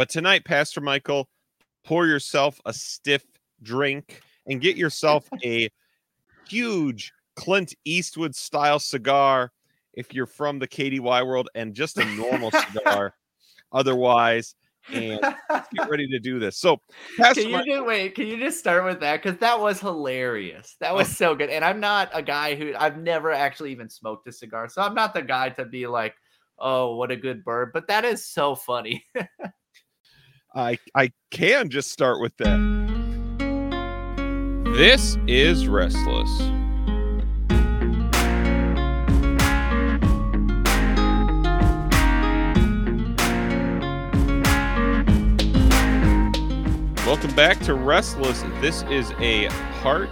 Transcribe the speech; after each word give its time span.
But 0.00 0.08
tonight, 0.08 0.46
Pastor 0.46 0.80
Michael, 0.80 1.28
pour 1.84 2.06
yourself 2.06 2.58
a 2.64 2.72
stiff 2.72 3.22
drink 3.62 4.22
and 4.46 4.58
get 4.58 4.78
yourself 4.78 5.28
a 5.44 5.68
huge 6.48 7.12
Clint 7.36 7.74
Eastwood 7.84 8.34
style 8.34 8.78
cigar 8.78 9.52
if 9.92 10.14
you're 10.14 10.24
from 10.24 10.58
the 10.58 10.66
KDY 10.66 11.26
world 11.26 11.50
and 11.54 11.74
just 11.74 11.98
a 11.98 12.04
normal 12.16 12.50
cigar 12.50 13.14
otherwise 13.72 14.54
and 14.90 15.20
get 15.76 15.90
ready 15.90 16.08
to 16.08 16.18
do 16.18 16.38
this. 16.38 16.56
So, 16.56 16.80
Pastor 17.18 17.42
can 17.42 17.50
you 17.50 17.64
just 17.66 17.84
wait? 17.84 18.14
Can 18.14 18.26
you 18.26 18.38
just 18.38 18.58
start 18.58 18.86
with 18.86 19.00
that? 19.00 19.22
Because 19.22 19.38
that 19.40 19.60
was 19.60 19.80
hilarious. 19.80 20.76
That 20.80 20.94
was 20.94 21.10
oh. 21.10 21.12
so 21.12 21.34
good. 21.34 21.50
And 21.50 21.62
I'm 21.62 21.78
not 21.78 22.08
a 22.14 22.22
guy 22.22 22.54
who 22.54 22.72
I've 22.74 22.96
never 22.96 23.32
actually 23.32 23.72
even 23.72 23.90
smoked 23.90 24.26
a 24.28 24.32
cigar, 24.32 24.70
so 24.70 24.80
I'm 24.80 24.94
not 24.94 25.12
the 25.12 25.20
guy 25.20 25.50
to 25.50 25.66
be 25.66 25.86
like, 25.86 26.14
"Oh, 26.58 26.96
what 26.96 27.10
a 27.10 27.16
good 27.16 27.44
bird." 27.44 27.72
But 27.74 27.88
that 27.88 28.06
is 28.06 28.26
so 28.26 28.54
funny. 28.54 29.04
I 30.54 30.78
I 30.96 31.12
can 31.30 31.70
just 31.70 31.92
start 31.92 32.20
with 32.20 32.36
that. 32.38 32.58
This 34.76 35.16
is 35.28 35.68
Restless. 35.68 36.28
Welcome 47.06 47.34
back 47.36 47.60
to 47.60 47.74
Restless. 47.74 48.42
This 48.60 48.82
is 48.84 49.12
a 49.20 49.48
part 49.82 50.08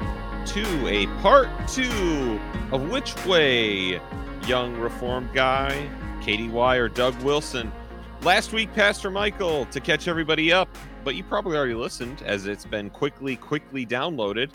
two, 0.47 0.87
a 0.87 1.07
part 1.21 1.49
two 1.67 2.39
of 2.71 2.89
Which 2.91 3.15
Way, 3.27 4.01
Young 4.47 4.77
Reformed 4.77 5.33
Guy, 5.33 5.89
KDY, 6.21 6.77
or 6.77 6.89
Doug 6.89 7.21
Wilson. 7.23 7.73
Last 8.23 8.53
week, 8.53 8.75
Pastor 8.75 9.13
Michael, 9.13 9.65
to 9.67 9.79
catch 9.79 10.09
everybody 10.09 10.53
up, 10.53 10.69
but 11.05 11.15
you 11.15 11.23
probably 11.23 11.57
already 11.57 11.75
listened 11.75 12.21
as 12.23 12.47
it's 12.47 12.65
been 12.65 12.91
quickly, 12.91 13.37
quickly 13.37 13.87
downloaded. 13.87 14.51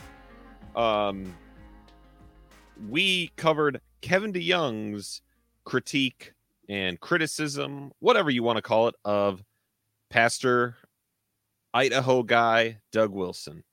Um, 0.76 1.34
we 2.90 3.32
covered 3.38 3.80
Kevin 4.02 4.34
DeYoung's 4.34 5.22
critique 5.64 6.34
and 6.68 7.00
criticism, 7.00 7.94
whatever 8.00 8.30
you 8.30 8.44
want 8.44 8.58
to 8.58 8.62
call 8.62 8.90
it, 8.90 8.96
of 9.06 9.42
Pastor 10.10 10.76
Idaho 11.74 12.22
guy, 12.22 12.80
Doug 12.92 13.12
Wilson. 13.12 13.64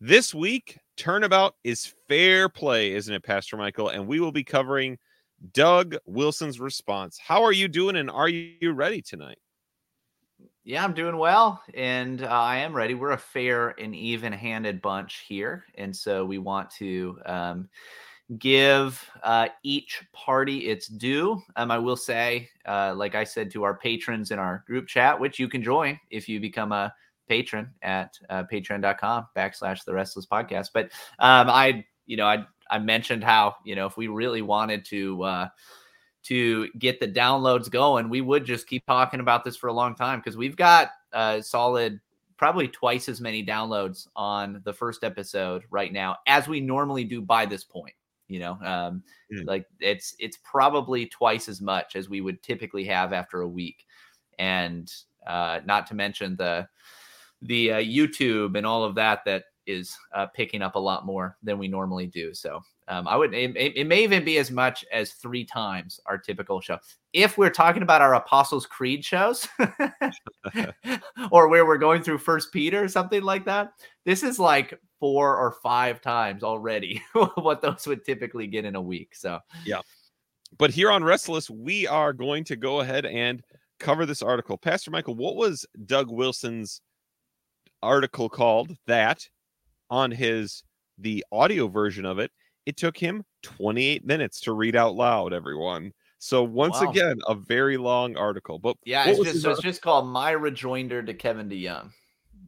This 0.00 0.34
week, 0.34 0.78
turnabout 0.96 1.54
is 1.64 1.94
fair 2.08 2.48
play, 2.48 2.92
isn't 2.92 3.14
it, 3.14 3.22
Pastor 3.22 3.58
Michael? 3.58 3.90
And 3.90 4.06
we 4.06 4.20
will 4.20 4.32
be 4.32 4.42
covering 4.42 4.98
Doug 5.52 5.96
Wilson's 6.06 6.60
response. 6.60 7.18
How 7.18 7.42
are 7.42 7.52
you 7.52 7.68
doing 7.68 7.96
and 7.96 8.10
are 8.10 8.28
you 8.28 8.72
ready 8.72 9.02
tonight? 9.02 9.38
Yeah, 10.64 10.84
I'm 10.84 10.94
doing 10.94 11.16
well 11.16 11.60
and 11.74 12.22
uh, 12.22 12.28
I 12.28 12.58
am 12.58 12.72
ready. 12.72 12.94
We're 12.94 13.12
a 13.12 13.18
fair 13.18 13.70
and 13.80 13.94
even 13.96 14.32
handed 14.32 14.80
bunch 14.80 15.24
here. 15.26 15.64
And 15.74 15.94
so 15.94 16.24
we 16.24 16.38
want 16.38 16.70
to 16.72 17.18
um, 17.26 17.68
give 18.38 19.04
uh, 19.24 19.48
each 19.64 20.02
party 20.12 20.68
its 20.68 20.86
due. 20.86 21.42
Um, 21.56 21.72
I 21.72 21.78
will 21.78 21.96
say, 21.96 22.48
uh, 22.66 22.94
like 22.96 23.16
I 23.16 23.24
said 23.24 23.50
to 23.52 23.64
our 23.64 23.74
patrons 23.74 24.30
in 24.30 24.38
our 24.38 24.62
group 24.66 24.86
chat, 24.86 25.18
which 25.18 25.40
you 25.40 25.48
can 25.48 25.62
join 25.62 25.98
if 26.10 26.28
you 26.28 26.38
become 26.38 26.70
a 26.70 26.94
patron 27.28 27.70
at 27.82 28.16
uh, 28.30 28.44
patreon.com 28.50 29.26
backslash 29.36 29.84
the 29.84 29.92
restless 29.92 30.26
podcast. 30.26 30.68
But 30.72 30.86
um, 31.18 31.50
I, 31.50 31.84
you 32.06 32.16
know, 32.16 32.26
I, 32.26 32.46
I 32.72 32.78
mentioned 32.78 33.22
how, 33.22 33.56
you 33.64 33.76
know, 33.76 33.86
if 33.86 33.96
we 33.96 34.08
really 34.08 34.42
wanted 34.42 34.84
to, 34.86 35.22
uh, 35.22 35.48
to 36.24 36.68
get 36.78 37.00
the 37.00 37.08
downloads 37.08 37.70
going, 37.70 38.08
we 38.08 38.20
would 38.20 38.44
just 38.44 38.66
keep 38.66 38.86
talking 38.86 39.20
about 39.20 39.44
this 39.44 39.56
for 39.56 39.68
a 39.68 39.72
long 39.72 39.94
time 39.94 40.20
because 40.20 40.36
we've 40.36 40.56
got 40.56 40.90
a 41.12 41.42
solid, 41.42 42.00
probably 42.36 42.68
twice 42.68 43.08
as 43.08 43.20
many 43.20 43.44
downloads 43.44 44.08
on 44.16 44.62
the 44.64 44.72
first 44.72 45.04
episode 45.04 45.64
right 45.70 45.92
now 45.92 46.16
as 46.26 46.48
we 46.48 46.60
normally 46.60 47.04
do 47.04 47.20
by 47.20 47.44
this 47.44 47.62
point. 47.62 47.94
You 48.28 48.38
know, 48.38 48.52
um, 48.64 49.02
mm. 49.30 49.46
like 49.46 49.66
it's 49.78 50.14
it's 50.18 50.38
probably 50.42 51.04
twice 51.04 51.50
as 51.50 51.60
much 51.60 51.96
as 51.96 52.08
we 52.08 52.22
would 52.22 52.42
typically 52.42 52.84
have 52.84 53.12
after 53.12 53.42
a 53.42 53.48
week, 53.48 53.84
and 54.38 54.90
uh, 55.26 55.60
not 55.66 55.86
to 55.88 55.94
mention 55.94 56.36
the 56.36 56.66
the 57.42 57.72
uh, 57.72 57.76
YouTube 57.76 58.56
and 58.56 58.64
all 58.64 58.84
of 58.84 58.94
that 58.94 59.24
that 59.26 59.44
is 59.66 59.96
uh, 60.14 60.26
picking 60.26 60.62
up 60.62 60.74
a 60.74 60.78
lot 60.78 61.06
more 61.06 61.36
than 61.42 61.58
we 61.58 61.68
normally 61.68 62.06
do. 62.06 62.34
So 62.34 62.62
um, 62.88 63.06
I 63.06 63.16
would 63.16 63.32
it, 63.32 63.56
it, 63.56 63.86
may 63.86 64.02
even 64.02 64.24
be 64.24 64.38
as 64.38 64.50
much 64.50 64.84
as 64.92 65.12
three 65.12 65.44
times 65.44 66.00
our 66.06 66.18
typical 66.18 66.60
show. 66.60 66.78
If 67.12 67.38
we're 67.38 67.50
talking 67.50 67.82
about 67.82 68.02
our 68.02 68.14
Apostles' 68.14 68.66
Creed 68.66 69.04
shows, 69.04 69.46
or 71.30 71.48
where 71.48 71.64
we're 71.64 71.78
going 71.78 72.02
through 72.02 72.18
First 72.18 72.52
Peter 72.52 72.82
or 72.82 72.88
something 72.88 73.22
like 73.22 73.44
that, 73.44 73.72
this 74.04 74.22
is 74.22 74.38
like 74.38 74.78
four 74.98 75.36
or 75.36 75.52
five 75.62 76.00
times 76.00 76.42
already 76.42 77.02
what 77.34 77.60
those 77.60 77.86
would 77.86 78.04
typically 78.04 78.46
get 78.46 78.64
in 78.64 78.76
a 78.76 78.82
week. 78.82 79.14
So 79.14 79.38
yeah. 79.64 79.80
But 80.58 80.70
here 80.70 80.90
on 80.90 81.02
Restless, 81.02 81.48
we 81.48 81.86
are 81.86 82.12
going 82.12 82.44
to 82.44 82.56
go 82.56 82.80
ahead 82.80 83.06
and 83.06 83.42
cover 83.80 84.04
this 84.06 84.22
article. 84.22 84.58
Pastor 84.58 84.90
Michael, 84.90 85.14
what 85.14 85.36
was 85.36 85.64
Doug 85.86 86.10
Wilson's 86.10 86.82
article 87.82 88.28
called 88.28 88.76
that 88.86 89.26
on 89.92 90.10
his 90.10 90.64
the 90.96 91.22
audio 91.30 91.68
version 91.68 92.06
of 92.06 92.18
it 92.18 92.30
it 92.64 92.78
took 92.78 92.96
him 92.96 93.22
28 93.42 94.06
minutes 94.06 94.40
to 94.40 94.52
read 94.54 94.74
out 94.74 94.94
loud 94.94 95.34
everyone 95.34 95.92
so 96.18 96.42
once 96.42 96.80
wow. 96.80 96.90
again 96.90 97.18
a 97.28 97.34
very 97.34 97.76
long 97.76 98.16
article 98.16 98.58
but 98.58 98.74
yeah 98.86 99.04
it's 99.06 99.22
just, 99.22 99.42
so 99.42 99.50
it's 99.50 99.60
just 99.60 99.82
called 99.82 100.06
my 100.06 100.30
rejoinder 100.30 101.02
to 101.02 101.12
kevin 101.12 101.46
deyoung 101.46 101.90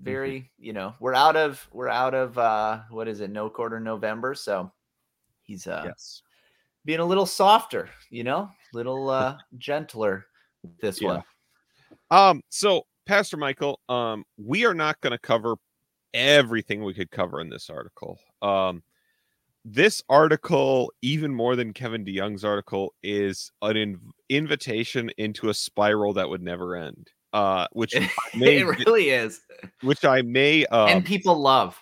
very 0.00 0.40
mm-hmm. 0.40 0.64
you 0.64 0.72
know 0.72 0.94
we're 1.00 1.14
out 1.14 1.36
of 1.36 1.68
we're 1.70 1.88
out 1.88 2.14
of 2.14 2.38
uh 2.38 2.80
what 2.90 3.08
is 3.08 3.20
it 3.20 3.30
no 3.30 3.50
quarter 3.50 3.78
november 3.78 4.34
so 4.34 4.72
he's 5.42 5.66
uh 5.66 5.82
yes 5.84 6.22
being 6.86 7.00
a 7.00 7.04
little 7.04 7.26
softer 7.26 7.90
you 8.08 8.24
know 8.24 8.48
little 8.72 9.10
uh 9.10 9.36
gentler 9.58 10.24
this 10.80 10.98
yeah. 10.98 11.08
one 11.08 11.22
um 12.10 12.40
so 12.48 12.86
Pastor 13.06 13.36
Michael, 13.36 13.80
um, 13.90 14.24
we 14.38 14.64
are 14.64 14.72
not 14.72 14.98
going 15.02 15.10
to 15.10 15.18
cover 15.18 15.56
everything 16.14 16.82
we 16.82 16.94
could 16.94 17.10
cover 17.10 17.40
in 17.40 17.50
this 17.50 17.68
article. 17.68 18.18
Um, 18.40 18.82
this 19.64 20.02
article, 20.08 20.92
even 21.02 21.34
more 21.34 21.56
than 21.56 21.72
Kevin 21.72 22.04
DeYoung's 22.04 22.44
article, 22.44 22.94
is 23.02 23.50
an 23.62 23.74
inv- 23.74 23.98
invitation 24.28 25.10
into 25.18 25.48
a 25.48 25.54
spiral 25.54 26.12
that 26.14 26.28
would 26.28 26.42
never 26.42 26.76
end. 26.76 27.10
Uh, 27.32 27.66
which 27.72 27.94
may, 28.34 28.58
it 28.58 28.86
really 28.86 29.10
is. 29.10 29.40
Which 29.82 30.04
I 30.04 30.22
may 30.22 30.64
um, 30.66 30.88
and 30.88 31.04
people 31.04 31.36
love. 31.36 31.78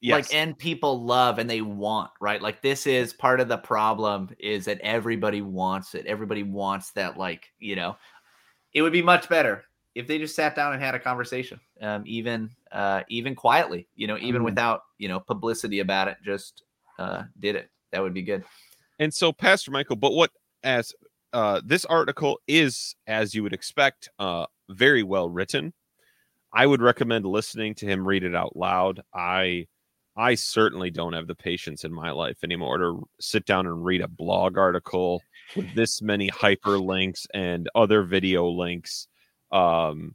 Yes. 0.00 0.12
Like 0.12 0.34
and 0.34 0.56
people 0.56 1.04
love 1.04 1.38
and 1.38 1.48
they 1.48 1.62
want, 1.62 2.10
right? 2.20 2.40
Like 2.40 2.60
this 2.60 2.86
is 2.86 3.12
part 3.12 3.40
of 3.40 3.48
the 3.48 3.56
problem 3.56 4.28
is 4.38 4.66
that 4.66 4.80
everybody 4.80 5.40
wants 5.40 5.94
it. 5.94 6.06
Everybody 6.06 6.42
wants 6.42 6.92
that, 6.92 7.16
like, 7.16 7.50
you 7.58 7.76
know, 7.76 7.96
it 8.74 8.82
would 8.82 8.92
be 8.92 9.02
much 9.02 9.28
better 9.28 9.64
if 9.96 10.06
they 10.06 10.18
just 10.18 10.36
sat 10.36 10.54
down 10.54 10.74
and 10.74 10.82
had 10.82 10.94
a 10.94 11.00
conversation, 11.00 11.58
um, 11.80 12.02
even 12.06 12.50
uh, 12.76 13.02
even 13.08 13.34
quietly, 13.34 13.88
you 13.96 14.06
know, 14.06 14.18
even 14.18 14.42
mm. 14.42 14.44
without 14.44 14.82
you 14.98 15.08
know 15.08 15.18
publicity 15.18 15.80
about 15.80 16.08
it, 16.08 16.18
just 16.22 16.62
uh, 16.98 17.22
did 17.40 17.56
it. 17.56 17.70
That 17.90 18.02
would 18.02 18.14
be 18.14 18.22
good. 18.22 18.44
And 18.98 19.12
so, 19.12 19.32
Pastor 19.32 19.70
Michael, 19.70 19.96
but 19.96 20.12
what 20.12 20.30
as 20.62 20.92
uh, 21.32 21.62
this 21.64 21.86
article 21.86 22.38
is, 22.46 22.94
as 23.06 23.34
you 23.34 23.42
would 23.42 23.54
expect, 23.54 24.10
uh, 24.18 24.46
very 24.68 25.02
well 25.02 25.28
written. 25.28 25.72
I 26.52 26.66
would 26.66 26.80
recommend 26.80 27.26
listening 27.26 27.74
to 27.76 27.86
him 27.86 28.06
read 28.06 28.24
it 28.24 28.34
out 28.34 28.56
loud. 28.56 29.00
I 29.14 29.66
I 30.14 30.34
certainly 30.34 30.90
don't 30.90 31.14
have 31.14 31.26
the 31.26 31.34
patience 31.34 31.84
in 31.84 31.92
my 31.92 32.10
life 32.10 32.38
anymore 32.44 32.78
to 32.78 33.08
sit 33.20 33.46
down 33.46 33.66
and 33.66 33.84
read 33.84 34.02
a 34.02 34.08
blog 34.08 34.58
article 34.58 35.22
with 35.54 35.74
this 35.74 36.02
many 36.02 36.30
hyperlinks 36.30 37.26
and 37.32 37.68
other 37.74 38.02
video 38.02 38.48
links 38.48 39.08
um, 39.50 40.14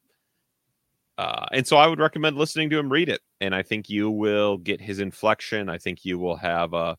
uh, 1.21 1.45
and 1.51 1.67
so 1.67 1.77
I 1.77 1.85
would 1.85 1.99
recommend 1.99 2.35
listening 2.35 2.71
to 2.71 2.79
him 2.79 2.91
read 2.91 3.07
it. 3.07 3.21
And 3.41 3.53
I 3.53 3.61
think 3.61 3.91
you 3.91 4.09
will 4.09 4.57
get 4.57 4.81
his 4.81 4.97
inflection. 4.97 5.69
I 5.69 5.77
think 5.77 6.03
you 6.03 6.17
will 6.17 6.35
have 6.35 6.73
a, 6.73 6.97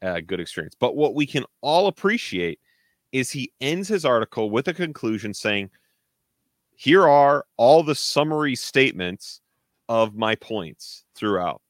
a 0.00 0.22
good 0.22 0.40
experience. 0.40 0.74
But 0.80 0.96
what 0.96 1.14
we 1.14 1.26
can 1.26 1.44
all 1.60 1.86
appreciate 1.86 2.58
is 3.12 3.30
he 3.30 3.52
ends 3.60 3.86
his 3.86 4.06
article 4.06 4.48
with 4.48 4.68
a 4.68 4.72
conclusion 4.72 5.34
saying, 5.34 5.68
Here 6.74 7.06
are 7.06 7.44
all 7.58 7.82
the 7.82 7.94
summary 7.94 8.54
statements 8.54 9.42
of 9.90 10.14
my 10.14 10.36
points 10.36 11.04
throughout. 11.14 11.60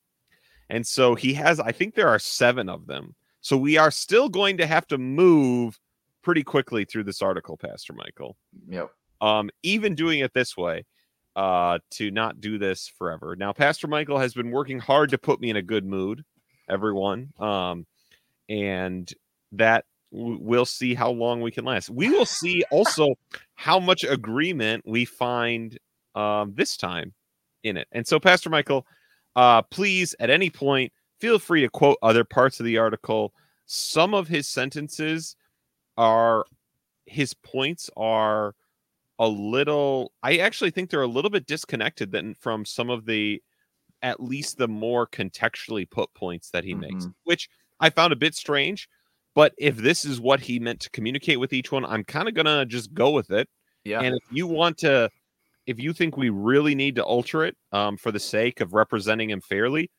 And 0.69 0.87
so 0.87 1.17
he 1.17 1.35
has, 1.35 1.59
I 1.59 1.73
think 1.73 1.97
there 1.97 2.09
are 2.09 2.21
seven 2.21 2.69
of 2.69 2.87
them. 2.87 3.17
So 3.41 3.57
we 3.57 3.79
are 3.79 3.91
still 3.91 4.29
going 4.29 4.59
to 4.59 4.67
have 4.67 4.87
to 4.89 4.99
move 4.99 5.81
pretty 6.23 6.45
quickly 6.45 6.85
through 6.85 7.05
this 7.05 7.21
article, 7.21 7.57
Pastor 7.57 7.95
Michael. 7.95 8.37
Yep. 8.69 8.93
Um, 9.21 9.51
even 9.65 9.97
doing 9.97 10.21
it 10.21 10.33
this 10.35 10.57
way, 10.57 10.85
uh, 11.37 11.79
to 11.93 12.11
not 12.11 12.41
do 12.41 12.59
this 12.59 12.89
forever. 12.99 13.37
Now, 13.37 13.53
Pastor 13.53 13.87
Michael 13.87 14.19
has 14.19 14.35
been 14.35 14.51
working 14.51 14.79
hard 14.79 15.11
to 15.11 15.19
put 15.19 15.41
me 15.41 15.51
in 15.51 15.57
a 15.57 15.63
good 15.63 15.85
mood, 15.85 16.25
everyone. 16.69 17.33
Um, 17.39 17.87
and 18.49 19.13
that 19.53 19.85
we'll 20.11 20.67
see 20.67 20.95
how 20.95 21.11
long 21.11 21.41
we 21.41 21.51
can 21.51 21.65
last. 21.65 21.89
We 21.89 22.11
will 22.11 22.27
see 22.27 22.65
also 22.71 23.15
how 23.55 23.79
much 23.79 24.05
agreement 24.05 24.85
we 24.87 25.05
find 25.05 25.79
um, 26.15 26.53
this 26.55 26.77
time 26.77 27.15
in 27.63 27.77
it. 27.77 27.87
And 27.93 28.07
so, 28.07 28.19
Pastor 28.19 28.51
Michael, 28.51 28.87
uh, 29.37 29.63
please 29.63 30.15
at 30.19 30.31
any 30.31 30.51
point 30.51 30.93
feel 31.21 31.39
free 31.39 31.61
to 31.61 31.69
quote 31.69 31.99
other 32.03 32.25
parts 32.25 32.59
of 32.59 32.67
the 32.67 32.79
article. 32.79 33.33
Some 33.67 34.15
of 34.15 34.27
his 34.27 34.49
sentences 34.49 35.37
are 35.97 36.45
his 37.07 37.35
points 37.35 37.91
are 37.97 38.55
a 39.21 39.29
little 39.29 40.13
I 40.23 40.39
actually 40.39 40.71
think 40.71 40.91
they're 40.91 41.03
a 41.03 41.07
little 41.07 41.31
bit 41.31 41.47
disconnected 41.47 42.11
than 42.11 42.35
from 42.35 42.65
some 42.65 42.91
of 42.91 43.05
the 43.05 43.41
at 44.03 44.19
least 44.19 44.57
the 44.57 44.67
more 44.67 45.07
contextually 45.07 45.89
put 45.89 46.13
points 46.15 46.51
that 46.51 46.65
he 46.65 46.73
mm-hmm. 46.73 46.81
makes, 46.81 47.07
which 47.25 47.51
I 47.79 47.91
found 47.91 48.15
a 48.15 48.17
bit 48.17 48.35
strange. 48.35 48.89
But 49.35 49.53
if 49.59 49.77
this 49.77 50.07
is 50.07 50.19
what 50.19 50.41
he 50.41 50.59
meant 50.59 50.81
to 50.81 50.91
communicate 50.91 51.39
with 51.39 51.53
each 51.53 51.71
one, 51.71 51.85
I'm 51.85 52.03
kind 52.03 52.29
of 52.29 52.35
gonna 52.35 52.65
just 52.65 52.95
go 52.95 53.11
with 53.11 53.31
it. 53.31 53.47
Yeah. 53.85 54.01
And 54.01 54.17
if 54.17 54.23
you 54.33 54.47
want 54.47 54.79
to, 54.79 55.11
if 55.67 55.79
you 55.79 55.93
think 55.93 56.17
we 56.17 56.31
really 56.31 56.75
need 56.75 56.97
to 56.97 57.05
alter 57.05 57.45
it 57.45 57.57
um, 57.73 57.99
for 57.99 58.11
the 58.11 58.19
sake 58.19 58.61
of 58.61 58.73
representing 58.73 59.29
him 59.29 59.43
fairly, 59.43 59.91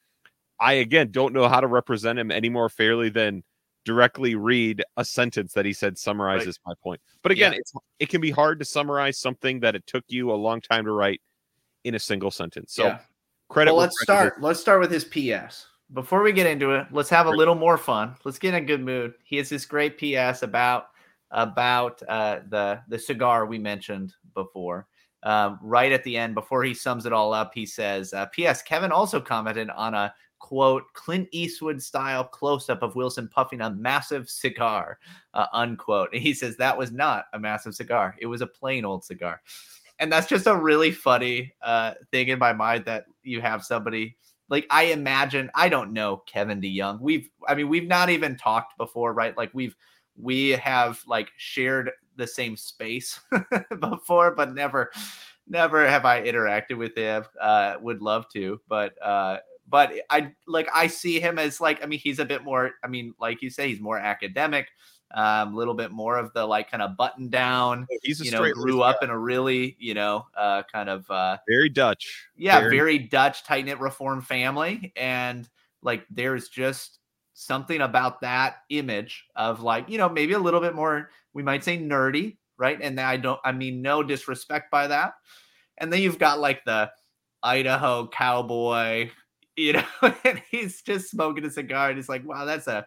I 0.60 0.74
again 0.74 1.12
don't 1.12 1.34
know 1.34 1.48
how 1.48 1.60
to 1.60 1.68
represent 1.68 2.18
him 2.18 2.32
any 2.32 2.50
more 2.50 2.70
fairly 2.70 3.10
than 3.10 3.44
directly 3.86 4.36
read 4.36 4.84
a 4.98 5.06
sentence 5.06 5.54
that 5.54 5.66
he 5.66 5.74
said 5.74 5.98
summarizes 5.98 6.60
right. 6.66 6.72
my 6.72 6.74
point. 6.84 7.02
But 7.24 7.32
again, 7.32 7.54
yeah. 7.54 7.60
it's 7.60 7.74
it 8.00 8.10
can 8.10 8.22
be 8.22 8.32
hard 8.32 8.60
to 8.60 8.66
summarize 8.66 9.20
something 9.20 9.60
that 9.62 9.76
it 9.76 9.86
took 9.88 10.04
you 10.08 10.32
a 10.32 10.36
long 10.36 10.62
time 10.62 10.86
to 10.86 10.92
write 10.92 11.22
in 11.84 11.96
a 11.96 12.00
single 12.00 12.32
sentence. 12.32 12.74
So 12.74 12.86
yeah. 12.86 13.00
credit. 13.50 13.72
Well, 13.72 13.82
let's 13.82 14.02
start. 14.02 14.42
Let's 14.42 14.60
start 14.60 14.82
with 14.82 14.92
his 14.92 15.06
PS 15.06 15.68
before 15.94 16.22
we 16.24 16.32
get 16.32 16.48
into 16.48 16.72
it, 16.72 16.88
let's 16.92 17.10
have 17.10 17.28
a 17.28 17.32
little 17.32 17.56
more 17.56 17.78
fun. 17.78 18.16
Let's 18.24 18.40
get 18.40 18.54
in 18.54 18.64
a 18.64 18.66
good 18.66 18.82
mood. 18.82 19.14
He 19.24 19.38
has 19.38 19.50
this 19.50 19.66
great 19.66 19.98
PS 19.98 20.44
about 20.44 20.88
about 21.32 22.02
uh, 22.08 22.40
the 22.50 22.82
the 22.88 23.00
cigar 23.00 23.46
we 23.46 23.58
mentioned 23.58 24.14
before. 24.34 24.88
Um, 25.24 25.60
right 25.62 25.92
at 25.92 26.04
the 26.04 26.18
end, 26.18 26.34
before 26.34 26.64
he 26.64 26.74
sums 26.74 27.06
it 27.06 27.14
all 27.14 27.34
up, 27.34 27.52
he 27.54 27.66
says, 27.66 28.14
uh, 28.14 28.26
"P.S. 28.28 28.62
Kevin 28.62 28.92
also 28.92 29.20
commented 29.20 29.70
on 29.70 29.94
a 29.94 30.14
quote 30.42 30.84
Clint 30.94 31.30
Eastwood 31.32 31.82
style 31.82 32.24
close 32.26 32.70
up 32.70 32.82
of 32.82 32.96
Wilson 32.96 33.30
puffing 33.30 33.62
a 33.62 33.70
massive 33.70 34.30
cigar." 34.30 35.00
Uh, 35.34 35.46
unquote. 35.54 36.10
And 36.14 36.22
he 36.22 36.34
says 36.34 36.58
that 36.58 36.78
was 36.78 36.92
not 36.92 37.26
a 37.34 37.40
massive 37.40 37.76
cigar; 37.76 38.16
it 38.20 38.26
was 38.26 38.42
a 38.42 38.48
plain 38.48 38.84
old 38.84 39.06
cigar. 39.06 39.42
And 40.00 40.12
that's 40.12 40.28
just 40.28 40.48
a 40.48 40.56
really 40.56 40.92
funny 40.92 41.54
uh, 41.62 41.94
thing 42.12 42.30
in 42.30 42.40
my 42.40 42.54
mind 42.54 42.86
that 42.86 43.06
you 43.24 43.40
have 43.40 43.64
somebody 43.64 44.18
like 44.52 44.68
I 44.70 44.84
imagine 44.86 45.50
I 45.56 45.70
don't 45.70 45.94
know 45.94 46.18
Kevin 46.28 46.62
DeYoung. 46.62 47.00
We've 47.00 47.28
I 47.48 47.56
mean 47.56 47.70
we've 47.70 47.88
not 47.88 48.10
even 48.12 48.36
talked 48.36 48.78
before, 48.78 49.14
right? 49.14 49.36
Like 49.36 49.50
we've 49.54 49.76
we 50.18 50.50
have 50.50 51.02
like 51.08 51.30
shared 51.38 51.90
the 52.18 52.28
same 52.28 52.58
space 52.58 53.20
before, 53.80 54.36
but 54.36 54.54
never 54.54 54.92
never 55.48 55.88
have 55.88 56.06
I 56.06 56.22
interacted 56.22 56.78
with 56.78 56.96
him. 56.96 57.24
Uh 57.40 57.78
would 57.82 58.02
love 58.02 58.26
to, 58.34 58.60
but 58.68 58.94
uh 59.02 59.38
but 59.72 59.94
I 60.10 60.34
like 60.48 60.68
I 60.74 60.88
see 60.88 61.20
him 61.20 61.40
as 61.40 61.62
like 61.62 61.84
I 61.84 61.88
mean 61.88 62.00
he's 62.00 62.20
a 62.20 62.26
bit 62.26 62.44
more 62.44 62.72
I 62.84 62.88
mean 62.88 63.14
like 63.20 63.42
you 63.42 63.50
say 63.50 63.70
he's 63.70 63.80
more 63.80 63.98
academic 63.98 64.68
um, 65.14 65.54
a 65.54 65.58
little 65.58 65.74
bit 65.74 65.92
more 65.92 66.18
of 66.18 66.34
the 66.34 66.46
like 66.46 66.72
kind 66.72 66.84
of 66.84 66.96
button 66.96 67.30
down. 67.30 67.88
He's 68.02 68.20
you 68.20 68.32
know 68.32 68.50
grew 68.54 68.82
up 68.82 69.02
guy. 69.02 69.08
in 69.08 69.12
a 69.12 69.18
really 69.18 69.76
you 69.80 69.94
know 69.94 70.26
uh, 70.38 70.64
kind 70.72 70.90
of 70.90 71.10
uh, 71.10 71.38
very 71.48 71.70
Dutch. 71.70 72.28
Yeah, 72.36 72.60
very, 72.60 72.78
very 72.78 73.00
Dutch 73.00 73.44
tight 73.44 73.66
knit 73.66 73.80
reform 73.80 74.22
family, 74.22 74.94
and 74.96 75.48
like 75.82 76.06
there's 76.10 76.50
just 76.50 77.00
something 77.34 77.82
about 77.82 78.22
that 78.22 78.58
image 78.70 79.26
of 79.36 79.62
like 79.62 79.90
you 79.90 79.98
know 79.98 80.10
maybe 80.10 80.34
a 80.34 80.40
little 80.40 80.62
bit 80.62 80.76
more 80.76 81.10
we 81.34 81.44
might 81.44 81.64
say 81.64 81.78
nerdy, 81.78 82.38
right? 82.58 82.80
And 82.82 83.00
I 83.00 83.18
don't 83.18 83.40
I 83.44 83.52
mean 83.52 83.82
no 83.82 84.04
disrespect 84.04 84.72
by 84.72 84.88
that. 84.88 85.14
And 85.78 85.92
then 85.92 86.02
you've 86.02 86.20
got 86.20 86.40
like 86.40 86.64
the 86.64 86.92
Idaho 87.44 88.08
cowboy, 88.08 89.10
you 89.56 89.74
know, 89.74 89.86
and 90.24 90.42
he's 90.50 90.82
just 90.82 91.10
smoking 91.10 91.46
a 91.46 91.52
cigar 91.52 91.90
and 91.90 91.98
he's 91.98 92.10
like, 92.10 92.26
wow, 92.26 92.46
that's 92.46 92.68
a 92.68 92.86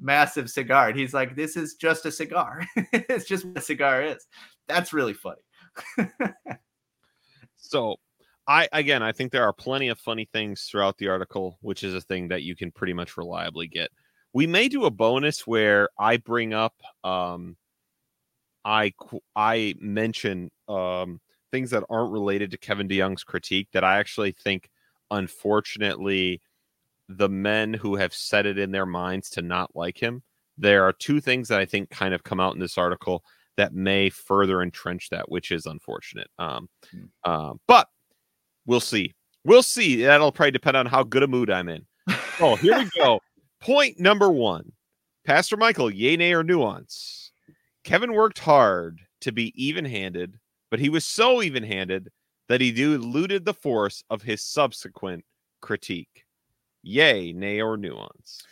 massive 0.00 0.50
cigar. 0.50 0.88
And 0.88 0.98
he's 0.98 1.14
like, 1.14 1.36
this 1.36 1.56
is 1.56 1.74
just 1.74 2.06
a 2.06 2.12
cigar. 2.12 2.66
it's 2.92 3.26
just 3.26 3.44
what 3.44 3.58
a 3.58 3.62
cigar 3.62 4.02
is. 4.02 4.26
That's 4.68 4.92
really 4.92 5.14
funny. 5.14 5.42
so 7.56 7.96
I 8.46 8.68
again 8.72 9.02
I 9.02 9.12
think 9.12 9.32
there 9.32 9.44
are 9.44 9.52
plenty 9.52 9.88
of 9.88 9.98
funny 9.98 10.28
things 10.32 10.62
throughout 10.62 10.98
the 10.98 11.08
article, 11.08 11.58
which 11.60 11.82
is 11.82 11.94
a 11.94 12.00
thing 12.00 12.28
that 12.28 12.42
you 12.42 12.54
can 12.54 12.70
pretty 12.70 12.92
much 12.92 13.16
reliably 13.16 13.66
get. 13.66 13.90
We 14.32 14.46
may 14.46 14.68
do 14.68 14.84
a 14.84 14.90
bonus 14.90 15.46
where 15.46 15.88
I 15.98 16.18
bring 16.18 16.54
up 16.54 16.74
um 17.02 17.56
I 18.64 18.92
I 19.34 19.74
mention 19.80 20.50
um 20.68 21.20
things 21.50 21.70
that 21.70 21.84
aren't 21.88 22.12
related 22.12 22.50
to 22.50 22.58
Kevin 22.58 22.88
DeYoung's 22.88 23.24
critique 23.24 23.68
that 23.72 23.84
I 23.84 23.98
actually 23.98 24.32
think 24.32 24.70
unfortunately 25.10 26.40
the 27.08 27.28
men 27.28 27.74
who 27.74 27.96
have 27.96 28.14
set 28.14 28.46
it 28.46 28.58
in 28.58 28.72
their 28.72 28.86
minds 28.86 29.30
to 29.30 29.42
not 29.42 29.70
like 29.74 29.98
him, 29.98 30.22
there 30.56 30.84
are 30.84 30.92
two 30.92 31.20
things 31.20 31.48
that 31.48 31.60
I 31.60 31.64
think 31.66 31.90
kind 31.90 32.14
of 32.14 32.24
come 32.24 32.40
out 32.40 32.54
in 32.54 32.60
this 32.60 32.78
article 32.78 33.24
that 33.56 33.74
may 33.74 34.10
further 34.10 34.62
entrench 34.62 35.10
that, 35.10 35.30
which 35.30 35.50
is 35.50 35.66
unfortunate. 35.66 36.28
Um, 36.38 36.68
mm. 36.94 37.08
uh, 37.24 37.54
but 37.66 37.88
we'll 38.66 38.80
see. 38.80 39.14
We'll 39.44 39.62
see. 39.62 40.02
That'll 40.02 40.32
probably 40.32 40.52
depend 40.52 40.76
on 40.76 40.86
how 40.86 41.02
good 41.02 41.22
a 41.22 41.28
mood 41.28 41.50
I'm 41.50 41.68
in. 41.68 41.84
Oh, 42.40 42.56
here 42.56 42.78
we 42.78 42.88
go. 42.98 43.20
Point 43.60 43.98
number 44.00 44.30
one 44.30 44.72
Pastor 45.24 45.56
Michael, 45.56 45.90
yay, 45.90 46.16
nay, 46.16 46.32
or 46.32 46.42
nuance. 46.42 47.32
Kevin 47.82 48.12
worked 48.12 48.38
hard 48.38 49.00
to 49.20 49.32
be 49.32 49.52
even 49.62 49.84
handed, 49.84 50.38
but 50.70 50.80
he 50.80 50.88
was 50.88 51.04
so 51.04 51.42
even 51.42 51.62
handed 51.62 52.10
that 52.48 52.60
he 52.60 52.72
diluted 52.72 53.44
the 53.44 53.54
force 53.54 54.04
of 54.10 54.22
his 54.22 54.42
subsequent 54.42 55.24
critique. 55.60 56.24
Yay, 56.82 57.32
nay, 57.32 57.60
or 57.60 57.76
nuance? 57.76 58.42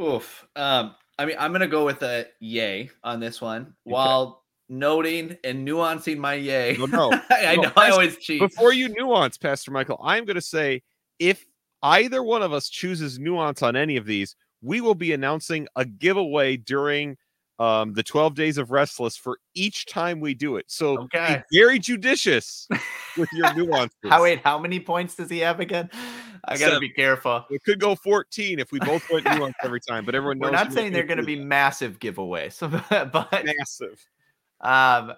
Oof. 0.00 0.46
Um, 0.56 0.94
I 1.18 1.26
mean, 1.26 1.36
I'm 1.38 1.52
gonna 1.52 1.68
go 1.68 1.84
with 1.84 2.02
a 2.02 2.26
yay 2.40 2.90
on 3.04 3.20
this 3.20 3.40
one, 3.40 3.62
okay. 3.62 3.74
while 3.84 4.44
noting 4.68 5.36
and 5.44 5.66
nuancing 5.66 6.18
my 6.18 6.34
yay. 6.34 6.76
No, 6.78 6.86
no, 6.86 7.10
I 7.30 7.56
no, 7.56 7.62
know 7.62 7.72
I 7.76 7.90
always 7.90 8.16
cheat. 8.16 8.40
Before 8.40 8.72
you 8.72 8.88
nuance, 8.88 9.36
Pastor 9.36 9.70
Michael, 9.70 10.00
I'm 10.02 10.24
gonna 10.24 10.40
say 10.40 10.82
if 11.18 11.44
either 11.82 12.22
one 12.22 12.42
of 12.42 12.52
us 12.52 12.68
chooses 12.68 13.18
nuance 13.18 13.62
on 13.62 13.76
any 13.76 13.96
of 13.96 14.06
these, 14.06 14.34
we 14.62 14.80
will 14.80 14.94
be 14.94 15.12
announcing 15.12 15.68
a 15.76 15.84
giveaway 15.84 16.56
during 16.56 17.16
um, 17.58 17.92
the 17.92 18.02
12 18.02 18.34
days 18.34 18.56
of 18.56 18.70
restless 18.70 19.16
for 19.16 19.38
each 19.54 19.84
time 19.84 20.20
we 20.20 20.32
do 20.32 20.56
it. 20.56 20.64
So 20.68 20.98
okay. 21.02 21.42
be 21.50 21.58
very 21.58 21.78
judicious 21.78 22.66
with 23.20 23.32
your 23.32 23.52
nuances. 23.54 23.96
how 24.08 24.22
wait, 24.22 24.40
how 24.42 24.58
many 24.58 24.80
points 24.80 25.14
does 25.14 25.30
he 25.30 25.38
have 25.38 25.60
again? 25.60 25.90
I 26.44 26.56
gotta 26.56 26.74
so, 26.74 26.80
be 26.80 26.88
careful. 26.88 27.44
It 27.50 27.62
could 27.64 27.78
go 27.78 27.94
14 27.94 28.58
if 28.58 28.72
we 28.72 28.78
both 28.80 29.08
went 29.10 29.26
nuance 29.26 29.54
every 29.62 29.80
time, 29.80 30.04
but 30.04 30.14
everyone 30.14 30.38
knows. 30.38 30.50
We're 30.50 30.56
not 30.56 30.72
saying 30.72 30.92
they're 30.92 31.04
gonna 31.04 31.22
be 31.22 31.36
massive 31.36 31.98
giveaways, 31.98 32.52
so, 32.52 32.68
but 32.90 33.44
massive. 33.44 34.04
Um 34.60 35.12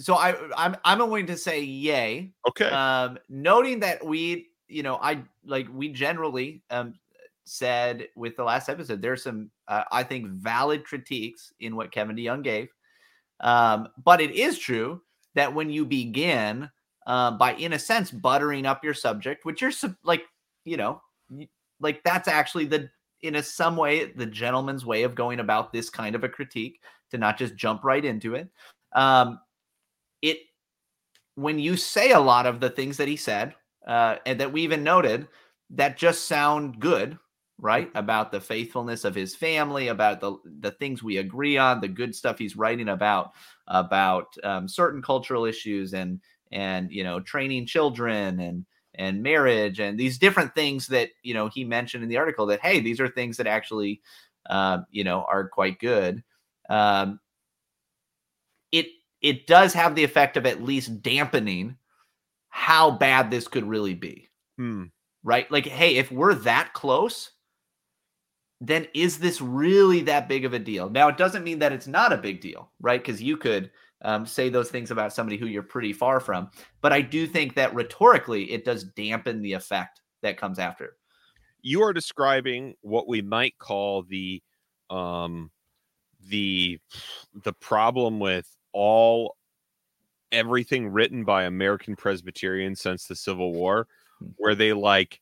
so 0.00 0.14
I 0.14 0.36
I'm 0.56 0.76
I'm 0.84 0.98
going 0.98 1.26
to 1.26 1.36
say 1.36 1.62
yay. 1.62 2.30
Okay. 2.48 2.66
Um 2.70 3.18
noting 3.28 3.80
that 3.80 4.04
we 4.04 4.50
you 4.68 4.82
know 4.82 4.96
I 5.02 5.22
like 5.44 5.66
we 5.72 5.88
generally 5.88 6.62
um 6.70 6.94
said 7.48 8.08
with 8.14 8.36
the 8.36 8.44
last 8.44 8.68
episode, 8.68 9.02
there's 9.02 9.22
some, 9.22 9.50
uh, 9.66 9.84
I 9.90 10.02
think, 10.02 10.28
valid 10.28 10.84
critiques 10.84 11.52
in 11.60 11.74
what 11.74 11.90
Kevin 11.90 12.16
DeYoung 12.16 12.42
gave. 12.42 12.68
Um, 13.40 13.88
but 14.02 14.20
it 14.20 14.32
is 14.32 14.58
true 14.58 15.02
that 15.34 15.54
when 15.54 15.70
you 15.70 15.84
begin 15.84 16.70
uh, 17.08 17.32
by, 17.32 17.54
in 17.54 17.72
a 17.72 17.78
sense, 17.78 18.10
buttering 18.10 18.66
up 18.66 18.84
your 18.84 18.94
subject, 18.94 19.44
which 19.44 19.62
you're 19.62 19.72
like, 20.04 20.22
you 20.64 20.76
know, 20.76 21.00
like 21.80 22.02
that's 22.04 22.28
actually 22.28 22.66
the, 22.66 22.88
in 23.22 23.34
a 23.36 23.42
some 23.42 23.76
way, 23.76 24.12
the 24.12 24.26
gentleman's 24.26 24.86
way 24.86 25.02
of 25.02 25.14
going 25.14 25.40
about 25.40 25.72
this 25.72 25.90
kind 25.90 26.14
of 26.14 26.22
a 26.22 26.28
critique 26.28 26.80
to 27.10 27.18
not 27.18 27.38
just 27.38 27.56
jump 27.56 27.82
right 27.82 28.04
into 28.04 28.34
it. 28.34 28.48
Um, 28.92 29.40
it, 30.22 30.38
when 31.34 31.58
you 31.58 31.76
say 31.76 32.12
a 32.12 32.20
lot 32.20 32.46
of 32.46 32.60
the 32.60 32.70
things 32.70 32.98
that 32.98 33.08
he 33.08 33.16
said, 33.16 33.54
uh, 33.86 34.16
and 34.26 34.38
that 34.38 34.52
we 34.52 34.62
even 34.62 34.84
noted 34.84 35.28
that 35.70 35.96
just 35.96 36.26
sound 36.26 36.78
good 36.78 37.18
right 37.60 37.90
about 37.94 38.30
the 38.30 38.40
faithfulness 38.40 39.04
of 39.04 39.14
his 39.14 39.34
family 39.34 39.88
about 39.88 40.20
the 40.20 40.36
the 40.60 40.70
things 40.72 41.02
we 41.02 41.16
agree 41.16 41.56
on 41.56 41.80
the 41.80 41.88
good 41.88 42.14
stuff 42.14 42.38
he's 42.38 42.56
writing 42.56 42.90
about 42.90 43.32
about 43.66 44.32
um, 44.44 44.68
certain 44.68 45.02
cultural 45.02 45.44
issues 45.44 45.92
and 45.92 46.20
and 46.52 46.90
you 46.90 47.04
know 47.04 47.20
training 47.20 47.66
children 47.66 48.40
and 48.40 48.64
and 48.94 49.22
marriage 49.22 49.80
and 49.80 49.98
these 49.98 50.18
different 50.18 50.54
things 50.54 50.86
that 50.88 51.10
you 51.22 51.34
know 51.34 51.48
he 51.48 51.64
mentioned 51.64 52.02
in 52.02 52.08
the 52.08 52.16
article 52.16 52.46
that 52.46 52.60
hey 52.60 52.80
these 52.80 53.00
are 53.00 53.08
things 53.08 53.36
that 53.36 53.46
actually 53.46 54.00
uh, 54.50 54.78
you 54.90 55.04
know 55.04 55.24
are 55.30 55.48
quite 55.48 55.78
good 55.78 56.22
um, 56.68 57.20
it 58.72 58.86
it 59.20 59.46
does 59.46 59.72
have 59.72 59.94
the 59.94 60.04
effect 60.04 60.36
of 60.36 60.46
at 60.46 60.62
least 60.62 61.02
dampening 61.02 61.76
how 62.48 62.90
bad 62.90 63.30
this 63.30 63.46
could 63.46 63.64
really 63.64 63.94
be 63.94 64.28
hmm. 64.56 64.84
right 65.22 65.50
like 65.50 65.66
hey 65.66 65.96
if 65.96 66.10
we're 66.10 66.34
that 66.34 66.72
close 66.72 67.30
then 68.60 68.86
is 68.94 69.18
this 69.18 69.40
really 69.40 70.02
that 70.02 70.28
big 70.28 70.44
of 70.44 70.52
a 70.52 70.58
deal? 70.58 70.90
Now, 70.90 71.08
it 71.08 71.16
doesn't 71.16 71.44
mean 71.44 71.60
that 71.60 71.72
it's 71.72 71.86
not 71.86 72.12
a 72.12 72.16
big 72.16 72.40
deal, 72.40 72.70
right? 72.80 73.00
Because 73.00 73.22
you 73.22 73.36
could 73.36 73.70
um, 74.02 74.26
say 74.26 74.48
those 74.48 74.70
things 74.70 74.90
about 74.90 75.12
somebody 75.12 75.36
who 75.36 75.46
you're 75.46 75.62
pretty 75.62 75.92
far 75.92 76.20
from. 76.20 76.50
But 76.80 76.92
I 76.92 77.00
do 77.00 77.26
think 77.26 77.54
that 77.54 77.74
rhetorically, 77.74 78.50
it 78.52 78.64
does 78.64 78.84
dampen 78.84 79.42
the 79.42 79.52
effect 79.52 80.00
that 80.22 80.36
comes 80.36 80.58
after. 80.58 80.96
You 81.62 81.82
are 81.82 81.92
describing 81.92 82.74
what 82.82 83.08
we 83.08 83.22
might 83.22 83.58
call 83.58 84.02
the 84.02 84.42
um, 84.90 85.50
the 86.28 86.78
the 87.44 87.52
problem 87.52 88.20
with 88.20 88.48
all 88.72 89.36
everything 90.30 90.88
written 90.88 91.24
by 91.24 91.44
American 91.44 91.96
Presbyterians 91.96 92.80
since 92.80 93.06
the 93.06 93.16
Civil 93.16 93.52
War, 93.52 93.86
Hmm. 94.20 94.28
where 94.36 94.54
they 94.54 94.72
like 94.72 95.20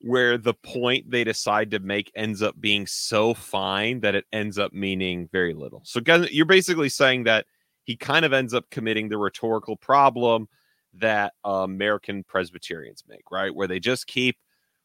where 0.00 0.36
the 0.36 0.54
point 0.54 1.10
they 1.10 1.24
decide 1.24 1.70
to 1.70 1.78
make 1.78 2.12
ends 2.14 2.42
up 2.42 2.60
being 2.60 2.86
so 2.86 3.32
fine 3.32 4.00
that 4.00 4.14
it 4.14 4.26
ends 4.32 4.58
up 4.58 4.72
meaning 4.72 5.28
very 5.32 5.54
little. 5.54 5.80
So 5.84 6.00
you're 6.30 6.44
basically 6.44 6.90
saying 6.90 7.24
that 7.24 7.46
he 7.84 7.96
kind 7.96 8.24
of 8.24 8.32
ends 8.32 8.54
up 8.54 8.68
committing 8.70 9.08
the 9.08 9.18
rhetorical 9.18 9.76
problem 9.76 10.48
that 10.94 11.34
uh, 11.44 11.50
American 11.50 12.24
Presbyterians 12.24 13.04
make, 13.08 13.30
right? 13.30 13.54
Where 13.54 13.68
they 13.68 13.80
just 13.80 14.06
keep 14.06 14.36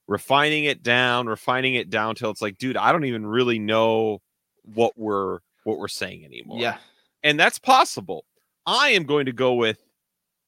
refining 0.07 0.65
it 0.65 0.83
down, 0.83 1.27
refining 1.27 1.75
it 1.75 1.89
down 1.89 2.15
till 2.15 2.31
it's 2.31 2.41
like, 2.41 2.57
dude, 2.57 2.77
I 2.77 2.91
don't 2.91 3.05
even 3.05 3.25
really 3.25 3.59
know 3.59 4.21
what 4.63 4.93
we're 4.97 5.39
what 5.63 5.77
we're 5.77 5.87
saying 5.87 6.25
anymore. 6.25 6.59
Yeah. 6.59 6.77
And 7.23 7.39
that's 7.39 7.59
possible. 7.59 8.25
I 8.65 8.89
am 8.89 9.03
going 9.03 9.25
to 9.25 9.33
go 9.33 9.53
with 9.53 9.81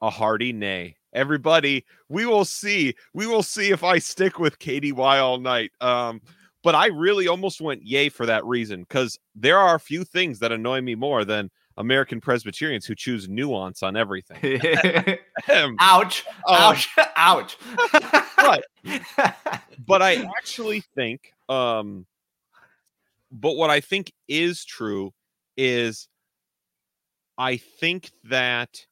a 0.01 0.10
hearty 0.10 0.53
nay. 0.53 0.96
Everybody, 1.13 1.86
we 2.10 2.25
will 2.25 2.46
see. 2.46 2.96
We 3.13 3.27
will 3.27 3.43
see 3.43 3.72
if 3.72 3.84
I 3.84 4.00
stick 4.00 4.39
with 4.39 4.60
KDY 4.60 5.22
all 5.22 5.38
night. 5.38 5.72
Um, 5.81 6.22
but 6.63 6.75
I 6.75 6.88
really 6.88 7.27
almost 7.27 7.60
went 7.60 7.84
yay 7.84 8.10
for 8.10 8.25
that 8.25 8.46
reason 8.46 8.81
because 8.81 9.20
there 9.36 9.58
are 9.58 9.75
a 9.75 9.79
few 9.79 10.03
things 10.03 10.39
that 10.39 10.51
annoy 10.51 10.81
me 10.81 10.96
more 10.96 11.25
than 11.25 11.50
American 11.82 12.22
Presbyterians 12.22 12.86
who 12.86 12.94
choose 12.94 13.28
nuance 13.28 13.82
on 13.82 13.98
everything. 13.98 14.62
Ouch. 15.80 16.24
Um, 16.48 16.56
ouch. 16.56 16.90
ouch. 17.16 17.58
Right. 18.42 18.64
but 19.86 20.02
I 20.02 20.28
actually 20.38 20.84
think, 20.96 21.32
um, 21.48 22.08
but 23.32 23.52
what 23.52 23.70
I 23.70 23.80
think 23.80 24.12
is 24.28 24.66
true 24.66 25.14
is 25.56 26.08
I 27.38 27.58
think 27.58 28.10
that 28.24 28.88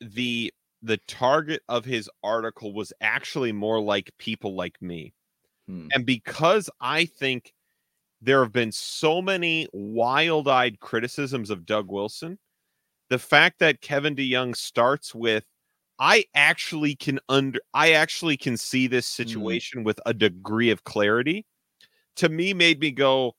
the 0.00 0.52
the 0.80 0.96
target 1.06 1.62
of 1.68 1.84
his 1.84 2.08
article 2.24 2.72
was 2.72 2.94
actually 3.02 3.52
more 3.52 3.80
like 3.80 4.10
people 4.18 4.54
like 4.54 4.80
me. 4.80 5.12
Hmm. 5.68 5.88
And 5.92 6.06
because 6.06 6.70
I 6.80 7.04
think 7.04 7.52
there 8.22 8.42
have 8.42 8.52
been 8.52 8.72
so 8.72 9.20
many 9.20 9.68
wild-eyed 9.72 10.80
criticisms 10.80 11.50
of 11.50 11.66
Doug 11.66 11.90
Wilson, 11.90 12.38
the 13.10 13.18
fact 13.18 13.58
that 13.58 13.80
Kevin 13.80 14.14
DeYoung 14.14 14.56
starts 14.56 15.14
with 15.14 15.44
I 15.98 16.24
actually 16.34 16.94
can 16.94 17.20
under 17.28 17.60
I 17.74 17.92
actually 17.92 18.36
can 18.36 18.56
see 18.56 18.86
this 18.86 19.06
situation 19.06 19.84
with 19.84 20.00
a 20.06 20.14
degree 20.14 20.70
of 20.70 20.84
clarity 20.84 21.46
to 22.16 22.28
me 22.28 22.54
made 22.54 22.80
me 22.80 22.90
go 22.90 23.34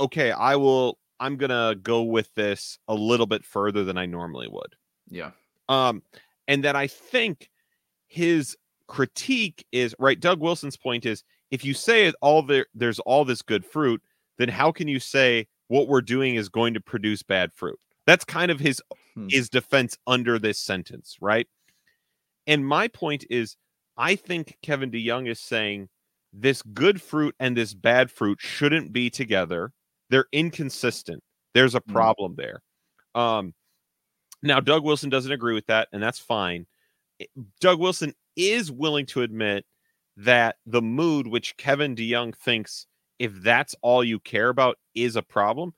okay, 0.00 0.30
I 0.30 0.56
will 0.56 0.98
I'm 1.20 1.36
going 1.36 1.50
to 1.50 1.78
go 1.80 2.02
with 2.02 2.32
this 2.34 2.78
a 2.86 2.94
little 2.94 3.26
bit 3.26 3.44
further 3.44 3.84
than 3.84 3.98
I 3.98 4.06
normally 4.06 4.48
would. 4.48 4.76
yeah. 5.08 5.32
Um, 5.68 6.02
and 6.46 6.64
that 6.64 6.76
I 6.76 6.86
think 6.86 7.50
his 8.06 8.56
critique 8.86 9.66
is 9.72 9.94
right. 9.98 10.18
Doug 10.18 10.40
Wilson's 10.40 10.76
point 10.76 11.04
is 11.04 11.24
if 11.50 11.64
you 11.64 11.74
say 11.74 12.06
it 12.06 12.14
all 12.20 12.42
there, 12.42 12.66
there's 12.74 12.98
all 13.00 13.24
this 13.24 13.42
good 13.42 13.64
fruit, 13.64 14.02
then 14.38 14.48
how 14.48 14.70
can 14.72 14.88
you 14.88 15.00
say 15.00 15.46
what 15.68 15.88
we're 15.88 16.00
doing 16.00 16.34
is 16.36 16.48
going 16.48 16.74
to 16.74 16.80
produce 16.80 17.22
bad 17.22 17.52
fruit? 17.52 17.78
That's 18.06 18.24
kind 18.24 18.50
of 18.50 18.60
his 18.60 18.82
Hmm. 19.14 19.26
his 19.28 19.48
defense 19.48 19.98
under 20.06 20.38
this 20.38 20.58
sentence, 20.60 21.16
right? 21.20 21.48
And 22.46 22.64
my 22.66 22.88
point 22.88 23.24
is, 23.30 23.56
I 23.96 24.14
think 24.14 24.56
Kevin 24.62 24.90
DeYoung 24.90 25.28
is 25.28 25.40
saying 25.40 25.88
this 26.32 26.62
good 26.62 27.02
fruit 27.02 27.34
and 27.40 27.56
this 27.56 27.74
bad 27.74 28.10
fruit 28.10 28.38
shouldn't 28.40 28.92
be 28.92 29.10
together. 29.10 29.72
They're 30.10 30.28
inconsistent. 30.32 31.22
There's 31.52 31.74
a 31.74 31.80
Hmm. 31.80 31.92
problem 31.92 32.34
there. 32.36 32.62
Um, 33.14 33.54
now, 34.42 34.60
Doug 34.60 34.84
Wilson 34.84 35.10
doesn't 35.10 35.32
agree 35.32 35.54
with 35.54 35.66
that, 35.66 35.88
and 35.92 36.00
that's 36.02 36.20
fine. 36.20 36.66
Doug 37.60 37.80
Wilson 37.80 38.14
is 38.36 38.70
willing 38.70 39.06
to 39.06 39.22
admit 39.22 39.66
that 40.18 40.58
the 40.66 40.82
mood, 40.82 41.28
which 41.28 41.56
Kevin 41.58 41.96
DeYoung 41.96 42.36
thinks, 42.36 42.86
if 43.20 43.32
that's 43.34 43.76
all 43.82 44.04
you 44.04 44.20
care 44.20 44.50
about, 44.50 44.78
is 44.94 45.16
a 45.16 45.22
problem. 45.22 45.74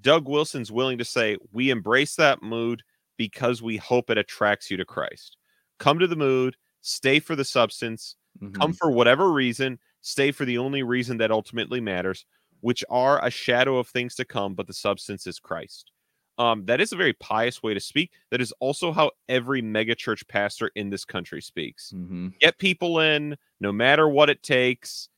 Doug 0.00 0.28
Wilson's 0.28 0.72
willing 0.72 0.98
to 0.98 1.04
say, 1.04 1.36
we 1.52 1.70
embrace 1.70 2.16
that 2.16 2.42
mood 2.42 2.82
because 3.16 3.62
we 3.62 3.76
hope 3.76 4.10
it 4.10 4.18
attracts 4.18 4.70
you 4.70 4.76
to 4.76 4.84
Christ. 4.84 5.36
Come 5.78 5.98
to 5.98 6.06
the 6.06 6.16
mood, 6.16 6.56
stay 6.80 7.20
for 7.20 7.36
the 7.36 7.44
substance, 7.44 8.16
Mhm. 8.40 8.52
come 8.60 8.72
for 8.72 8.90
whatever 8.90 9.32
reason, 9.32 9.78
stay 10.00 10.30
for 10.32 10.44
the 10.44 10.58
only 10.58 10.82
reason 10.82 11.18
that 11.18 11.30
ultimately 11.32 11.80
matters, 11.80 12.24
which 12.60 12.84
are 12.90 13.24
a 13.24 13.30
shadow 13.30 13.78
of 13.78 13.88
things 13.88 14.14
to 14.16 14.24
come, 14.24 14.54
but 14.54 14.66
the 14.66 14.74
substance 14.74 15.26
is 15.26 15.40
Christ. 15.40 15.92
Um, 16.38 16.64
that 16.66 16.80
is 16.80 16.92
a 16.92 16.96
very 16.96 17.12
pious 17.14 17.62
way 17.62 17.74
to 17.74 17.80
speak. 17.80 18.12
That 18.30 18.40
is 18.40 18.52
also 18.60 18.92
how 18.92 19.10
every 19.28 19.60
megachurch 19.60 20.26
pastor 20.28 20.70
in 20.76 20.88
this 20.90 21.04
country 21.04 21.42
speaks. 21.42 21.92
Mhm. 21.92 22.38
Get 22.38 22.58
people 22.58 23.00
in, 23.00 23.36
no 23.60 23.72
matter 23.72 24.08
what 24.08 24.30
it 24.30 24.42
takes. 24.42 25.08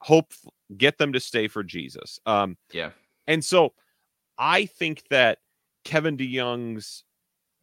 Hope, 0.00 0.32
get 0.76 0.98
them 0.98 1.12
to 1.12 1.20
stay 1.20 1.48
for 1.48 1.62
Jesus. 1.64 2.20
Um, 2.26 2.56
Yeah. 2.72 2.92
and 3.26 3.44
so 3.44 3.74
I 4.38 4.66
think 4.66 5.08
that 5.08 5.40
Kevin 5.84 6.16
DeYoung's, 6.16 7.04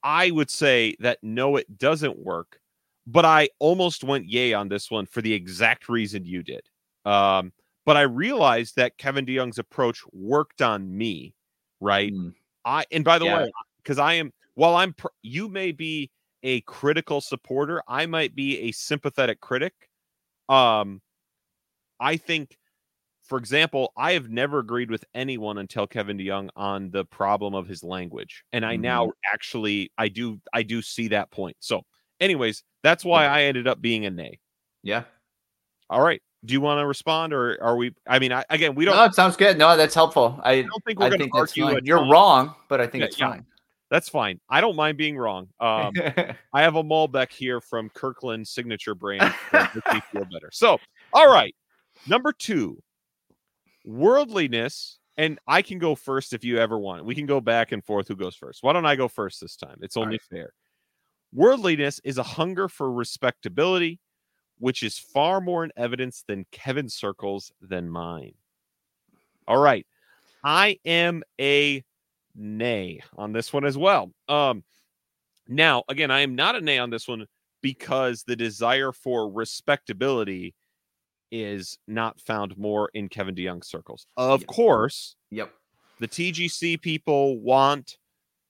I 0.03 0.31
would 0.31 0.49
say 0.49 0.95
that 0.99 1.19
no, 1.21 1.55
it 1.55 1.77
doesn't 1.77 2.17
work, 2.19 2.59
but 3.07 3.23
I 3.25 3.49
almost 3.59 4.03
went 4.03 4.27
yay 4.27 4.53
on 4.53 4.67
this 4.69 4.91
one 4.91 5.05
for 5.05 5.21
the 5.21 5.33
exact 5.33 5.87
reason 5.87 6.25
you 6.25 6.43
did. 6.43 6.67
Um, 7.05 7.53
but 7.85 7.97
I 7.97 8.01
realized 8.01 8.75
that 8.75 8.97
Kevin 8.97 9.25
DeYoung's 9.25 9.59
approach 9.59 10.03
worked 10.11 10.61
on 10.61 10.95
me, 10.97 11.35
right? 11.79 12.13
Mm. 12.13 12.35
I 12.65 12.85
and 12.91 13.03
by 13.03 13.19
the 13.19 13.25
Yeah. 13.25 13.37
way, 13.37 13.51
because 13.77 13.97
I 13.97 14.13
am 14.13 14.31
while 14.55 14.75
I'm 14.75 14.93
pr- 14.93 15.07
you 15.21 15.47
may 15.49 15.71
be 15.71 16.11
a 16.43 16.61
critical 16.61 17.21
supporter, 17.21 17.81
I 17.87 18.05
might 18.05 18.35
be 18.35 18.59
a 18.61 18.71
sympathetic 18.71 19.39
critic. 19.39 19.73
Um, 20.49 21.01
I 21.99 22.17
think, 22.17 22.57
for 23.23 23.37
example, 23.37 23.93
I 23.95 24.13
have 24.13 24.29
never 24.29 24.59
agreed 24.59 24.89
with 24.89 25.05
anyone 25.13 25.59
until 25.59 25.87
Kevin 25.87 26.17
DeYoung 26.17 26.49
on 26.55 26.89
the 26.89 27.05
problem 27.05 27.53
of 27.53 27.67
his 27.67 27.83
language, 27.83 28.43
and 28.51 28.65
I 28.65 28.75
now 28.75 29.11
actually 29.31 29.91
I 29.97 30.07
do 30.09 30.41
I 30.53 30.63
do 30.63 30.81
see 30.81 31.09
that 31.09 31.31
point. 31.31 31.57
So, 31.59 31.83
anyways, 32.19 32.63
that's 32.83 33.05
why 33.05 33.25
I 33.25 33.43
ended 33.43 33.67
up 33.67 33.81
being 33.81 34.05
a 34.05 34.11
nay. 34.11 34.39
Yeah. 34.83 35.03
All 35.89 36.01
right. 36.01 36.21
Do 36.43 36.53
you 36.53 36.61
want 36.61 36.79
to 36.79 36.87
respond, 36.87 37.33
or 37.33 37.61
are 37.61 37.75
we? 37.75 37.93
I 38.07 38.17
mean, 38.17 38.31
I, 38.31 38.43
again, 38.49 38.73
we 38.73 38.83
don't. 38.85 38.95
No, 38.95 39.03
it 39.03 39.13
sounds 39.13 39.37
good. 39.37 39.57
No, 39.59 39.77
that's 39.77 39.93
helpful. 39.93 40.39
I 40.43 40.53
I 40.53 40.61
don't 40.63 40.83
think 40.85 40.99
we're 40.99 41.09
going 41.09 41.29
to 41.29 41.29
argue. 41.33 41.79
You're 41.83 42.09
wrong, 42.09 42.55
but 42.67 42.81
I 42.81 42.87
think 42.87 43.01
Yeah, 43.01 43.07
it's 43.07 43.19
yeah. 43.19 43.29
fine. 43.29 43.45
That's 43.91 44.07
fine. 44.07 44.39
I 44.49 44.61
don't 44.61 44.77
mind 44.77 44.97
being 44.97 45.17
wrong. 45.17 45.49
Um, 45.59 45.91
I 46.53 46.61
have 46.61 46.77
a 46.77 46.83
Malbec 46.83 47.31
here 47.31 47.59
from 47.59 47.89
Kirkland 47.89 48.47
Signature 48.47 48.95
Brand. 48.95 49.33
me 49.53 50.01
feel 50.11 50.25
better. 50.25 50.49
So, 50.51 50.79
all 51.13 51.31
right. 51.31 51.53
Number 52.07 52.31
two, 52.31 52.81
worldliness. 53.85 54.97
And 55.17 55.39
I 55.45 55.61
can 55.61 55.77
go 55.77 55.93
first 55.93 56.31
if 56.33 56.43
you 56.43 56.57
ever 56.57 56.79
want. 56.79 57.05
We 57.05 57.13
can 57.13 57.25
go 57.25 57.41
back 57.41 57.73
and 57.73 57.83
forth 57.83 58.07
who 58.07 58.15
goes 58.15 58.35
first. 58.35 58.63
Why 58.63 58.71
don't 58.71 58.85
I 58.85 58.95
go 58.95 59.09
first 59.09 59.41
this 59.41 59.57
time? 59.57 59.77
It's 59.81 59.97
only 59.97 60.17
fair. 60.17 60.53
Worldliness 61.33 61.99
is 62.05 62.17
a 62.17 62.23
hunger 62.23 62.69
for 62.69 62.91
respectability, 62.91 63.99
which 64.61 64.83
is 64.83 64.97
far 64.99 65.41
more 65.41 65.63
in 65.63 65.71
evidence 65.75 66.23
than 66.27 66.45
Kevin's 66.51 66.93
circles 66.93 67.51
than 67.61 67.89
mine. 67.89 68.33
All 69.47 69.57
right. 69.57 69.85
I 70.43 70.77
am 70.85 71.23
a 71.39 71.83
nay 72.35 73.01
on 73.17 73.33
this 73.33 73.51
one 73.51 73.65
as 73.65 73.77
well. 73.77 74.11
Um 74.29 74.63
now 75.47 75.83
again, 75.89 76.11
I 76.11 76.19
am 76.21 76.35
not 76.35 76.55
a 76.55 76.61
nay 76.61 76.77
on 76.77 76.91
this 76.91 77.07
one 77.07 77.25
because 77.61 78.23
the 78.23 78.35
desire 78.35 78.91
for 78.91 79.29
respectability 79.31 80.53
is 81.31 81.79
not 81.87 82.19
found 82.21 82.55
more 82.57 82.89
in 82.93 83.09
Kevin 83.09 83.33
DeYoung 83.35 83.63
circles. 83.63 84.05
Of 84.15 84.41
Yeah. 84.41 84.45
course, 84.47 85.15
Yep. 85.31 85.51
the 85.99 86.07
TGC 86.07 86.77
people 86.77 87.39
want 87.39 87.97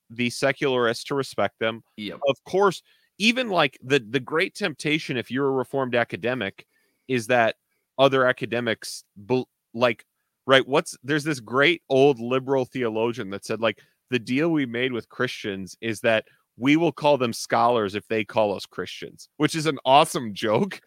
the 0.10 0.30
secularists 0.30 1.06
to 1.06 1.16
respect 1.16 1.58
them. 1.60 1.84
Yep. 1.96 2.20
Of 2.28 2.44
course, 2.44 2.82
even 3.22 3.50
like 3.50 3.78
the 3.84 4.00
the 4.00 4.20
great 4.20 4.56
temptation 4.56 5.16
if 5.16 5.30
you're 5.30 5.48
a 5.48 5.52
reformed 5.52 5.94
academic 5.94 6.66
is 7.08 7.28
that 7.28 7.56
other 8.00 8.26
academics 8.26 9.04
bel- 9.16 9.48
like 9.76 10.06
right 10.48 10.68
what's 10.68 10.98
there's 11.04 11.24
this 11.24 11.40
great 11.40 11.84
old 11.88 12.20
liberal 12.20 12.66
theologian 12.66 13.30
that 13.30 13.46
said 13.46 13.62
like 13.62 13.80
the 14.10 14.18
deal 14.18 14.50
we 14.50 14.66
made 14.66 14.92
with 14.92 15.08
Christians 15.08 15.78
is 15.82 16.02
that 16.02 16.26
we 16.58 16.76
will 16.78 16.92
call 16.92 17.18
them 17.18 17.32
scholars 17.32 17.96
if 17.96 18.06
they 18.08 18.26
call 18.26 18.54
us 18.54 18.66
Christians, 18.66 19.30
which 19.38 19.56
is 19.56 19.68
an 19.68 19.80
awesome 19.86 20.34
joke. 20.34 20.82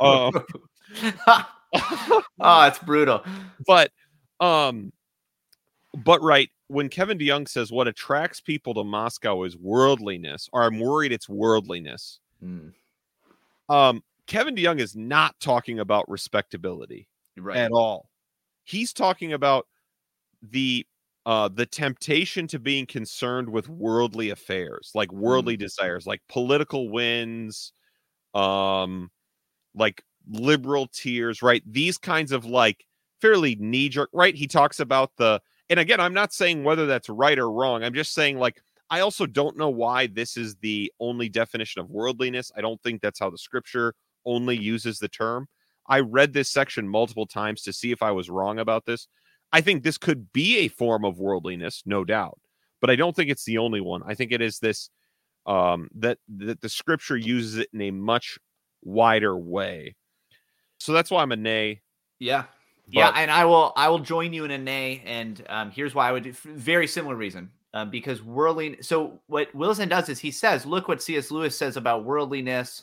Uh, 0.00 0.30
oh, 2.40 2.66
it's 2.66 2.78
brutal. 2.78 3.22
but 3.66 3.90
um 4.40 4.92
but 5.94 6.22
right 6.22 6.50
when 6.68 6.88
Kevin 6.88 7.18
DeYoung 7.18 7.48
says 7.48 7.72
what 7.72 7.88
attracts 7.88 8.40
people 8.40 8.74
to 8.74 8.84
Moscow 8.84 9.42
is 9.42 9.56
worldliness, 9.56 10.48
or 10.52 10.62
I'm 10.62 10.78
worried 10.78 11.12
it's 11.12 11.28
worldliness. 11.28 12.20
Mm, 12.44 12.72
Um, 13.68 14.02
Kevin 14.26 14.54
DeYoung 14.54 14.80
is 14.80 14.94
not 14.94 15.34
talking 15.40 15.80
about 15.80 16.08
respectability 16.08 17.08
right. 17.36 17.56
at 17.56 17.72
all. 17.72 18.08
He's 18.64 18.92
talking 18.92 19.32
about 19.32 19.66
the 20.42 20.86
uh 21.26 21.48
the 21.48 21.66
temptation 21.66 22.46
to 22.48 22.58
being 22.58 22.86
concerned 22.86 23.48
with 23.48 23.68
worldly 23.68 24.30
affairs, 24.30 24.92
like 24.94 25.12
worldly 25.12 25.56
desires, 25.56 26.06
like 26.06 26.22
political 26.28 26.88
wins, 26.88 27.72
um 28.34 29.10
like 29.74 30.02
liberal 30.30 30.86
tears, 30.92 31.42
right? 31.42 31.62
These 31.66 31.98
kinds 31.98 32.32
of 32.32 32.44
like 32.46 32.86
fairly 33.20 33.56
knee 33.56 33.88
jerk, 33.88 34.10
right? 34.12 34.34
He 34.34 34.46
talks 34.46 34.80
about 34.80 35.12
the 35.16 35.40
and 35.70 35.78
again, 35.78 36.00
I'm 36.00 36.12
not 36.12 36.34
saying 36.34 36.64
whether 36.64 36.86
that's 36.86 37.08
right 37.08 37.38
or 37.38 37.50
wrong. 37.50 37.84
I'm 37.84 37.94
just 37.94 38.12
saying 38.12 38.38
like 38.38 38.60
I 38.90 39.00
also 39.00 39.24
don't 39.24 39.56
know 39.56 39.70
why 39.70 40.08
this 40.08 40.36
is 40.36 40.56
the 40.56 40.92
only 40.98 41.28
definition 41.28 41.80
of 41.80 41.90
worldliness. 41.90 42.50
I 42.56 42.60
don't 42.60 42.82
think 42.82 43.00
that's 43.00 43.20
how 43.20 43.30
the 43.30 43.38
scripture 43.38 43.94
only 44.26 44.58
uses 44.58 44.98
the 44.98 45.08
term. 45.08 45.46
I 45.86 46.00
read 46.00 46.32
this 46.32 46.50
section 46.50 46.88
multiple 46.88 47.26
times 47.26 47.62
to 47.62 47.72
see 47.72 47.92
if 47.92 48.02
I 48.02 48.10
was 48.10 48.28
wrong 48.28 48.58
about 48.58 48.84
this. 48.84 49.06
I 49.52 49.60
think 49.60 49.82
this 49.82 49.96
could 49.96 50.32
be 50.32 50.58
a 50.58 50.68
form 50.68 51.04
of 51.04 51.18
worldliness, 51.18 51.82
no 51.86 52.04
doubt, 52.04 52.38
but 52.80 52.90
I 52.90 52.96
don't 52.96 53.14
think 53.14 53.30
it's 53.30 53.44
the 53.44 53.58
only 53.58 53.80
one. 53.80 54.02
I 54.04 54.14
think 54.14 54.32
it 54.32 54.42
is 54.42 54.58
this 54.58 54.90
um 55.46 55.88
that 55.94 56.18
that 56.36 56.60
the 56.60 56.68
scripture 56.68 57.16
uses 57.16 57.56
it 57.56 57.68
in 57.72 57.80
a 57.80 57.90
much 57.92 58.38
wider 58.82 59.38
way. 59.38 59.94
So 60.78 60.92
that's 60.92 61.10
why 61.10 61.22
I'm 61.22 61.32
a 61.32 61.36
nay. 61.36 61.82
Yeah. 62.18 62.44
Yeah, 62.90 63.12
and 63.16 63.30
I 63.30 63.44
will 63.44 63.72
I 63.76 63.88
will 63.88 63.98
join 63.98 64.32
you 64.32 64.44
in 64.44 64.50
a 64.50 64.58
nay, 64.58 65.02
and 65.04 65.44
um, 65.48 65.70
here's 65.70 65.94
why 65.94 66.08
I 66.08 66.12
would 66.12 66.24
do 66.24 66.32
very 66.32 66.86
similar 66.86 67.16
reason. 67.16 67.50
Um, 67.72 67.88
because 67.88 68.20
worldly 68.20 68.78
so 68.82 69.20
what 69.28 69.54
Wilson 69.54 69.88
does 69.88 70.08
is 70.08 70.18
he 70.18 70.32
says, 70.32 70.66
look 70.66 70.88
what 70.88 71.00
C.S. 71.00 71.30
Lewis 71.30 71.56
says 71.56 71.76
about 71.76 72.04
worldliness, 72.04 72.82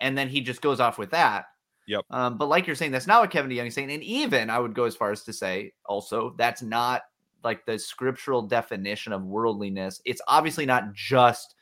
and 0.00 0.16
then 0.16 0.28
he 0.28 0.40
just 0.40 0.62
goes 0.62 0.78
off 0.78 0.96
with 0.96 1.10
that. 1.10 1.46
Yep. 1.86 2.04
Um, 2.10 2.38
but 2.38 2.48
like 2.48 2.66
you're 2.66 2.76
saying, 2.76 2.92
that's 2.92 3.06
not 3.06 3.20
what 3.20 3.30
Kevin 3.30 3.50
DeYoung 3.50 3.66
is 3.66 3.74
saying. 3.74 3.90
And 3.90 4.02
even 4.02 4.48
I 4.48 4.58
would 4.58 4.74
go 4.74 4.84
as 4.84 4.96
far 4.96 5.10
as 5.10 5.22
to 5.24 5.32
say 5.32 5.72
also 5.84 6.34
that's 6.38 6.62
not 6.62 7.02
like 7.42 7.66
the 7.66 7.78
scriptural 7.78 8.42
definition 8.42 9.12
of 9.12 9.22
worldliness. 9.22 10.00
It's 10.04 10.22
obviously 10.26 10.66
not 10.66 10.94
just 10.94 11.54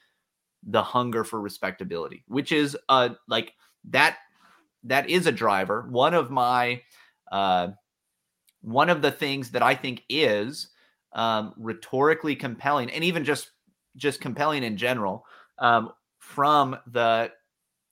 the 0.65 0.83
hunger 0.83 1.25
for 1.25 1.41
respectability, 1.41 2.25
which 2.29 2.53
is 2.53 2.77
uh 2.89 3.11
like 3.27 3.53
that 3.91 4.19
that 4.85 5.09
is 5.09 5.27
a 5.27 5.33
driver. 5.33 5.87
One 5.91 6.15
of 6.15 6.31
my 6.31 6.83
uh 7.33 7.71
one 8.63 8.89
of 8.91 9.03
the 9.03 9.11
things 9.13 9.51
that 9.51 9.63
I 9.63 9.75
think 9.75 10.03
is 10.09 10.69
um 11.13 11.55
rhetorically 11.57 12.37
compelling 12.37 12.91
and 12.91 13.05
even 13.05 13.25
just 13.25 13.53
just 13.97 14.21
compelling 14.21 14.63
in 14.65 14.77
general 14.77 15.27
um 15.59 15.93
from 16.21 16.77
the 16.87 17.31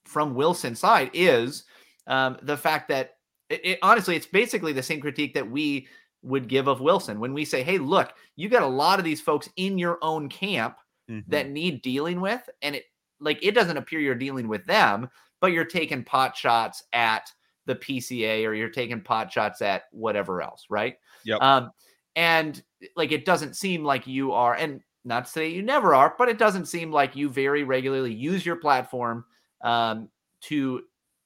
from 0.05 0.35
Wilson's 0.35 0.81
side 0.81 1.11
is 1.15 1.65
um 2.07 2.39
the 2.43 2.57
fact 2.57 2.89
that 2.89 3.19
it, 3.49 3.61
it 3.65 3.79
honestly 3.83 4.17
it's 4.17 4.27
basically 4.27 4.73
the 4.73 4.83
same 4.83 5.01
critique 5.01 5.35
that 5.35 5.51
we 5.51 5.89
would 6.23 6.49
give 6.49 6.69
of 6.69 6.81
Wilson 6.81 7.19
when 7.21 7.33
we 7.35 7.45
say, 7.47 7.63
"Hey, 7.63 7.79
look, 7.79 8.13
you 8.37 8.49
got 8.51 8.63
a 8.63 8.67
lot 8.67 8.99
of 8.99 9.05
these 9.07 9.23
folks 9.23 9.49
in 9.57 9.79
your 9.79 9.99
own 10.03 10.29
camp 10.29 10.77
Mhm. 11.09 11.25
that 11.29 11.51
need 11.51 11.83
dealing 11.83 12.21
with 12.21 12.49
and 12.63 12.77
it 12.77 12.85
like 13.21 13.39
it 13.43 13.53
doesn't 13.55 13.77
appear 13.77 14.01
you're 14.01 14.15
dealing 14.15 14.49
with 14.49 14.65
them 14.67 15.09
but 15.41 15.53
you're 15.53 15.65
taking 15.65 16.05
pot 16.05 16.37
shots 16.37 16.85
at 16.93 17.31
the 17.67 17.75
PCA 17.75 18.47
or 18.47 18.55
you're 18.55 18.69
taking 18.71 19.01
pot 19.01 19.31
shots 19.33 19.63
at 19.63 19.85
whatever 19.93 20.43
else 20.43 20.67
right 20.71 20.97
Yep. 21.25 21.41
um 21.43 21.71
and 22.17 22.63
like 22.97 23.13
it 23.13 23.25
doesn't 23.25 23.55
seem 23.57 23.85
like 23.85 24.07
you 24.07 24.33
are 24.33 24.55
and 24.55 24.81
not 25.05 25.27
to 25.27 25.31
say 25.31 25.49
you 25.49 25.63
never 25.63 25.95
are 25.95 26.15
but 26.19 26.29
it 26.29 26.39
doesn't 26.39 26.67
seem 26.67 26.91
like 26.91 27.15
you 27.17 27.29
very 27.29 27.63
regularly 27.65 28.13
use 28.13 28.45
your 28.45 28.57
platform 28.57 29.25
um 29.63 30.09
to 30.43 30.83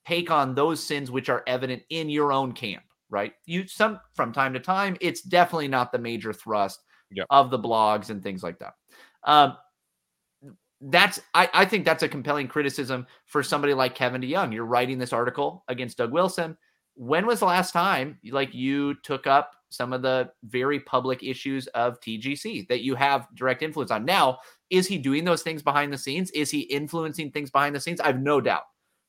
take 0.07 0.31
on 0.31 0.55
those 0.55 0.85
sins 0.85 1.11
which 1.11 1.29
are 1.29 1.43
evident 1.47 1.83
in 1.91 2.09
your 2.11 2.33
own 2.33 2.53
camp 2.53 2.83
right 3.11 3.33
you 3.47 3.67
some 3.67 3.99
from 4.15 4.33
time 4.33 4.53
to 4.53 4.61
time 4.61 4.97
it's 5.01 5.23
definitely 5.23 5.69
not 5.69 5.93
the 5.93 5.99
major 5.99 6.33
thrust 6.33 6.81
Yep. 7.11 7.27
of 7.31 7.51
the 7.51 7.59
blogs 7.59 8.11
and 8.11 8.23
things 8.23 8.43
like 8.43 8.59
that 8.59 8.75
um 9.25 9.57
that's 10.91 11.21
I, 11.33 11.49
I 11.55 11.65
think 11.65 11.85
that's 11.85 12.03
a 12.03 12.09
compelling 12.09 12.49
criticism 12.49 13.07
for 13.27 13.43
somebody 13.43 13.75
like 13.75 13.95
Kevin 13.95 14.21
DeYoung. 14.21 14.53
You're 14.53 14.67
writing 14.67 14.99
this 14.99 15.13
article 15.13 15.65
against 15.69 15.99
Doug 15.99 16.13
Wilson. 16.13 16.57
When 16.95 17.27
was 17.27 17.41
the 17.41 17.47
last 17.47 17.73
time 17.73 18.19
like 18.31 18.55
you 18.55 18.95
took 19.03 19.27
up 19.27 19.53
some 19.71 19.93
of 19.93 20.03
the 20.03 20.31
very 20.45 20.79
public 20.81 21.23
issues 21.23 21.67
of 21.69 21.99
TGC 22.01 22.69
that 22.69 22.83
you 22.83 22.95
have 22.95 23.27
direct 23.35 23.63
influence 23.63 23.91
on? 23.91 24.05
Now, 24.05 24.39
is 24.69 24.87
he 24.87 24.99
doing 24.99 25.25
those 25.25 25.43
things 25.43 25.63
behind 25.63 25.93
the 25.93 25.99
scenes? 25.99 26.31
Is 26.33 26.51
he 26.51 26.61
influencing 26.61 27.31
things 27.31 27.51
behind 27.51 27.75
the 27.75 27.81
scenes? 27.81 28.01
I 28.01 28.09
have 28.09 28.21
no 28.21 28.41
doubt. 28.41 28.65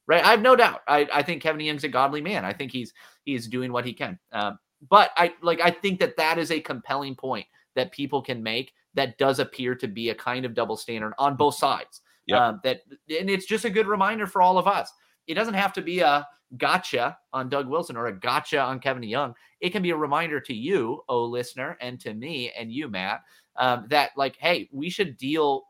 Right? 0.08 0.24
I 0.24 0.32
have 0.32 0.42
no 0.42 0.56
doubt. 0.56 0.82
I, 0.88 1.08
I 1.12 1.24
think 1.24 1.42
Kevin 1.42 1.60
DeYoung's 1.60 1.84
a 1.84 1.90
godly 1.90 2.22
man. 2.22 2.46
I 2.46 2.54
think 2.54 2.72
he's 2.72 2.94
he's 3.24 3.48
doing 3.48 3.72
what 3.72 3.86
he 3.86 3.94
can. 3.94 4.18
Um, 4.32 4.60
but 4.90 5.10
I 5.18 5.34
like 5.42 5.60
I 5.62 5.72
think 5.72 6.00
that 6.00 6.16
that 6.18 6.38
is 6.38 6.52
a 6.52 6.62
compelling 6.62 7.16
point 7.16 7.48
that 7.76 7.92
people 7.92 8.22
can 8.22 8.42
make 8.42 8.72
that 8.96 9.18
does 9.18 9.40
appear 9.40 9.76
to 9.76 9.88
be 9.88 10.10
a 10.10 10.16
kind 10.16 10.46
of 10.46 10.54
double 10.54 10.78
standard 10.78 11.14
on 11.20 11.36
both 11.36 11.56
sides. 11.56 12.02
Yep. 12.28 12.40
Um, 12.42 12.60
that 12.64 12.82
and 13.20 13.30
it's 13.30 13.46
just 13.46 13.66
a 13.66 13.70
good 13.70 13.88
reminder 13.88 14.26
for 14.26 14.42
all 14.42 14.58
of 14.58 14.68
us. 14.68 14.92
It 15.28 15.36
doesn't 15.36 15.54
have 15.54 15.74
to 15.74 15.82
be 15.82 16.00
a 16.00 16.28
gotcha 16.58 17.18
on 17.34 17.50
Doug 17.50 17.68
Wilson 17.68 17.98
or 17.98 18.08
a 18.08 18.20
gotcha 18.20 18.60
on 18.60 18.80
Kevin 18.80 19.04
Young. 19.04 19.36
It 19.62 19.72
can 19.72 19.82
be 19.84 19.92
a 19.92 19.98
reminder 19.98 20.40
to 20.40 20.54
you, 20.54 21.04
oh 21.10 21.26
listener, 21.26 21.78
and 21.82 22.00
to 22.02 22.14
me 22.14 22.52
and 22.58 22.72
you, 22.72 22.88
Matt, 22.88 23.22
um, 23.58 23.86
that 23.90 24.12
like, 24.16 24.36
hey, 24.38 24.70
we 24.72 24.90
should 24.90 25.18
deal 25.18 25.64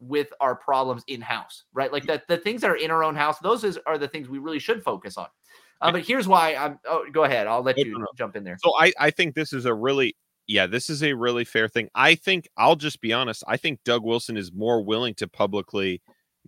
with 0.00 0.32
our 0.40 0.56
problems 0.56 1.04
in 1.06 1.20
house, 1.20 1.64
right? 1.72 1.92
Like 1.92 2.04
that 2.06 2.26
the 2.26 2.36
things 2.36 2.60
that 2.62 2.70
are 2.70 2.76
in 2.76 2.90
our 2.90 3.04
own 3.04 3.14
house, 3.14 3.38
those 3.38 3.62
is, 3.62 3.78
are 3.86 3.98
the 3.98 4.08
things 4.08 4.28
we 4.28 4.38
really 4.38 4.58
should 4.58 4.82
focus 4.82 5.16
on. 5.16 5.28
Uh, 5.80 5.90
but 5.90 6.02
here's 6.06 6.28
why 6.28 6.54
I'm. 6.54 6.78
Oh, 6.86 7.04
go 7.12 7.24
ahead. 7.24 7.48
I'll 7.48 7.62
let 7.62 7.76
No, 7.76 7.82
you 7.84 7.92
no, 7.92 7.98
no. 7.98 8.06
jump 8.16 8.36
in 8.36 8.44
there. 8.44 8.56
So 8.62 8.72
I 8.78 8.92
I 9.00 9.10
think 9.10 9.34
this 9.34 9.52
is 9.52 9.64
a 9.64 9.74
really 9.74 10.14
yeah, 10.46 10.66
this 10.66 10.90
is 10.90 11.02
a 11.02 11.12
really 11.12 11.44
fair 11.44 11.68
thing. 11.68 11.88
I 11.94 12.14
think 12.14 12.48
I'll 12.56 12.76
just 12.76 13.00
be 13.00 13.12
honest. 13.12 13.44
I 13.46 13.56
think 13.56 13.80
Doug 13.84 14.04
Wilson 14.04 14.36
is 14.36 14.52
more 14.52 14.82
willing 14.82 15.14
to 15.14 15.28
publicly 15.28 16.02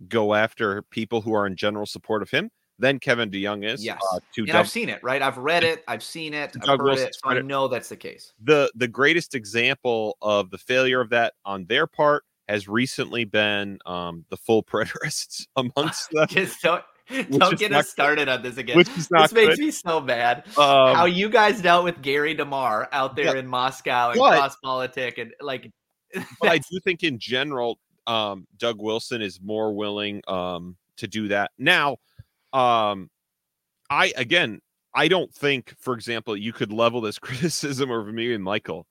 go 0.07 0.33
after 0.33 0.81
people 0.83 1.21
who 1.21 1.33
are 1.33 1.47
in 1.47 1.55
general 1.55 1.85
support 1.85 2.21
of 2.21 2.29
him 2.29 2.49
than 2.77 2.99
Kevin 2.99 3.29
DeYoung 3.31 3.65
is. 3.65 3.83
Yes. 3.83 4.01
uh, 4.13 4.19
to 4.33 4.41
And 4.41 4.47
Doug 4.47 4.55
I've 4.57 4.69
seen 4.69 4.89
it, 4.89 5.01
right? 5.03 5.21
I've 5.21 5.37
read 5.37 5.63
it. 5.63 5.83
I've 5.87 6.03
seen 6.03 6.33
it. 6.33 6.55
I've 6.67 6.79
heard 6.79 6.97
it. 6.97 7.15
So 7.15 7.29
I 7.29 7.41
know 7.41 7.67
that's 7.67 7.89
the 7.89 7.95
case. 7.95 8.33
the 8.43 8.71
the 8.75 8.87
greatest 8.87 9.35
example 9.35 10.17
of 10.21 10.49
the 10.49 10.57
failure 10.57 11.01
of 11.01 11.09
that 11.09 11.33
on 11.45 11.65
their 11.65 11.87
part 11.87 12.23
has 12.47 12.67
recently 12.67 13.25
been 13.25 13.79
um 13.85 14.25
the 14.29 14.37
full 14.37 14.63
preterists 14.71 15.45
amongst 15.55 16.09
them, 16.11 16.27
Just 16.27 16.65
don't 17.09 17.29
Which 17.29 17.39
don't 17.39 17.53
is 17.53 17.59
get 17.59 17.73
us 17.73 17.89
started 17.89 18.27
on 18.29 18.41
this 18.41 18.57
again. 18.57 18.77
which 18.77 18.89
is 18.97 19.09
not 19.11 19.29
This 19.29 19.33
makes 19.33 19.55
good. 19.55 19.65
me 19.65 19.71
so 19.71 19.99
mad. 20.01 20.43
Um, 20.57 20.95
How 20.95 21.05
you 21.05 21.29
guys 21.29 21.61
dealt 21.61 21.83
with 21.83 22.01
Gary 22.01 22.33
DeMar 22.33 22.89
out 22.91 23.15
there 23.15 23.33
Yeah. 23.35 23.39
in 23.39 23.47
Moscow 23.47 24.11
and 24.11 24.19
CrossPolitic 24.19 25.19
and 25.21 25.33
like 25.41 25.71
but 26.39 26.49
I 26.49 26.57
do 26.59 26.79
think 26.83 27.03
in 27.03 27.19
general, 27.19 27.77
um, 28.07 28.47
Doug 28.57 28.81
Wilson 28.81 29.21
is 29.21 29.41
more 29.41 29.73
willing 29.73 30.21
um, 30.27 30.77
to 30.97 31.07
do 31.07 31.27
that. 31.27 31.51
Now, 31.57 31.97
um, 32.53 33.09
I 33.89 34.13
again, 34.15 34.61
I 34.93 35.07
don't 35.09 35.33
think, 35.33 35.73
for 35.79 35.93
example, 35.93 36.37
you 36.37 36.53
could 36.53 36.71
level 36.71 37.01
this 37.01 37.19
criticism 37.19 37.91
over 37.91 38.11
me 38.11 38.33
and 38.33 38.43
Michael. 38.43 38.87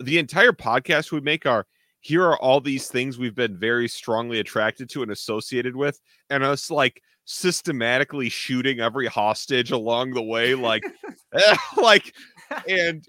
The 0.00 0.18
entire 0.18 0.52
podcast 0.52 1.12
would 1.12 1.24
make 1.24 1.46
our 1.46 1.66
here 2.00 2.24
are 2.24 2.38
all 2.38 2.60
these 2.60 2.88
things 2.88 3.18
we've 3.18 3.34
been 3.34 3.56
very 3.58 3.88
strongly 3.88 4.38
attracted 4.38 4.90
to 4.90 5.02
and 5.02 5.10
associated 5.10 5.74
with, 5.74 5.98
and 6.30 6.44
us 6.44 6.70
like 6.70 7.00
systematically 7.26 8.30
shooting 8.30 8.80
every 8.80 9.06
hostage 9.08 9.72
along 9.72 10.14
the 10.14 10.22
way, 10.24 10.56
like, 10.56 10.84
like, 11.76 12.14
and 12.68 13.04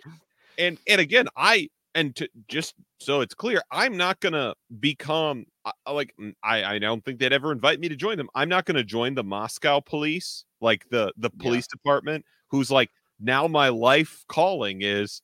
and 0.58 0.80
and 0.88 1.02
again, 1.02 1.28
I 1.38 1.70
and 1.96 2.16
to 2.18 2.30
just 2.48 2.76
so 3.00 3.22
it's 3.22 3.34
clear, 3.36 3.62
I'm 3.72 3.98
not 3.98 4.20
gonna 4.20 4.56
become 4.80 5.46
like 5.92 6.14
mm, 6.20 6.34
I 6.44 6.64
I 6.76 6.80
don't 6.80 7.04
think 7.06 7.20
they'd 7.20 7.34
ever 7.34 7.52
invite 7.52 7.80
me 7.80 7.90
to 7.90 7.96
join 7.96 8.18
them. 8.18 8.30
I'm 8.36 8.50
not 8.50 8.66
gonna 8.66 8.84
join 8.84 9.16
the 9.16 9.24
Moscow 9.24 9.80
police, 9.82 10.46
like 10.62 10.88
the 10.90 11.14
the 11.18 11.30
Yeah. 11.34 11.40
police 11.40 11.68
department, 11.68 12.26
who's 12.50 12.72
like 12.72 12.92
now 13.20 13.48
my 13.48 13.70
life 13.70 14.24
calling 14.30 14.82
is 14.82 15.22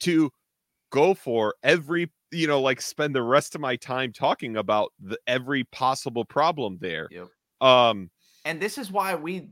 to 0.00 0.30
go 0.90 1.14
for 1.14 1.54
every 1.62 2.10
you 2.30 2.46
know 2.46 2.60
like 2.60 2.80
spend 2.80 3.14
the 3.14 3.22
rest 3.22 3.54
of 3.54 3.60
my 3.60 3.76
time 3.76 4.12
talking 4.12 4.56
about 4.56 4.92
the 5.00 5.18
every 5.26 5.64
possible 5.64 6.24
problem 6.24 6.78
there. 6.80 7.10
Yep. 7.10 7.30
Um 7.60 8.10
and 8.44 8.60
this 8.60 8.78
is 8.78 8.90
why 8.90 9.14
we 9.14 9.48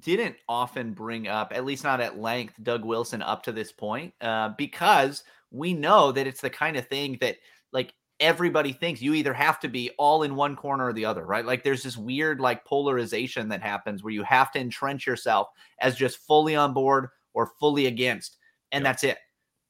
didn't 0.00 0.36
often 0.48 0.92
bring 0.92 1.28
up, 1.28 1.52
at 1.54 1.64
least 1.64 1.84
not 1.84 2.00
at 2.00 2.18
length, 2.18 2.54
Doug 2.62 2.84
Wilson 2.84 3.22
up 3.22 3.42
to 3.44 3.52
this 3.52 3.70
point, 3.72 4.12
uh, 4.20 4.50
because 4.58 5.22
we 5.50 5.74
know 5.74 6.10
that 6.12 6.26
it's 6.26 6.40
the 6.40 6.50
kind 6.50 6.76
of 6.76 6.88
thing 6.88 7.18
that 7.20 7.36
like 7.72 7.94
everybody 8.18 8.72
thinks 8.72 9.00
you 9.00 9.14
either 9.14 9.32
have 9.32 9.60
to 9.60 9.68
be 9.68 9.90
all 9.98 10.22
in 10.24 10.34
one 10.34 10.56
corner 10.56 10.86
or 10.86 10.92
the 10.92 11.04
other, 11.04 11.24
right? 11.24 11.44
Like 11.44 11.62
there's 11.62 11.82
this 11.82 11.96
weird 11.96 12.40
like 12.40 12.64
polarization 12.64 13.48
that 13.50 13.62
happens 13.62 14.02
where 14.02 14.12
you 14.12 14.24
have 14.24 14.50
to 14.52 14.58
entrench 14.58 15.06
yourself 15.06 15.48
as 15.80 15.94
just 15.94 16.18
fully 16.18 16.56
on 16.56 16.72
board 16.72 17.08
or 17.34 17.52
fully 17.60 17.86
against, 17.86 18.38
and 18.72 18.82
Yeah. 18.82 18.88
that's 18.90 19.04
it. 19.04 19.18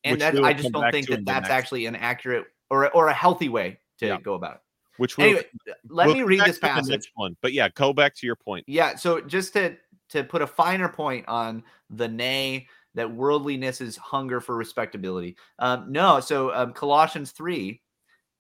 and 0.04 0.20
that, 0.20 0.38
I 0.38 0.52
just 0.52 0.72
don't 0.72 0.92
think 0.92 1.09
that 1.09 1.26
that's 1.26 1.50
actually 1.50 1.87
an 1.87 1.96
accurate 1.96 2.46
or 2.70 2.88
or 2.94 3.09
a 3.09 3.12
healthy 3.12 3.48
way 3.48 3.80
to 3.98 4.06
yeah. 4.06 4.20
go 4.20 4.35
about 4.35 4.54
it. 4.56 4.61
Which 4.98 5.18
anyway, 5.18 5.44
let 5.88 6.06
we'll 6.06 6.16
me 6.16 6.22
read 6.22 6.40
this 6.40 6.59
passage. 6.59 7.12
One, 7.14 7.37
but 7.42 7.52
yeah, 7.52 7.68
go 7.70 7.92
back 7.92 8.14
to 8.16 8.26
your 8.26 8.37
point. 8.37 8.64
Yeah, 8.66 8.96
so 8.96 9.20
just 9.20 9.52
to 9.52 9.76
to 10.11 10.24
put 10.24 10.42
a 10.42 10.46
finer 10.46 10.88
point 10.88 11.26
on 11.28 11.62
the 11.90 12.09
nay 12.09 12.68
that 12.94 13.11
worldliness 13.11 13.80
is 13.80 13.96
hunger 13.96 14.40
for 14.40 14.56
respectability. 14.56 15.37
Um, 15.59 15.92
no, 15.92 16.20
so 16.20 16.54
um, 16.54 16.72
Colossians 16.72 17.32
three, 17.32 17.82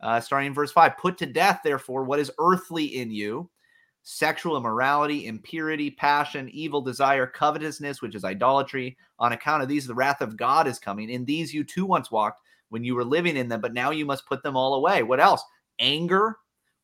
uh, 0.00 0.20
starting 0.20 0.46
in 0.46 0.54
verse 0.54 0.72
five, 0.72 0.96
put 0.96 1.18
to 1.18 1.26
death 1.26 1.60
therefore 1.62 2.04
what 2.04 2.20
is 2.20 2.32
earthly 2.38 2.84
in 2.84 3.10
you, 3.10 3.50
sexual 4.02 4.56
immorality, 4.56 5.26
impurity, 5.26 5.90
passion, 5.90 6.48
evil 6.50 6.80
desire, 6.80 7.26
covetousness, 7.26 8.00
which 8.00 8.14
is 8.14 8.24
idolatry. 8.24 8.96
On 9.18 9.32
account 9.32 9.62
of 9.62 9.68
these, 9.68 9.86
the 9.86 9.94
wrath 9.94 10.20
of 10.22 10.36
God 10.36 10.66
is 10.66 10.78
coming. 10.78 11.10
In 11.10 11.24
these 11.24 11.52
you 11.52 11.64
too 11.64 11.84
once 11.84 12.10
walked 12.10 12.40
when 12.68 12.82
you 12.82 12.94
were 12.94 13.04
living 13.04 13.36
in 13.36 13.48
them, 13.48 13.60
but 13.60 13.74
now 13.74 13.90
you 13.90 14.06
must 14.06 14.26
put 14.26 14.42
them 14.42 14.56
all 14.56 14.74
away. 14.74 15.02
What 15.02 15.20
else? 15.20 15.42
Anger, 15.78 16.38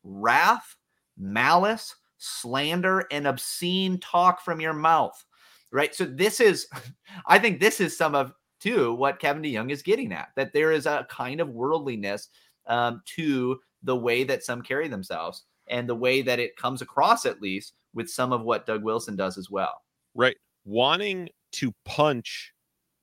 wrath, 0.04 0.76
malice, 1.16 1.94
slander, 2.18 3.06
and 3.10 3.26
obscene 3.26 3.98
talk 3.98 4.40
from 4.42 4.60
your 4.60 4.72
mouth. 4.72 5.24
Right. 5.70 5.94
So 5.94 6.04
this 6.04 6.40
is, 6.40 6.68
I 7.26 7.38
think 7.38 7.60
this 7.60 7.80
is 7.80 7.96
some 7.96 8.14
of 8.14 8.32
too 8.60 8.94
what 8.94 9.18
Kevin 9.18 9.42
DeYoung 9.42 9.70
is 9.70 9.82
getting 9.82 10.12
at 10.12 10.28
that 10.36 10.52
there 10.52 10.70
is 10.70 10.86
a 10.86 11.06
kind 11.10 11.40
of 11.40 11.48
worldliness 11.48 12.28
um, 12.68 13.02
to 13.16 13.58
the 13.82 13.96
way 13.96 14.22
that 14.22 14.44
some 14.44 14.62
carry 14.62 14.86
themselves 14.86 15.44
and 15.68 15.88
the 15.88 15.94
way 15.94 16.22
that 16.22 16.38
it 16.38 16.56
comes 16.56 16.82
across, 16.82 17.26
at 17.26 17.42
least 17.42 17.74
with 17.94 18.08
some 18.08 18.32
of 18.32 18.42
what 18.42 18.66
Doug 18.66 18.84
Wilson 18.84 19.16
does 19.16 19.36
as 19.36 19.50
well. 19.50 19.82
Right. 20.14 20.36
Wanting 20.64 21.28
to 21.52 21.74
punch 21.84 22.52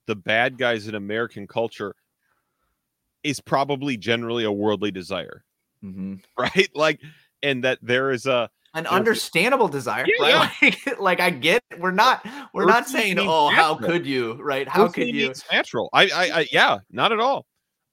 the 0.07 0.15
bad 0.15 0.57
guys 0.57 0.87
in 0.87 0.95
American 0.95 1.45
culture 1.45 1.95
is 3.23 3.41
probably 3.41 3.97
generally 3.97 4.45
a 4.45 4.51
worldly 4.51 4.91
desire. 4.91 5.43
Mm-hmm. 5.83 6.15
Right. 6.37 6.69
Like, 6.75 7.01
and 7.43 7.63
that 7.63 7.79
there 7.81 8.11
is 8.11 8.25
a, 8.25 8.49
an 8.73 8.85
understandable 8.87 9.67
desire, 9.67 10.05
yeah, 10.07 10.49
right? 10.61 10.61
Yeah. 10.61 10.71
Like, 10.85 10.99
like, 10.99 11.19
I 11.19 11.29
get 11.31 11.63
we're 11.79 11.91
not 11.91 12.25
we're 12.53 12.65
not 12.65 12.87
saying, 12.87 13.17
oh, 13.17 13.49
natural. 13.49 13.49
how 13.49 13.75
could 13.75 14.05
you, 14.05 14.33
right? 14.33 14.67
How 14.67 14.87
could 14.87 15.07
you? 15.07 15.29
It's 15.29 15.43
natural. 15.51 15.89
I, 15.93 16.03
I, 16.03 16.39
I, 16.39 16.47
yeah, 16.51 16.77
not 16.91 17.11
at 17.11 17.19
all. 17.19 17.45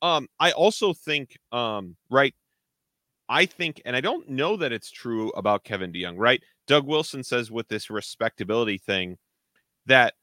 Um, 0.03 0.29
I 0.39 0.53
also 0.53 0.93
think, 0.93 1.39
um, 1.53 1.97
right, 2.11 2.35
I 3.29 3.47
think, 3.47 3.81
and 3.85 3.97
I 3.97 4.01
don't 4.01 4.29
know 4.29 4.57
that 4.57 4.73
it's 4.73 4.91
true 4.91 5.31
about 5.31 5.65
Kevin 5.65 5.93
DeYoung, 5.93 6.17
right? 6.19 6.43
Doug 6.67 6.87
Wilson 6.87 7.25
says 7.25 7.51
with 7.51 7.69
this 7.69 7.91
respectability 7.91 8.79
thing 8.79 9.17
that 9.87 10.15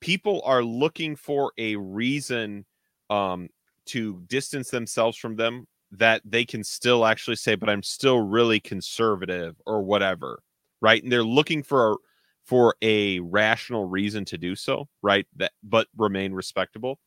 people 0.00 0.42
are 0.44 0.62
looking 0.62 1.16
for 1.16 1.52
a 1.58 1.76
reason 1.76 2.64
um, 3.10 3.48
to 3.86 4.22
distance 4.28 4.70
themselves 4.70 5.16
from 5.16 5.36
them 5.36 5.66
that 5.98 6.22
they 6.24 6.44
can 6.44 6.64
still 6.64 7.04
actually 7.04 7.36
say, 7.36 7.54
but 7.54 7.68
I'm 7.68 7.82
still 7.82 8.20
really 8.20 8.60
conservative 8.60 9.56
or 9.66 9.82
whatever, 9.82 10.42
right? 10.80 11.02
And 11.02 11.10
they're 11.10 11.22
looking 11.22 11.62
for 11.62 11.92
a, 11.92 11.96
for 12.44 12.76
a 12.82 13.20
rational 13.20 13.84
reason 13.86 14.24
to 14.26 14.38
do 14.38 14.54
so, 14.54 14.88
right? 15.02 15.26
That 15.36 15.52
but 15.62 15.88
remain 15.96 16.32
respectable. 16.32 16.98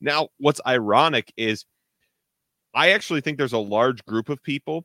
Now, 0.00 0.28
what's 0.38 0.60
ironic 0.66 1.32
is 1.36 1.64
I 2.74 2.90
actually 2.90 3.20
think 3.20 3.36
there's 3.38 3.52
a 3.52 3.58
large 3.58 4.04
group 4.04 4.28
of 4.28 4.42
people, 4.42 4.84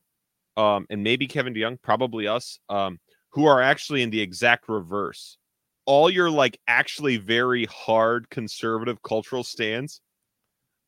um, 0.58 0.86
and 0.90 1.04
maybe 1.04 1.28
Kevin 1.28 1.54
DeYoung, 1.54 1.82
probably 1.82 2.28
us, 2.28 2.60
um, 2.70 3.00
who 3.30 3.46
are 3.46 3.62
actually 3.62 4.02
in 4.02 4.10
the 4.10 4.22
exact 4.22 4.70
reverse. 4.70 5.38
All 5.86 6.10
your 6.10 6.32
like 6.32 6.60
actually 6.68 7.18
very 7.18 7.66
hard 7.66 8.30
conservative 8.30 9.02
cultural 9.04 9.44
stands, 9.44 10.02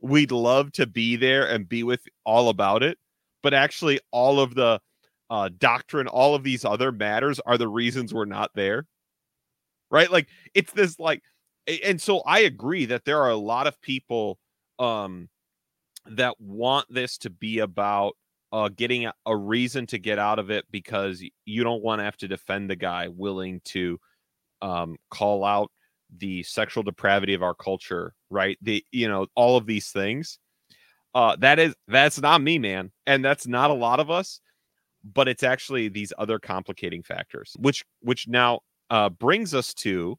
we'd 0.01 0.31
love 0.31 0.71
to 0.73 0.85
be 0.85 1.15
there 1.15 1.47
and 1.47 1.67
be 1.67 1.83
with 1.83 2.01
all 2.25 2.49
about 2.49 2.83
it, 2.83 2.97
but 3.43 3.53
actually 3.53 3.99
all 4.11 4.39
of 4.39 4.55
the 4.55 4.79
uh, 5.29 5.49
doctrine, 5.57 6.07
all 6.07 6.35
of 6.35 6.43
these 6.43 6.63
other 6.63 6.91
matters 6.91 7.39
are 7.45 7.57
the 7.57 7.67
reasons 7.67 8.13
we're 8.13 8.25
not 8.25 8.51
there. 8.55 8.85
Right? 9.89 10.11
Like 10.11 10.27
it's 10.53 10.71
this 10.73 10.99
like, 10.99 11.23
and 11.83 12.01
so 12.01 12.19
I 12.21 12.39
agree 12.39 12.85
that 12.85 13.05
there 13.05 13.21
are 13.21 13.29
a 13.29 13.37
lot 13.37 13.67
of 13.67 13.81
people 13.81 14.37
um 14.79 15.29
that 16.09 16.39
want 16.39 16.85
this 16.89 17.17
to 17.19 17.29
be 17.29 17.59
about 17.59 18.15
uh, 18.51 18.69
getting 18.69 19.09
a, 19.25 19.35
reason 19.35 19.85
to 19.87 19.97
get 19.97 20.19
out 20.19 20.39
of 20.39 20.49
it 20.49 20.65
because 20.71 21.23
you 21.45 21.63
don't 21.63 21.83
want 21.83 21.99
to 21.99 22.03
have 22.03 22.17
to 22.17 22.27
defend 22.27 22.69
the 22.69 22.75
guy 22.75 23.07
willing 23.09 23.59
to 23.65 23.99
um, 24.61 24.95
call 25.09 25.43
out 25.43 25.71
the 26.17 26.43
sexual 26.43 26.83
depravity 26.83 27.33
of 27.33 27.43
our 27.43 27.53
culture, 27.53 28.13
right? 28.29 28.57
The 28.61 28.83
you 28.91 29.07
know 29.07 29.27
all 29.35 29.57
of 29.57 29.65
these 29.65 29.89
things. 29.89 30.39
Uh, 31.15 31.35
that 31.37 31.57
is 31.59 31.73
that's 31.87 32.19
not 32.19 32.41
me, 32.41 32.59
man, 32.59 32.91
and 33.05 33.23
that's 33.23 33.47
not 33.47 33.71
a 33.71 33.75
lot 33.75 33.99
of 33.99 34.11
us. 34.11 34.39
But 35.03 35.27
it's 35.27 35.43
actually 35.43 35.87
these 35.87 36.11
other 36.17 36.39
complicating 36.39 37.03
factors, 37.03 37.55
which 37.59 37.85
which 38.01 38.27
now 38.27 38.61
uh, 38.89 39.09
brings 39.09 39.53
us 39.53 39.73
to 39.75 40.17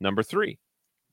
number 0.00 0.22
three: 0.22 0.58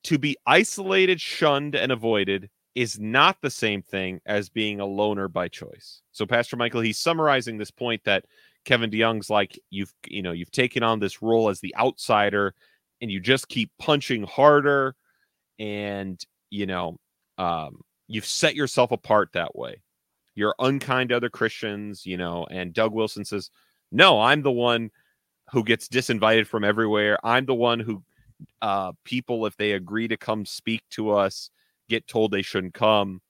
to 0.05 0.17
be 0.17 0.37
isolated, 0.45 1.19
shunned, 1.19 1.75
and 1.75 1.91
avoided 1.91 2.49
is 2.73 2.99
not 2.99 3.37
the 3.41 3.49
same 3.49 3.81
thing 3.81 4.21
as 4.25 4.49
being 4.49 4.79
a 4.79 4.85
loner 4.85 5.27
by 5.27 5.47
choice. 5.47 6.01
So 6.13 6.25
Pastor 6.25 6.55
Michael, 6.55 6.81
he's 6.81 6.97
summarizing 6.97 7.57
this 7.57 7.71
point 7.71 8.01
that 8.05 8.23
Kevin 8.65 8.89
DeYoung's 8.89 9.29
like 9.29 9.59
you've 9.69 9.93
you 10.07 10.21
know 10.21 10.31
you've 10.31 10.51
taken 10.51 10.83
on 10.83 10.99
this 10.99 11.21
role 11.21 11.49
as 11.49 11.59
the 11.59 11.75
outsider 11.77 12.53
and 13.01 13.11
you 13.11 13.19
just 13.19 13.47
keep 13.47 13.71
punching 13.79 14.23
harder 14.23 14.95
and 15.59 16.23
you 16.49 16.65
know 16.65 16.97
um, 17.37 17.81
you've 18.07 18.25
set 18.25 18.55
yourself 18.55 18.91
apart 18.91 19.29
that 19.33 19.55
way. 19.55 19.81
You're 20.35 20.55
unkind 20.59 21.09
to 21.09 21.17
other 21.17 21.29
Christians, 21.29 22.05
you 22.05 22.17
know, 22.17 22.45
and 22.49 22.73
Doug 22.73 22.93
Wilson 22.93 23.25
says, 23.25 23.49
"No, 23.91 24.21
I'm 24.21 24.41
the 24.41 24.51
one 24.51 24.91
who 25.51 25.63
gets 25.63 25.87
disinvited 25.87 26.47
from 26.47 26.63
everywhere. 26.63 27.17
I'm 27.23 27.45
the 27.45 27.55
one 27.55 27.79
who 27.79 28.03
uh 28.61 28.91
people 29.05 29.45
if 29.45 29.55
they 29.57 29.73
agree 29.73 30.07
to 30.07 30.17
come 30.17 30.45
speak 30.45 30.81
to 30.89 31.11
us 31.11 31.51
get 31.91 32.07
told 32.07 32.31
they 32.31 32.41
shouldn't 32.41 32.73
come. 32.73 33.21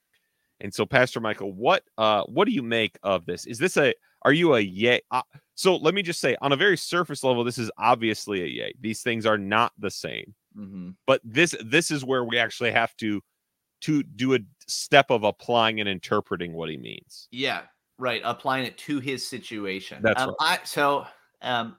And 0.62 0.74
so, 0.74 0.86
Pastor 0.86 1.20
Michael, 1.20 1.52
what 1.52 1.84
uh, 1.98 2.24
what 2.26 2.46
do 2.46 2.54
you 2.54 2.62
make 2.62 2.98
of 3.04 3.26
this? 3.26 3.46
Is 3.46 3.58
this 3.58 3.76
a 3.76 3.94
are 4.22 4.32
you 4.32 4.54
a 4.54 4.60
yay? 4.60 5.02
Uh, 5.10 5.24
so 5.56 5.76
let 5.76 5.96
me 5.96 6.04
just 6.04 6.22
say, 6.22 6.38
on 6.42 6.52
a 6.52 6.56
very 6.56 6.78
surface 6.78 7.24
level, 7.24 7.44
this 7.44 7.58
is 7.58 7.72
obviously 7.78 8.44
a 8.44 8.46
yay. 8.46 8.74
These 8.80 9.02
things 9.02 9.26
are 9.26 9.40
not 9.40 9.74
the 9.80 9.90
same, 9.90 10.36
mm-hmm. 10.58 10.92
but 11.06 11.22
this 11.24 11.56
this 11.64 11.92
is 11.92 12.04
where 12.04 12.24
we 12.24 12.38
actually 12.38 12.72
have 12.72 12.96
to 12.98 13.22
to 13.82 14.04
do 14.04 14.36
a 14.36 14.40
step 14.68 15.10
of 15.10 15.24
applying 15.24 15.80
and 15.80 15.90
interpreting 15.90 16.54
what 16.54 16.70
he 16.70 16.78
means. 16.78 17.28
Yeah, 17.32 17.62
right. 17.98 18.22
Applying 18.24 18.66
it 18.66 18.78
to 18.80 19.00
his 19.00 19.28
situation. 19.28 20.02
That's 20.02 20.22
um, 20.22 20.36
right. 20.40 20.60
I, 20.62 20.66
so 20.66 21.06
um, 21.42 21.76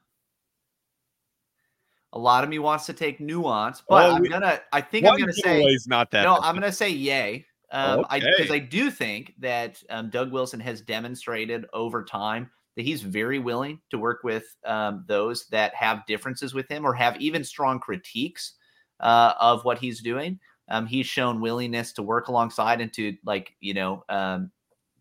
a 2.12 2.18
lot 2.18 2.44
of 2.44 2.50
me 2.50 2.58
wants 2.58 2.86
to 2.86 2.92
take 2.92 3.20
nuance, 3.20 3.82
but 3.88 4.10
oh, 4.10 4.16
I'm 4.16 4.24
gonna. 4.24 4.60
I 4.72 4.80
think 4.80 5.06
I'm 5.06 5.18
gonna 5.18 5.32
say 5.32 5.64
not 5.86 6.10
that. 6.10 6.24
No, 6.24 6.38
I'm 6.42 6.54
gonna 6.54 6.72
say 6.72 6.90
yay. 6.90 7.46
Um, 7.70 8.00
okay. 8.00 8.08
I 8.10 8.20
because 8.20 8.50
I 8.50 8.58
do 8.58 8.90
think 8.90 9.34
that 9.38 9.82
um, 9.88 10.10
Doug 10.10 10.30
Wilson 10.30 10.60
has 10.60 10.82
demonstrated 10.82 11.66
over 11.72 12.04
time 12.04 12.50
that 12.76 12.82
he's 12.82 13.02
very 13.02 13.38
willing 13.38 13.80
to 13.90 13.98
work 13.98 14.20
with 14.24 14.44
um, 14.66 15.04
those 15.06 15.46
that 15.46 15.74
have 15.74 16.04
differences 16.06 16.52
with 16.52 16.68
him 16.68 16.84
or 16.84 16.94
have 16.94 17.18
even 17.20 17.44
strong 17.44 17.78
critiques 17.78 18.54
uh, 19.02 19.34
of 19.40 19.64
what 19.64 19.78
he's 19.78 20.00
doing. 20.00 20.38
Um, 20.68 20.86
he's 20.86 21.06
shown 21.06 21.40
willingness 21.40 21.92
to 21.94 22.02
work 22.02 22.28
alongside 22.28 22.80
and 22.80 22.92
to 22.94 23.16
like 23.24 23.54
you 23.60 23.74
know 23.74 24.04
um, 24.08 24.50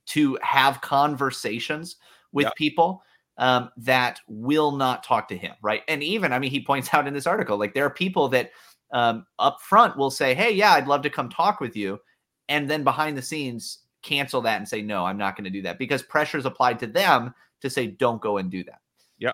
to 0.07 0.37
have 0.41 0.81
conversations 0.81 1.95
with 2.31 2.45
yep. 2.45 2.55
people 2.55 3.03
um, 3.37 3.69
that 3.77 4.19
will 4.27 4.71
not 4.71 5.03
talk 5.03 5.27
to 5.29 5.37
him, 5.37 5.53
right? 5.61 5.81
And 5.87 6.03
even, 6.03 6.33
I 6.33 6.39
mean, 6.39 6.51
he 6.51 6.63
points 6.63 6.93
out 6.93 7.07
in 7.07 7.13
this 7.13 7.27
article, 7.27 7.57
like 7.57 7.73
there 7.73 7.85
are 7.85 7.91
people 7.91 8.27
that 8.29 8.51
um, 8.91 9.25
up 9.39 9.61
front 9.61 9.97
will 9.97 10.11
say, 10.11 10.33
"Hey, 10.33 10.51
yeah, 10.51 10.73
I'd 10.73 10.87
love 10.87 11.01
to 11.03 11.09
come 11.09 11.29
talk 11.29 11.59
with 11.59 11.75
you," 11.75 11.99
and 12.49 12.69
then 12.69 12.83
behind 12.83 13.17
the 13.17 13.21
scenes 13.21 13.79
cancel 14.01 14.41
that 14.41 14.57
and 14.57 14.67
say, 14.67 14.81
"No, 14.81 15.05
I'm 15.05 15.17
not 15.17 15.35
going 15.35 15.45
to 15.45 15.49
do 15.49 15.61
that," 15.61 15.79
because 15.79 16.03
pressure 16.03 16.37
is 16.37 16.45
applied 16.45 16.79
to 16.79 16.87
them 16.87 17.33
to 17.61 17.69
say, 17.69 17.87
"Don't 17.87 18.21
go 18.21 18.37
and 18.37 18.51
do 18.51 18.63
that." 18.65 18.79
Yeah, 19.17 19.31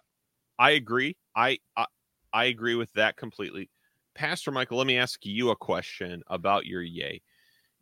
I 0.59 0.71
agree. 0.71 1.17
I, 1.35 1.57
I 1.75 1.85
I 2.33 2.45
agree 2.45 2.75
with 2.75 2.93
that 2.93 3.17
completely. 3.17 3.69
Pastor 4.17 4.49
Michael, 4.51 4.79
let 4.79 4.87
me 4.87 4.97
ask 4.97 5.23
you 5.25 5.51
a 5.51 5.55
question 5.55 6.23
about 6.25 6.65
your 6.65 6.81
yay. 6.81 7.21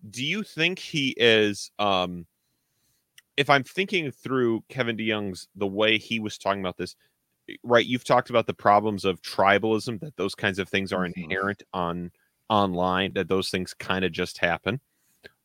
Do 0.09 0.23
you 0.23 0.43
think 0.43 0.79
he 0.79 1.15
is 1.17 1.71
um 1.79 2.27
if 3.37 3.49
I'm 3.49 3.63
thinking 3.63 4.11
through 4.11 4.63
Kevin 4.69 4.97
DeYoung's 4.97 5.47
the 5.55 5.67
way 5.67 5.97
he 5.97 6.19
was 6.19 6.37
talking 6.37 6.59
about 6.59 6.77
this, 6.77 6.95
right? 7.63 7.85
You've 7.85 8.03
talked 8.03 8.29
about 8.29 8.47
the 8.47 8.53
problems 8.53 9.05
of 9.05 9.21
tribalism, 9.21 9.99
that 10.01 10.15
those 10.17 10.35
kinds 10.35 10.59
of 10.59 10.69
things 10.69 10.91
are 10.91 11.05
mm-hmm. 11.05 11.23
inherent 11.23 11.63
on 11.73 12.11
online, 12.49 13.13
that 13.13 13.29
those 13.29 13.49
things 13.49 13.73
kind 13.73 14.05
of 14.05 14.11
just 14.11 14.37
happen. 14.37 14.79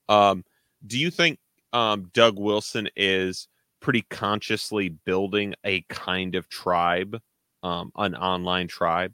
Um, 0.08 0.44
do 0.86 0.98
you 0.98 1.10
think 1.10 1.38
um, 1.72 2.10
Doug 2.12 2.38
Wilson 2.38 2.88
is 2.96 3.48
pretty 3.80 4.02
consciously 4.02 4.88
building 4.88 5.54
a 5.64 5.82
kind 5.82 6.34
of 6.34 6.48
tribe, 6.48 7.20
um, 7.62 7.92
an 7.96 8.14
online 8.16 8.66
tribe? 8.68 9.12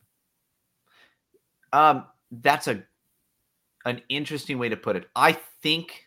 Um, 1.76 2.06
that's 2.30 2.68
a 2.68 2.82
an 3.84 4.00
interesting 4.08 4.58
way 4.58 4.70
to 4.70 4.76
put 4.76 4.96
it. 4.96 5.08
I 5.14 5.32
think 5.62 6.06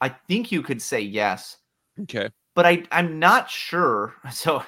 I 0.00 0.10
think 0.10 0.52
you 0.52 0.60
could 0.62 0.82
say 0.82 1.00
yes. 1.00 1.56
Okay. 2.02 2.28
But 2.54 2.66
I 2.66 2.84
I'm 2.92 3.18
not 3.18 3.48
sure. 3.48 4.14
So 4.30 4.62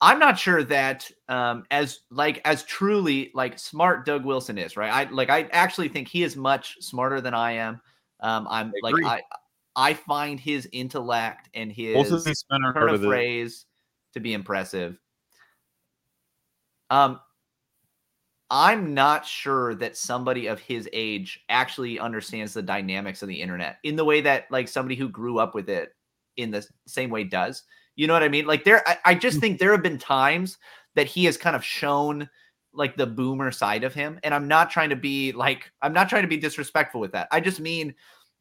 I'm 0.00 0.18
not 0.18 0.38
sure 0.38 0.62
that 0.64 1.10
um 1.28 1.64
as 1.70 2.00
like 2.10 2.40
as 2.44 2.62
truly 2.62 3.32
like 3.34 3.58
smart 3.58 4.06
Doug 4.06 4.24
Wilson 4.24 4.56
is, 4.56 4.76
right? 4.76 4.92
I 4.92 5.10
like 5.10 5.30
I 5.30 5.48
actually 5.50 5.88
think 5.88 6.06
he 6.06 6.22
is 6.22 6.36
much 6.36 6.76
smarter 6.80 7.20
than 7.20 7.34
I 7.34 7.52
am. 7.52 7.80
Um 8.20 8.46
I'm 8.48 8.68
I 8.68 8.72
like. 8.82 8.94
I 9.04 9.22
I 9.76 9.94
find 9.94 10.38
his 10.38 10.68
intellect 10.70 11.48
and 11.54 11.72
his 11.72 11.94
Both 11.94 12.12
of 12.12 12.24
these 12.24 12.44
men 12.48 12.64
are 12.64 12.72
turn 12.72 12.94
of 12.94 13.00
phrase 13.00 13.66
to 14.12 14.20
be 14.20 14.32
impressive. 14.32 14.96
Um, 16.90 17.18
I'm 18.50 18.94
not 18.94 19.26
sure 19.26 19.74
that 19.76 19.96
somebody 19.96 20.46
of 20.46 20.60
his 20.60 20.88
age 20.92 21.40
actually 21.48 21.98
understands 21.98 22.54
the 22.54 22.62
dynamics 22.62 23.22
of 23.22 23.28
the 23.28 23.40
internet 23.40 23.78
in 23.84 23.96
the 23.96 24.04
way 24.04 24.20
that 24.20 24.50
like 24.50 24.68
somebody 24.68 24.94
who 24.96 25.08
grew 25.08 25.38
up 25.38 25.54
with 25.54 25.68
it 25.68 25.94
in 26.36 26.50
the 26.50 26.66
same 26.86 27.10
way 27.10 27.24
does. 27.24 27.62
You 27.96 28.06
know 28.06 28.12
what 28.12 28.22
I 28.22 28.28
mean? 28.28 28.46
Like 28.46 28.64
there, 28.64 28.86
I, 28.88 28.98
I 29.04 29.14
just 29.14 29.40
think 29.40 29.58
there 29.58 29.72
have 29.72 29.82
been 29.82 29.98
times 29.98 30.58
that 30.94 31.06
he 31.06 31.24
has 31.24 31.36
kind 31.36 31.56
of 31.56 31.64
shown 31.64 32.28
like 32.72 32.96
the 32.96 33.06
boomer 33.06 33.50
side 33.52 33.84
of 33.84 33.94
him, 33.94 34.18
and 34.24 34.34
I'm 34.34 34.48
not 34.48 34.70
trying 34.70 34.90
to 34.90 34.96
be 34.96 35.32
like 35.32 35.70
I'm 35.80 35.92
not 35.92 36.08
trying 36.08 36.22
to 36.22 36.28
be 36.28 36.36
disrespectful 36.36 37.00
with 37.00 37.12
that. 37.12 37.28
I 37.30 37.40
just 37.40 37.60
mean 37.60 37.94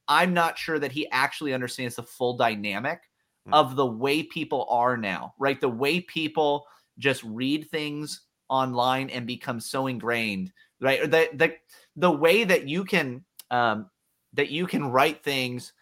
I'm 0.08 0.34
not 0.34 0.58
sure 0.58 0.80
that 0.80 0.92
he 0.92 1.10
actually 1.12 1.54
understands 1.54 1.96
the 1.96 2.04
full 2.04 2.36
dynamic 2.36 3.02
Hmm. 3.46 3.54
of 3.54 3.76
the 3.76 3.86
way 3.86 4.24
people 4.24 4.66
are 4.70 4.96
now, 4.96 5.34
right? 5.38 5.60
The 5.60 5.70
way 5.70 6.00
people 6.00 6.66
just 6.98 7.24
read 7.24 7.70
things 7.70 8.22
online 8.54 9.10
and 9.10 9.26
become 9.26 9.60
so 9.60 9.88
ingrained, 9.88 10.52
right? 10.80 11.02
Or 11.02 11.08
the 11.08 11.30
the 11.34 11.56
the 11.96 12.12
way 12.12 12.44
that 12.44 12.68
you 12.70 12.86
can 12.86 13.24
um 13.50 13.90
that 14.34 14.50
you 14.50 14.68
can 14.68 14.86
write 14.86 15.24
things 15.24 15.74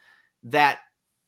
that 0.44 0.80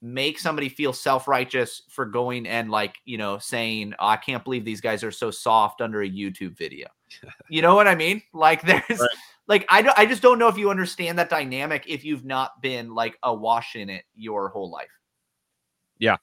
make 0.02 0.40
somebody 0.40 0.68
feel 0.68 0.92
self-righteous 0.92 1.84
for 1.90 2.06
going 2.06 2.46
and 2.46 2.70
like, 2.70 2.96
you 3.06 3.18
know, 3.18 3.38
saying, 3.38 3.94
oh, 4.00 4.08
I 4.08 4.18
can't 4.18 4.44
believe 4.44 4.66
these 4.66 4.82
guys 4.82 5.02
are 5.04 5.12
so 5.12 5.32
soft 5.32 5.80
under 5.80 6.02
a 6.02 6.10
YouTube 6.10 6.58
video. 6.58 6.88
you 7.50 7.62
know 7.62 7.76
what 7.76 7.88
I 7.88 7.96
mean? 7.96 8.22
Like 8.34 8.62
there's 8.62 9.00
Right. 9.00 9.10
like 9.48 9.66
I 9.70 9.82
don't 9.82 9.98
I 10.00 10.06
just 10.06 10.22
don't 10.22 10.40
know 10.40 10.48
if 10.48 10.58
you 10.58 10.70
understand 10.70 11.20
that 11.20 11.30
dynamic 11.30 11.84
if 11.88 12.06
you've 12.06 12.26
not 12.26 12.62
been 12.62 12.96
like 12.96 13.18
awash 13.22 13.76
in 13.76 13.90
it 13.90 14.06
your 14.16 14.48
whole 14.50 14.72
life. 14.72 14.92
Yeah 16.00 16.18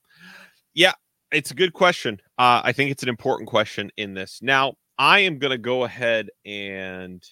yeah 0.75 0.93
it's 1.33 1.51
a 1.51 1.55
good 1.55 1.73
question. 1.73 2.21
Uh, 2.39 2.61
I 2.65 2.73
think 2.73 2.91
it's 2.91 3.03
an 3.03 3.09
important 3.09 3.49
question 3.49 3.91
in 3.97 4.15
this. 4.15 4.41
Now, 4.43 4.75
I 5.01 5.21
am 5.21 5.39
going 5.39 5.51
to 5.53 5.57
go 5.59 5.85
ahead 5.85 6.29
and 6.45 7.25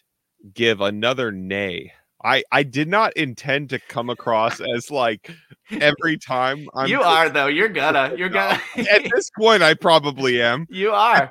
give 0.54 0.81
another 0.81 1.31
nay. 1.31 1.92
I 2.24 2.42
I 2.50 2.62
did 2.62 2.88
not 2.88 3.14
intend 3.16 3.68
to 3.70 3.78
come 3.78 4.09
across 4.11 4.59
as 4.61 4.90
like 4.90 5.31
every 5.70 6.16
time 6.16 6.66
I'm 6.74 6.88
you 6.88 7.00
are 7.02 7.28
though. 7.28 7.46
You're 7.46 7.68
gonna. 7.68 8.14
You're 8.16 8.31
gonna. 8.31 8.59
at 8.76 9.02
this 9.14 9.31
point 9.38 9.62
I 9.62 9.74
probably 9.74 10.40
am 10.50 10.66
you 10.70 10.90
are. 10.92 11.31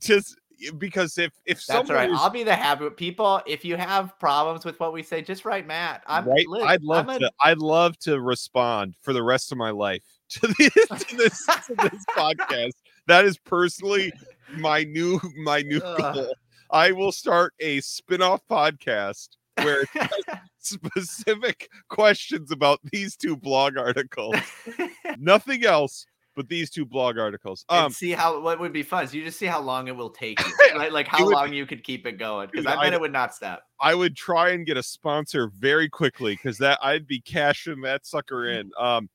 just 0.00 0.36
because 0.78 1.16
if 1.16 1.32
if 1.46 1.64
That's 1.64 1.88
right. 1.88 2.10
is- 2.10 2.18
I'll 2.20 2.28
be 2.28 2.42
the 2.42 2.54
happy 2.56 2.90
people. 2.90 3.40
If 3.46 3.64
you 3.64 3.76
have 3.76 4.18
problems 4.18 4.64
with 4.64 4.78
what 4.80 4.92
we 4.92 5.02
say, 5.04 5.22
just 5.22 5.44
write 5.44 5.66
Matt. 5.66 6.02
I'm 6.06 6.28
right, 6.28 6.46
li- 6.48 6.62
I'd 6.62 6.82
love 6.82 7.08
a- 7.08 7.20
to 7.20 7.30
I'd 7.40 7.58
love 7.58 7.96
to 8.00 8.20
respond 8.20 8.96
for 9.00 9.12
the 9.12 9.22
rest 9.22 9.52
of 9.52 9.56
my 9.58 9.70
life 9.70 10.02
to 10.30 10.48
this 10.58 10.74
to 10.74 11.16
this, 11.16 11.46
to 11.46 11.74
this 11.74 12.04
podcast. 12.16 12.72
That 13.06 13.24
is 13.24 13.38
personally 13.38 14.12
my 14.56 14.84
new 14.84 15.20
my 15.36 15.62
new 15.62 15.80
Ugh. 15.80 16.14
goal. 16.14 16.34
I 16.70 16.92
will 16.92 17.12
start 17.12 17.54
a 17.60 17.80
spin-off 17.80 18.42
podcast 18.50 19.28
where 19.62 19.84
specific 20.58 21.68
questions 21.88 22.50
about 22.52 22.80
these 22.92 23.16
two 23.16 23.36
blog 23.36 23.76
articles. 23.76 24.36
Nothing 25.18 25.64
else 25.64 26.06
but 26.36 26.48
these 26.48 26.70
two 26.70 26.84
blog 26.84 27.18
articles. 27.18 27.64
and 27.68 27.86
Um 27.86 27.90
see 27.92 28.12
how 28.12 28.40
what 28.40 28.60
would 28.60 28.72
be 28.72 28.82
fun 28.84 29.02
is 29.04 29.12
you 29.14 29.24
just 29.24 29.38
see 29.38 29.46
how 29.46 29.60
long 29.60 29.88
it 29.88 29.96
will 29.96 30.10
take 30.10 30.38
you, 30.38 30.52
right? 30.76 30.92
Like 30.92 31.08
how 31.08 31.24
would- 31.24 31.34
long 31.34 31.52
you 31.52 31.66
could 31.66 31.82
keep 31.82 32.06
it 32.06 32.12
going. 32.12 32.48
Because 32.52 32.66
I 32.66 32.76
bet 32.76 32.92
I- 32.92 32.96
it 32.96 33.00
would 33.00 33.12
not 33.12 33.34
stop. 33.34 33.62
I 33.80 33.94
would 33.94 34.14
try 34.16 34.50
and 34.50 34.64
get 34.66 34.76
a 34.76 34.82
sponsor 34.82 35.50
very 35.58 35.88
quickly 35.88 36.34
because 36.36 36.58
that 36.58 36.78
I'd 36.82 37.06
be 37.06 37.20
cashing 37.20 37.80
that 37.82 38.06
sucker 38.06 38.48
in. 38.50 38.70
Um, 38.78 39.08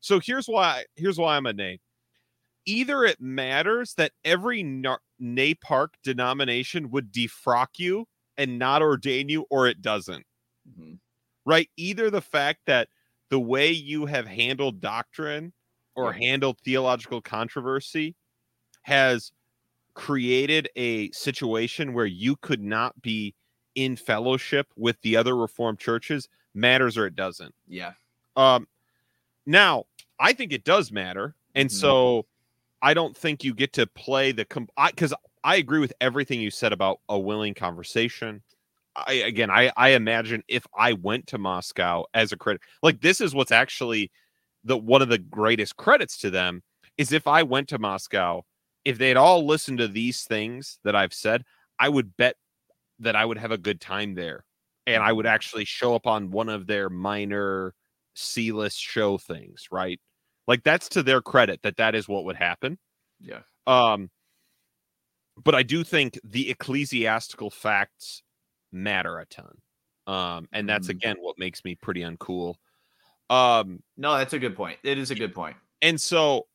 so 0.00 0.20
here's 0.20 0.46
why 0.46 0.84
here's 0.96 1.18
why 1.18 1.36
I'm 1.36 1.46
a 1.46 1.52
nay. 1.52 1.80
Either 2.66 3.04
it 3.04 3.20
matters 3.20 3.94
that 3.94 4.12
every 4.24 4.62
NAPARC 4.62 5.88
denomination 6.02 6.90
would 6.90 7.12
defrock 7.12 7.78
you 7.78 8.06
and 8.36 8.58
not 8.58 8.82
ordain 8.82 9.28
you, 9.28 9.46
or 9.50 9.66
it 9.66 9.80
doesn't. 9.82 10.24
Mhm. 10.66 11.00
Right? 11.46 11.70
Either 11.76 12.10
the 12.10 12.20
fact 12.20 12.60
that 12.66 12.88
the 13.30 13.40
way 13.40 13.70
you 13.70 14.06
have 14.06 14.26
handled 14.26 14.80
doctrine 14.80 15.52
or 15.94 16.12
Yeah. 16.12 16.20
handled 16.20 16.58
theological 16.64 17.22
controversy 17.22 18.16
has 18.82 19.32
created 19.94 20.68
a 20.76 21.10
situation 21.12 21.94
where 21.94 22.06
you 22.06 22.36
could 22.36 22.62
not 22.62 23.00
be 23.02 23.34
in 23.76 23.96
fellowship 23.96 24.68
with 24.76 25.00
the 25.02 25.16
other 25.16 25.36
reformed 25.36 25.78
churches 25.80 26.28
matters 26.54 26.98
or 26.98 27.06
it 27.06 27.16
doesn't 27.16 27.54
Yeah. 27.66 27.94
um 28.36 28.66
now 29.46 29.84
i 30.20 30.32
think 30.32 30.52
it 30.52 30.64
does 30.64 30.92
matter 30.92 31.36
and 31.54 31.70
Mhm. 31.70 31.72
so 31.72 32.26
i 32.82 32.94
don't 32.94 33.16
think 33.16 33.44
you 33.44 33.54
get 33.54 33.72
to 33.74 33.86
play 33.86 34.32
the 34.32 34.46
because 34.86 35.14
I, 35.42 35.56
agree 35.56 35.80
with 35.80 35.92
everything 36.00 36.40
you 36.40 36.50
said 36.50 36.72
about 36.72 37.00
a 37.08 37.18
willing 37.18 37.54
conversation. 37.54 38.42
I 38.96 39.12
again 39.14 39.50
i 39.50 39.72
i 39.76 39.90
imagine 39.90 40.42
if 40.48 40.66
i 40.76 40.92
went 40.94 41.28
to 41.28 41.38
moscow 41.38 42.04
as 42.12 42.32
a 42.32 42.36
critic 42.36 42.62
like 42.82 43.00
this 43.00 43.20
is 43.20 43.34
what's 43.34 43.52
actually 43.52 44.10
the 44.64 44.76
one 44.76 45.00
of 45.00 45.08
the 45.08 45.18
greatest 45.18 45.76
credits 45.76 46.18
to 46.18 46.30
them 46.30 46.62
is 46.98 47.12
if 47.12 47.28
i 47.28 47.42
went 47.44 47.68
to 47.68 47.78
moscow 47.78 48.42
if 48.84 48.98
they'd 48.98 49.16
all 49.16 49.46
listened 49.46 49.78
to 49.78 49.86
these 49.86 50.24
things 50.24 50.80
that 50.82 50.96
i've 50.96 51.14
said 51.14 51.44
i 51.78 51.88
would 51.88 52.16
bet 52.16 52.34
that 52.98 53.14
i 53.14 53.24
would 53.24 53.38
have 53.38 53.52
a 53.52 53.58
good 53.58 53.80
time 53.80 54.14
there 54.14 54.44
and 54.88 55.02
i 55.04 55.12
would 55.12 55.26
actually 55.26 55.64
show 55.64 55.94
up 55.94 56.08
on 56.08 56.32
one 56.32 56.48
of 56.48 56.66
their 56.66 56.90
minor 56.90 57.74
c-list 58.16 58.78
show 58.78 59.16
things 59.16 59.68
right 59.70 60.00
like 60.50 60.64
that's 60.64 60.90
to 60.90 61.02
their 61.02 61.22
credit 61.22 61.62
that 61.62 61.78
that 61.78 61.94
is 61.94 62.08
what 62.08 62.24
would 62.26 62.36
happen 62.36 62.78
Yeah. 63.20 63.42
um 63.66 64.10
but 65.42 65.54
i 65.54 65.62
do 65.62 65.84
think 65.84 66.18
the 66.24 66.50
ecclesiastical 66.50 67.50
facts 67.50 68.22
matter 68.72 69.18
a 69.18 69.26
ton 69.26 69.56
um 70.06 70.48
and 70.52 70.68
that's 70.68 70.88
Mhm. 70.88 70.90
again 70.90 71.16
what 71.20 71.38
makes 71.38 71.64
me 71.64 71.74
pretty 71.74 72.00
uncool 72.00 72.54
um 73.30 73.80
No, 73.96 74.18
that's 74.18 74.32
a 74.34 74.38
good 74.40 74.56
point. 74.56 74.78
It 74.82 74.98
is 74.98 75.10
a 75.10 75.14
good 75.14 75.34
point. 75.34 75.56
and 75.82 76.00
so 76.00 76.46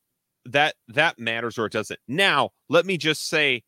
that 0.44 0.74
that 0.88 1.18
matters 1.18 1.58
or 1.58 1.66
it 1.66 1.72
doesn't 1.72 2.00
now 2.08 2.50
let 2.68 2.86
me 2.86 2.96
just 2.98 3.28
say 3.28 3.62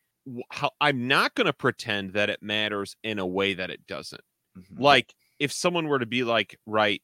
how 0.50 0.70
i'm 0.80 1.08
not 1.08 1.34
going 1.34 1.46
to 1.46 1.52
pretend 1.52 2.12
that 2.12 2.30
it 2.30 2.42
matters 2.42 2.96
in 3.02 3.18
a 3.18 3.26
way 3.26 3.54
that 3.54 3.70
it 3.70 3.86
doesn't 3.88 4.22
Mhm. 4.56 4.78
like 4.80 5.14
if 5.40 5.52
someone 5.52 5.88
were 5.88 5.98
to 5.98 6.06
be 6.06 6.22
like 6.24 6.58
right 6.66 7.02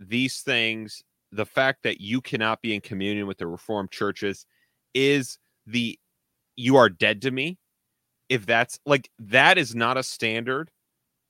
these 0.00 0.42
things 0.42 1.02
the 1.32 1.46
fact 1.46 1.82
that 1.82 2.00
you 2.00 2.20
cannot 2.20 2.62
be 2.62 2.74
in 2.74 2.80
communion 2.80 3.26
with 3.26 3.38
the 3.38 3.46
reformed 3.46 3.90
churches 3.90 4.46
is 4.94 5.38
the 5.66 5.98
you 6.56 6.76
are 6.76 6.88
dead 6.88 7.22
to 7.22 7.30
me. 7.30 7.58
If 8.28 8.46
that's 8.46 8.78
like 8.86 9.10
that 9.18 9.58
is 9.58 9.74
not 9.74 9.96
a 9.96 10.02
standard 10.02 10.70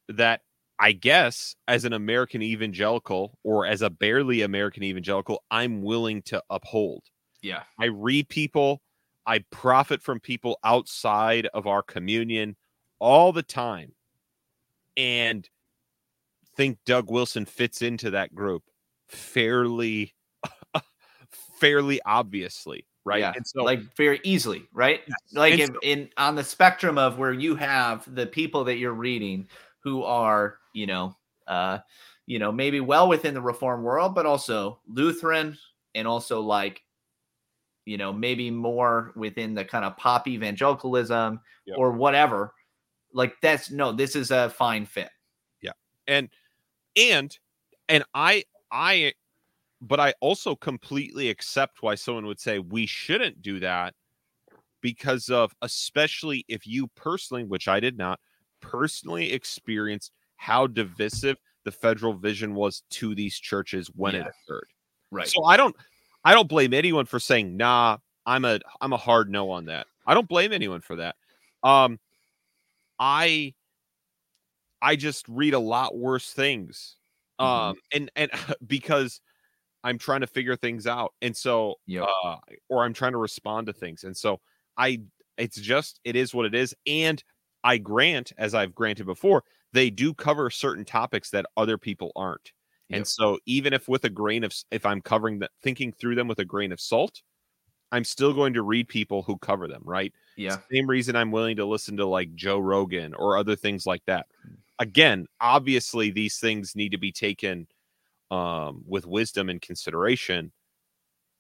that 0.09 0.41
i 0.79 0.93
guess 0.93 1.57
as 1.67 1.85
an 1.85 1.93
american 1.93 2.43
evangelical 2.43 3.39
or 3.43 3.67
as 3.67 3.83
a 3.83 3.91
barely 3.91 4.43
american 4.43 4.83
evangelical 4.85 5.43
i'm 5.51 5.83
willing 5.83 6.23
to 6.23 6.43
uphold. 6.49 7.03
Yeah. 7.43 7.63
I 7.79 7.87
read 7.87 8.29
people, 8.29 8.83
I 9.27 9.45
profit 9.51 10.03
from 10.03 10.21
people 10.21 10.59
outside 10.65 11.49
of 11.55 11.67
our 11.67 11.83
communion 11.83 12.57
all 12.99 13.33
the 13.33 13.43
time 13.43 13.93
and 14.97 15.49
think 16.57 16.79
Doug 16.87 17.11
Wilson 17.11 17.45
fits 17.45 17.83
into 17.83 18.11
that 18.11 18.35
group 18.35 18.65
fairly 19.09 20.15
fairly 21.61 22.01
obviously, 22.07 22.87
right? 23.05 23.21
Yeah. 23.21 23.33
And 23.37 23.47
so 23.47 23.63
like 23.63 23.81
very 23.97 24.21
easily, 24.25 24.67
right? 24.73 25.01
Like 25.33 25.53
And 25.55 25.61
in, 25.63 25.69
so- 25.69 25.79
in 25.83 26.11
on 26.17 26.35
the 26.35 26.45
spectrum 26.45 26.99
of 26.99 27.19
where 27.19 27.33
you 27.33 27.57
have 27.57 28.13
the 28.15 28.27
people 28.27 28.65
that 28.65 28.77
you're 28.77 28.93
reading 28.93 29.49
who 29.81 30.03
are, 30.03 30.59
you 30.75 30.87
know, 30.87 31.17
uh, 31.47 31.79
you 32.27 32.39
know, 32.39 32.51
maybe 32.51 32.81
well 32.81 33.09
within 33.09 33.35
the 33.35 33.41
reform 33.41 33.83
world, 33.83 34.15
but 34.15 34.27
also 34.27 34.81
Lutheran 34.89 35.57
and 35.95 36.09
also 36.09 36.41
like, 36.41 36.83
you 37.85 37.97
know, 37.97 38.13
maybe 38.13 38.51
more 38.51 39.13
within 39.15 39.55
the 39.55 39.65
kind 39.65 39.85
of 39.85 39.97
pop 39.97 40.27
evangelicalism 40.27 41.41
Yep. 41.67 41.79
or 41.79 41.93
whatever. 41.93 42.53
Like 43.13 43.35
that's 43.41 43.71
no, 43.71 43.93
this 43.93 44.15
is 44.17 44.31
a 44.31 44.51
fine 44.51 44.87
fit. 44.87 45.11
Yeah. 45.63 45.73
And 46.07 46.29
and 46.97 47.37
and 47.89 48.05
i 48.15 48.45
i 48.77 49.13
but 49.81 49.99
i 49.99 50.13
also 50.21 50.55
completely 50.55 51.29
accept 51.29 51.83
why 51.83 51.95
someone 51.95 52.27
would 52.27 52.41
say 52.41 52.59
we 52.59 52.87
shouldn't 52.87 53.43
do 53.43 53.59
that 53.61 53.95
because 54.81 55.29
of 55.29 55.53
especially 55.63 56.45
if 56.49 56.67
you 56.67 56.87
personally 56.89 57.45
which 57.45 57.69
i 57.69 57.81
did 57.81 57.97
not 57.97 58.21
personally 58.61 59.33
experienced 59.33 60.13
how 60.37 60.67
divisive 60.67 61.37
the 61.65 61.73
federal 61.73 62.15
vision 62.15 62.55
was 62.55 62.83
to 62.91 63.15
these 63.15 63.39
churches 63.39 63.91
when 63.95 64.15
it 64.15 64.27
occurred. 64.27 64.69
Right. 65.11 65.27
So 65.27 65.45
I 65.45 65.57
don't 65.57 65.75
I 66.25 66.33
don't 66.33 66.49
blame 66.49 66.73
anyone 66.73 67.07
for 67.07 67.19
saying 67.19 67.57
nah. 67.57 67.99
I'm 68.25 68.45
a 68.45 68.61
I'm 68.81 68.93
a 68.93 68.97
hard 68.97 69.31
no 69.31 69.51
on 69.51 69.67
that. 69.67 69.87
I 70.07 70.15
don't 70.15 70.29
blame 70.29 70.53
anyone 70.53 70.81
for 70.81 70.97
that. 70.97 71.17
Um, 71.63 71.99
I 72.99 73.55
I 74.81 74.97
just 74.97 75.27
read 75.29 75.55
a 75.55 75.59
lot 75.59 75.97
worse 75.97 76.33
things. 76.33 76.97
Mhm. 77.43 77.73
Um, 77.73 77.79
and 77.93 78.11
and 78.17 78.31
because 78.67 79.21
I'm 79.85 79.99
trying 79.99 80.21
to 80.23 80.27
figure 80.27 80.57
things 80.57 80.87
out, 80.87 81.15
and 81.23 81.37
so 81.37 81.77
Yep. 81.87 82.11
uh, 82.25 82.39
or 82.69 82.85
I'm 82.85 82.95
trying 82.95 83.13
to 83.13 83.19
respond 83.19 83.67
to 83.69 83.73
things, 83.73 84.05
and 84.05 84.17
so 84.17 84.41
I 84.77 85.03
it's 85.39 85.57
just 85.61 86.01
it 86.05 86.17
is 86.17 86.35
what 86.35 86.47
it 86.47 86.55
is, 86.55 86.75
and 86.87 87.23
I 87.65 87.79
grant, 87.79 88.33
as 88.39 88.55
I've 88.55 88.75
granted 88.75 89.07
before, 89.07 89.45
they 89.73 89.91
do 89.91 90.15
cover 90.15 90.51
certain 90.51 90.85
topics 90.85 91.31
that 91.31 91.47
other 91.57 91.79
people 91.79 92.13
aren't. 92.17 92.53
And 92.93 93.07
Yep. 93.07 93.09
so 93.09 93.39
even 93.47 93.73
if 93.73 93.89
with 93.89 94.05
a 94.05 94.11
grain 94.11 94.45
of 94.45 94.55
if 94.71 94.87
I'm 94.87 95.03
covering 95.03 95.41
that 95.41 95.53
thinking 95.63 95.93
through 95.93 96.15
them 96.17 96.29
with 96.29 96.39
a 96.41 96.45
grain 96.45 96.73
of 96.73 96.81
salt, 96.81 97.23
I'm 97.93 98.05
still 98.05 98.33
going 98.35 98.55
to 98.55 98.63
read 98.63 98.89
people 98.89 99.23
who 99.23 99.39
cover 99.39 99.69
them, 99.69 99.83
right? 99.85 100.13
yeah. 100.37 100.63
Same 100.73 100.87
reason 100.89 101.17
I'm 101.17 101.31
willing 101.31 101.57
to 101.57 101.67
listen 101.67 101.97
to 101.99 102.07
like 102.07 102.35
Joe 102.35 102.59
Rogan 102.59 103.15
or 103.15 103.37
other 103.37 103.57
things 103.57 103.87
like 103.87 104.05
that. 104.07 104.27
Again, 104.79 105.27
obviously 105.41 106.11
these 106.11 106.39
things 106.39 106.75
need 106.77 106.93
to 106.93 106.99
be 106.99 107.13
taken 107.13 107.67
um 108.31 108.83
with 108.87 109.07
wisdom 109.07 109.49
and 109.51 109.61
consideration, 109.63 110.53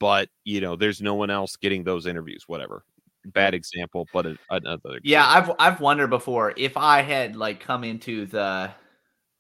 but 0.00 0.28
you 0.44 0.60
know, 0.60 0.76
there's 0.76 1.02
no 1.02 1.14
one 1.16 1.30
else 1.30 1.56
getting 1.56 1.84
those 1.84 2.06
interviews, 2.06 2.44
whatever. 2.48 2.84
Bad 3.26 3.54
example, 3.54 4.08
but 4.12 4.26
a, 4.26 4.38
another 4.50 4.96
Yeah, 5.02 5.24
example. 5.26 5.56
I've 5.58 5.74
I've 5.74 5.80
wondered 5.80 6.08
before 6.10 6.52
if 6.56 6.76
I 6.76 7.02
had 7.02 7.36
like 7.36 7.60
come 7.60 7.84
into 7.84 8.26
the 8.26 8.72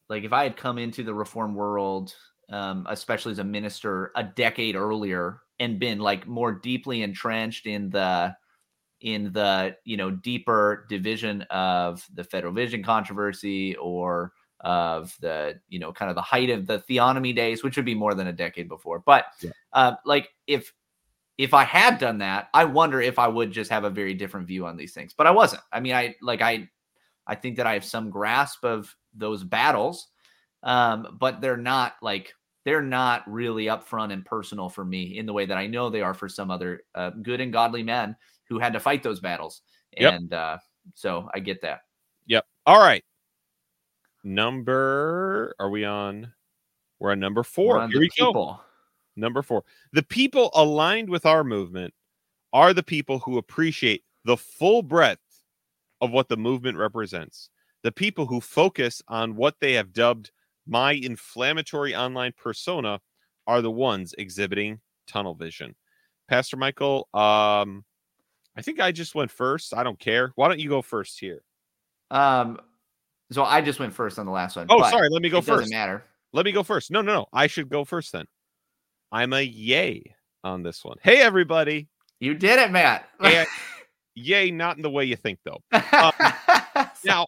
like 0.08 0.24
if 0.24 0.32
I 0.32 0.44
had 0.44 0.56
come 0.56 0.78
into 0.78 1.04
the 1.04 1.14
reform 1.14 1.54
world, 1.54 2.14
um, 2.50 2.86
especially 2.90 3.32
as 3.32 3.38
a 3.40 3.44
minister 3.44 4.12
a 4.16 4.24
decade 4.24 4.76
earlier 4.76 5.40
and 5.60 5.80
been 5.80 5.98
like 6.00 6.26
more 6.26 6.52
deeply 6.52 7.02
entrenched 7.02 7.66
in 7.66 7.90
the 7.90 8.36
in 9.00 9.32
the 9.32 9.76
you 9.84 9.96
know 9.96 10.10
deeper 10.10 10.86
division 10.88 11.42
of 11.50 12.06
the 12.14 12.24
federal 12.24 12.52
vision 12.52 12.82
controversy 12.82 13.76
or 13.76 14.32
of 14.60 15.14
the 15.20 15.60
you 15.68 15.78
know 15.78 15.92
kind 15.92 16.08
of 16.08 16.14
the 16.14 16.22
height 16.22 16.48
of 16.48 16.66
the 16.66 16.78
theonomy 16.88 17.34
days 17.34 17.62
which 17.62 17.76
would 17.76 17.84
be 17.84 17.94
more 17.94 18.14
than 18.14 18.28
a 18.28 18.32
decade 18.32 18.68
before 18.68 19.00
but 19.00 19.26
Yeah. 19.42 19.50
uh 19.74 19.94
like 20.06 20.30
if 20.46 20.72
if 21.38 21.52
I 21.52 21.64
had 21.64 21.98
done 21.98 22.18
that, 22.18 22.48
I 22.54 22.64
wonder 22.64 23.00
if 23.00 23.18
I 23.18 23.28
would 23.28 23.52
just 23.52 23.70
have 23.70 23.84
a 23.84 23.90
very 23.90 24.14
different 24.14 24.46
view 24.46 24.66
on 24.66 24.76
these 24.76 24.94
things. 24.94 25.12
But 25.12 25.26
I 25.26 25.30
wasn't. 25.30 25.62
I 25.72 25.80
mean, 25.80 25.94
I 25.94 26.14
like 26.22 26.40
I 26.40 26.68
I 27.26 27.34
think 27.34 27.56
that 27.56 27.66
I 27.66 27.74
have 27.74 27.84
some 27.84 28.10
grasp 28.10 28.64
of 28.64 28.94
those 29.14 29.44
battles, 29.44 30.08
um, 30.62 31.16
but 31.20 31.40
they're 31.40 31.56
not 31.56 31.94
like 32.00 32.32
they're 32.64 32.82
not 32.82 33.30
really 33.30 33.66
upfront 33.66 34.12
and 34.12 34.24
personal 34.24 34.68
for 34.68 34.84
me 34.84 35.18
in 35.18 35.26
the 35.26 35.32
way 35.32 35.46
that 35.46 35.58
I 35.58 35.66
know 35.66 35.90
they 35.90 36.00
are 36.00 36.14
for 36.14 36.28
some 36.28 36.50
other 36.50 36.82
uh, 36.94 37.10
good 37.22 37.40
and 37.40 37.52
godly 37.52 37.82
men 37.82 38.16
who 38.48 38.58
had 38.58 38.72
to 38.72 38.80
fight 38.80 39.02
those 39.02 39.20
battles. 39.20 39.62
Yep. 39.96 40.14
And 40.14 40.32
uh, 40.32 40.58
so 40.94 41.28
I 41.34 41.40
get 41.40 41.62
that. 41.62 41.80
Yep. 42.26 42.44
All 42.66 42.80
right. 42.80 43.04
Number 44.24 45.54
are 45.58 45.70
we 45.70 45.84
on? 45.84 46.32
We're 46.98 47.12
on 47.12 47.20
number 47.20 47.42
4 47.42 47.80
on 47.80 47.90
Here 47.90 48.00
we 48.00 48.10
go. 48.18 48.58
Number 49.16 49.42
four. 49.42 49.64
The 49.92 50.02
people 50.02 50.50
aligned 50.54 51.08
with 51.08 51.26
our 51.26 51.42
movement 51.42 51.94
are 52.52 52.74
the 52.74 52.82
people 52.82 53.18
who 53.18 53.38
appreciate 53.38 54.04
the 54.24 54.36
full 54.36 54.82
breadth 54.82 55.20
of 56.00 56.10
what 56.10 56.28
the 56.28 56.36
movement 56.36 56.76
represents. 56.76 57.48
The 57.82 57.92
people 57.92 58.26
who 58.26 58.40
focus 58.40 59.02
on 59.08 59.36
what 59.36 59.56
they 59.60 59.72
have 59.74 59.92
dubbed 59.92 60.30
my 60.66 60.92
inflammatory 60.92 61.94
online 61.94 62.32
persona 62.36 63.00
are 63.46 63.62
the 63.62 63.70
ones 63.70 64.14
exhibiting 64.18 64.80
tunnel 65.06 65.34
vision. 65.34 65.74
Pastor 66.28 66.56
Michael, 66.56 67.08
um, 67.14 67.84
I 68.56 68.62
think 68.62 68.80
I 68.80 68.92
just 68.92 69.14
went 69.14 69.30
first. 69.30 69.74
I 69.74 69.82
don't 69.82 69.98
care. 69.98 70.32
Why 70.34 70.48
don't 70.48 70.60
you 70.60 70.68
go 70.68 70.82
first 70.82 71.20
here? 71.20 71.42
Um, 72.10 72.58
so 73.30 73.44
I 73.44 73.60
just 73.60 73.78
went 73.78 73.92
first 73.92 74.18
on 74.18 74.26
the 74.26 74.32
last 74.32 74.56
one. 74.56 74.66
Oh, 74.70 74.82
sorry. 74.88 75.08
Let 75.10 75.22
me 75.22 75.28
go 75.28 75.38
it 75.38 75.46
doesn't 75.46 75.64
first. 75.64 75.72
matter. 75.72 76.04
Let 76.32 76.44
me 76.44 76.52
go 76.52 76.62
first. 76.62 76.90
No, 76.90 77.02
no, 77.02 77.14
no. 77.14 77.26
I 77.32 77.46
should 77.46 77.68
go 77.68 77.84
first 77.84 78.12
then. 78.12 78.26
I'm 79.12 79.32
a 79.32 79.42
yay 79.42 80.14
on 80.44 80.62
this 80.62 80.84
one. 80.84 80.96
Hey, 81.02 81.20
everybody. 81.20 81.88
You 82.20 82.34
did 82.34 82.58
it, 82.58 82.70
Matt. 82.70 83.08
Yeah. 83.20 83.44
Yay, 84.14 84.50
not 84.50 84.76
in 84.76 84.82
the 84.82 84.90
way 84.90 85.04
you 85.04 85.16
think, 85.16 85.38
though. 85.44 85.62
Now, 87.04 87.26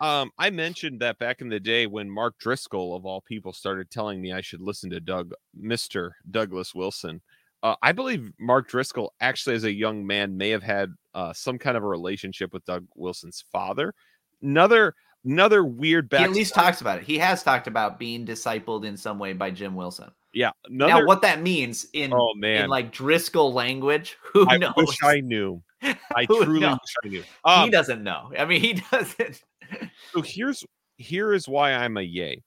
um, 0.00 0.32
I 0.38 0.50
mentioned 0.50 1.00
that 1.00 1.18
back 1.18 1.40
in 1.40 1.48
the 1.48 1.60
day 1.60 1.86
when 1.86 2.10
Mark 2.10 2.36
Driscoll, 2.38 2.96
of 2.96 3.06
all 3.06 3.20
people, 3.20 3.52
started 3.52 3.90
telling 3.90 4.20
me 4.20 4.32
I 4.32 4.40
should 4.40 4.60
listen 4.60 4.90
to 4.90 5.00
Doug, 5.00 5.32
Mr. 5.58 6.10
Douglas 6.30 6.74
Wilson. 6.74 7.22
Uh, 7.64 7.74
I 7.82 7.92
believe 7.92 8.30
Mark 8.38 8.68
Driscoll, 8.68 9.14
actually, 9.20 9.56
as 9.56 9.64
a 9.64 9.72
young 9.72 10.06
man, 10.06 10.36
may 10.36 10.50
have 10.50 10.62
had 10.62 10.92
uh, 11.14 11.32
some 11.32 11.58
kind 11.58 11.78
of 11.78 11.82
a 11.82 11.86
relationship 11.88 12.52
with 12.52 12.62
Doug 12.66 12.86
Wilson's 12.94 13.42
father. 13.50 13.94
Another, 14.42 14.94
another 15.24 15.64
weird 15.64 16.08
he 16.10 16.18
at 16.18 16.30
least 16.30 16.52
talks 16.52 16.82
about 16.82 16.98
it. 16.98 17.04
He 17.04 17.16
has 17.18 17.42
talked 17.42 17.66
about 17.66 17.98
being 17.98 18.26
discipled 18.26 18.84
in 18.84 18.98
some 18.98 19.18
way 19.18 19.32
by 19.32 19.50
Jim 19.50 19.74
Wilson. 19.74 20.10
yeah, 20.34 20.50
another. 20.68 21.00
now, 21.00 21.06
what 21.06 21.22
that 21.22 21.40
means 21.40 21.86
in 21.94 22.12
oh 22.12 22.34
man, 22.36 22.64
in 22.64 22.70
like 22.70 22.92
Driscoll 22.92 23.54
language, 23.54 24.18
who 24.22 24.46
I 24.46 24.58
knows? 24.58 24.74
wish 24.76 25.02
I 25.02 25.20
knew. 25.20 25.62
I 26.14 26.26
truly 26.26 26.60
knows? 26.60 26.78
wish 26.82 26.94
I 27.02 27.08
knew. 27.08 27.22
he 27.22 27.26
Um, 27.44 27.70
doesn't 27.70 28.02
know. 28.02 28.30
I 28.38 28.44
mean, 28.44 28.60
he 28.60 28.74
doesn't. 28.92 29.42
so 30.12 30.20
here's 30.20 30.64
here 30.98 31.32
is 31.32 31.48
why 31.48 31.72
I'm 31.72 31.96
a 31.96 32.02
yay 32.02 32.42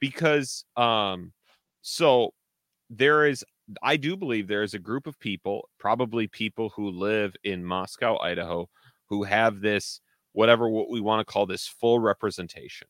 because 0.00 0.64
um 0.76 1.32
so 1.82 2.32
there 2.88 3.26
is 3.26 3.44
I 3.82 3.96
do 3.96 4.16
believe 4.16 4.46
there 4.46 4.62
is 4.62 4.74
a 4.74 4.78
group 4.78 5.06
of 5.06 5.18
people 5.18 5.68
probably 5.78 6.26
people 6.26 6.70
who 6.70 6.90
live 6.90 7.34
in 7.44 7.64
Moscow 7.64 8.18
Idaho 8.18 8.68
who 9.08 9.22
have 9.24 9.60
this 9.60 10.00
whatever 10.32 10.68
what 10.68 10.90
we 10.90 11.00
want 11.00 11.26
to 11.26 11.32
call 11.32 11.46
this 11.46 11.66
full 11.66 11.98
representation. 11.98 12.88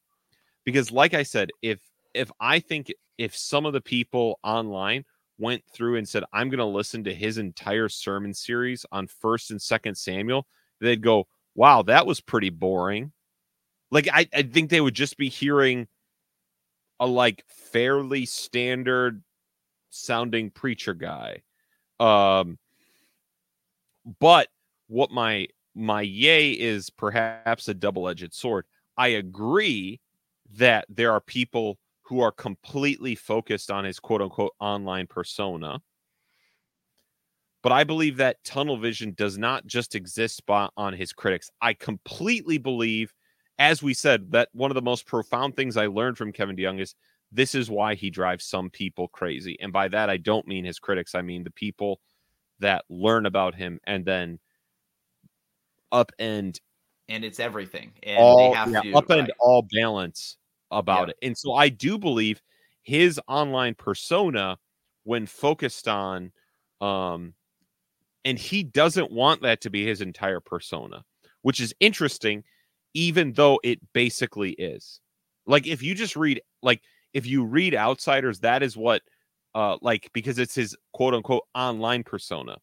Because 0.65 0.91
like 0.91 1.15
I 1.15 1.23
said 1.23 1.51
if 1.63 1.81
if 2.15 2.31
I 2.41 2.61
think 2.61 2.93
if 3.19 3.37
some 3.37 3.67
of 3.67 3.73
the 3.73 3.81
people 3.81 4.41
online 4.43 5.05
went 5.39 5.63
through 5.73 5.97
and 5.97 6.09
said 6.09 6.25
I'm 6.33 6.49
going 6.49 6.59
to 6.59 6.65
listen 6.65 7.05
to 7.05 7.15
his 7.15 7.39
entire 7.39 7.89
sermon 7.89 8.35
series 8.35 8.87
on 8.93 9.09
1st 9.09 9.51
and 9.51 9.61
2nd 9.61 9.97
Samuel 9.97 10.47
they'd 10.81 11.03
go 11.03 11.27
wow 11.55 11.83
that 11.83 12.07
was 12.07 12.21
pretty 12.21 12.51
boring. 12.51 13.13
Like 13.91 14.09
I, 14.13 14.29
I 14.35 14.43
think 14.43 14.71
they 14.71 14.81
would 14.81 14.95
just 14.95 15.17
be 15.17 15.29
hearing 15.29 15.87
a 16.99 17.07
like 17.07 17.45
fairly 17.49 18.27
standard 18.27 19.23
sounding 19.95 20.51
preacher 20.51 20.95
guy. 20.95 21.43
Um 22.01 22.59
but 24.21 24.49
what 24.89 25.11
my 25.11 25.49
my 25.75 26.03
yay 26.03 26.53
is 26.53 26.91
perhaps 26.91 27.69
a 27.69 27.75
double-edged 27.75 28.33
sword. 28.33 28.67
I 28.97 29.09
agree 29.09 30.01
that 30.57 30.87
there 30.89 31.13
are 31.13 31.21
people 31.21 31.79
who 32.03 32.21
are 32.21 32.31
completely 32.31 33.15
focused 33.15 33.71
on 33.71 33.85
his 33.85 33.99
quote 33.99 34.23
unquote 34.23 34.53
online 34.61 35.07
persona. 35.07 35.81
But 37.63 37.73
I 37.73 37.83
believe 37.83 38.19
that 38.19 38.45
tunnel 38.45 38.77
vision 38.77 39.15
does 39.17 39.39
not 39.39 39.67
just 39.67 39.95
exist 39.95 40.37
spot 40.37 40.73
on 40.77 40.93
his 40.93 41.15
critics. 41.15 41.51
I 41.63 41.73
completely 41.73 42.59
believe, 42.59 43.15
as 43.59 43.83
we 43.83 43.95
said, 43.95 44.33
that 44.33 44.51
one 44.53 44.71
of 44.71 44.75
the 44.75 44.83
most 44.83 45.07
profound 45.07 45.57
things 45.57 45.79
I 45.79 45.87
learned 45.87 46.19
from 46.19 46.31
Kevin 46.31 46.57
DeYoung 46.57 46.79
is 46.79 46.95
this 47.35 47.55
is 47.55 47.69
why 47.69 47.95
he 47.95 48.11
drives 48.11 48.45
some 48.45 48.71
people 48.71 49.09
crazy. 49.09 49.57
And 49.61 49.73
by 49.73 49.89
that, 49.89 50.09
I 50.09 50.17
don't 50.17 50.47
mean 50.47 50.65
his 50.65 50.79
critics. 50.79 51.15
I 51.15 51.23
mean 51.23 51.43
the 51.43 51.51
people 51.51 52.01
that 52.61 52.85
learn 52.89 53.27
about 53.27 53.55
him 53.55 53.81
and 53.87 54.05
then 54.05 54.39
upend 55.93 56.61
and 57.09 57.25
it's 57.25 57.41
everything. 57.41 57.93
And 58.03 58.19
all 58.19 58.37
they 58.37 58.57
have 58.57 58.73
yeah, 58.73 58.81
to 58.81 58.93
upend 58.93 59.23
right. 59.23 59.31
all 59.41 59.67
balance 59.73 60.37
about 60.71 61.09
Yeah. 61.09 61.11
it. 61.11 61.17
And 61.27 61.37
so 61.37 61.53
I 61.55 61.69
do 61.69 61.99
believe 61.99 62.41
his 62.83 63.21
online 63.29 63.75
persona, 63.75 64.59
when 65.03 65.27
focused 65.27 65.89
on, 65.89 66.33
um, 66.81 67.35
and 68.25 68.39
he 68.39 68.63
doesn't 68.63 69.13
want 69.13 69.43
that 69.43 69.61
to 69.63 69.71
be 69.71 69.85
his 69.85 70.01
entire 70.01 70.41
persona, 70.41 71.05
which 71.43 71.61
is 71.61 71.75
interesting, 71.81 72.45
even 72.95 73.33
though 73.33 73.61
it 73.63 73.81
basically 73.93 74.53
is. 74.53 75.01
Like 75.47 75.67
if 75.67 75.83
you 75.83 75.95
just 75.95 76.17
read, 76.17 76.41
like 76.63 76.81
if 77.15 77.27
you 77.27 77.45
read 77.45 77.75
Outsiders, 77.75 78.41
that 78.41 78.63
is 78.63 78.77
what, 78.77 79.03
uh, 79.55 79.79
like 79.81 80.11
because 80.13 80.39
it's 80.39 80.55
his 80.55 80.77
quote 80.93 81.15
unquote 81.15 81.45
online 81.55 82.03
persona. 82.05 82.57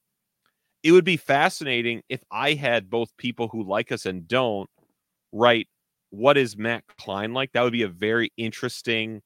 It 0.84 0.92
would 0.92 1.06
be 1.06 1.18
fascinating 1.18 2.02
if 2.10 2.24
I 2.32 2.54
had 2.54 2.90
both 2.90 3.16
people 3.18 3.48
who 3.48 3.64
like 3.64 3.92
us 3.92 4.06
and 4.06 4.28
don't 4.28 4.70
write 5.32 5.68
what 6.10 6.38
is 6.38 6.58
Matt 6.58 6.84
Klein 6.98 7.34
like. 7.34 7.52
That 7.54 7.62
would 7.62 7.72
be 7.72 7.84
a 7.84 7.88
very 7.88 8.32
interesting, 8.36 9.22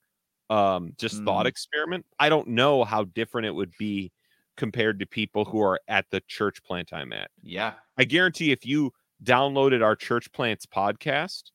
um, 0.50 0.94
just 0.98 1.24
thought 1.24 1.46
Mm. 1.46 1.50
experiment. 1.50 2.06
I 2.20 2.30
don't 2.30 2.50
know 2.50 2.84
how 2.84 3.06
different 3.06 3.48
it 3.48 3.56
would 3.56 3.72
be 3.80 4.12
compared 4.58 5.00
to 5.00 5.06
people 5.06 5.44
who 5.46 5.62
are 5.62 5.80
at 5.88 6.06
the 6.12 6.22
church 6.28 6.62
plant 6.64 6.94
I'm 6.94 7.12
at. 7.14 7.32
Yeah. 7.42 7.74
I 7.98 8.04
guarantee 8.04 8.52
if 8.52 8.66
you 8.66 8.94
downloaded 9.24 9.82
our 9.84 9.96
church 9.96 10.32
plants 10.34 10.66
podcast 10.66 11.52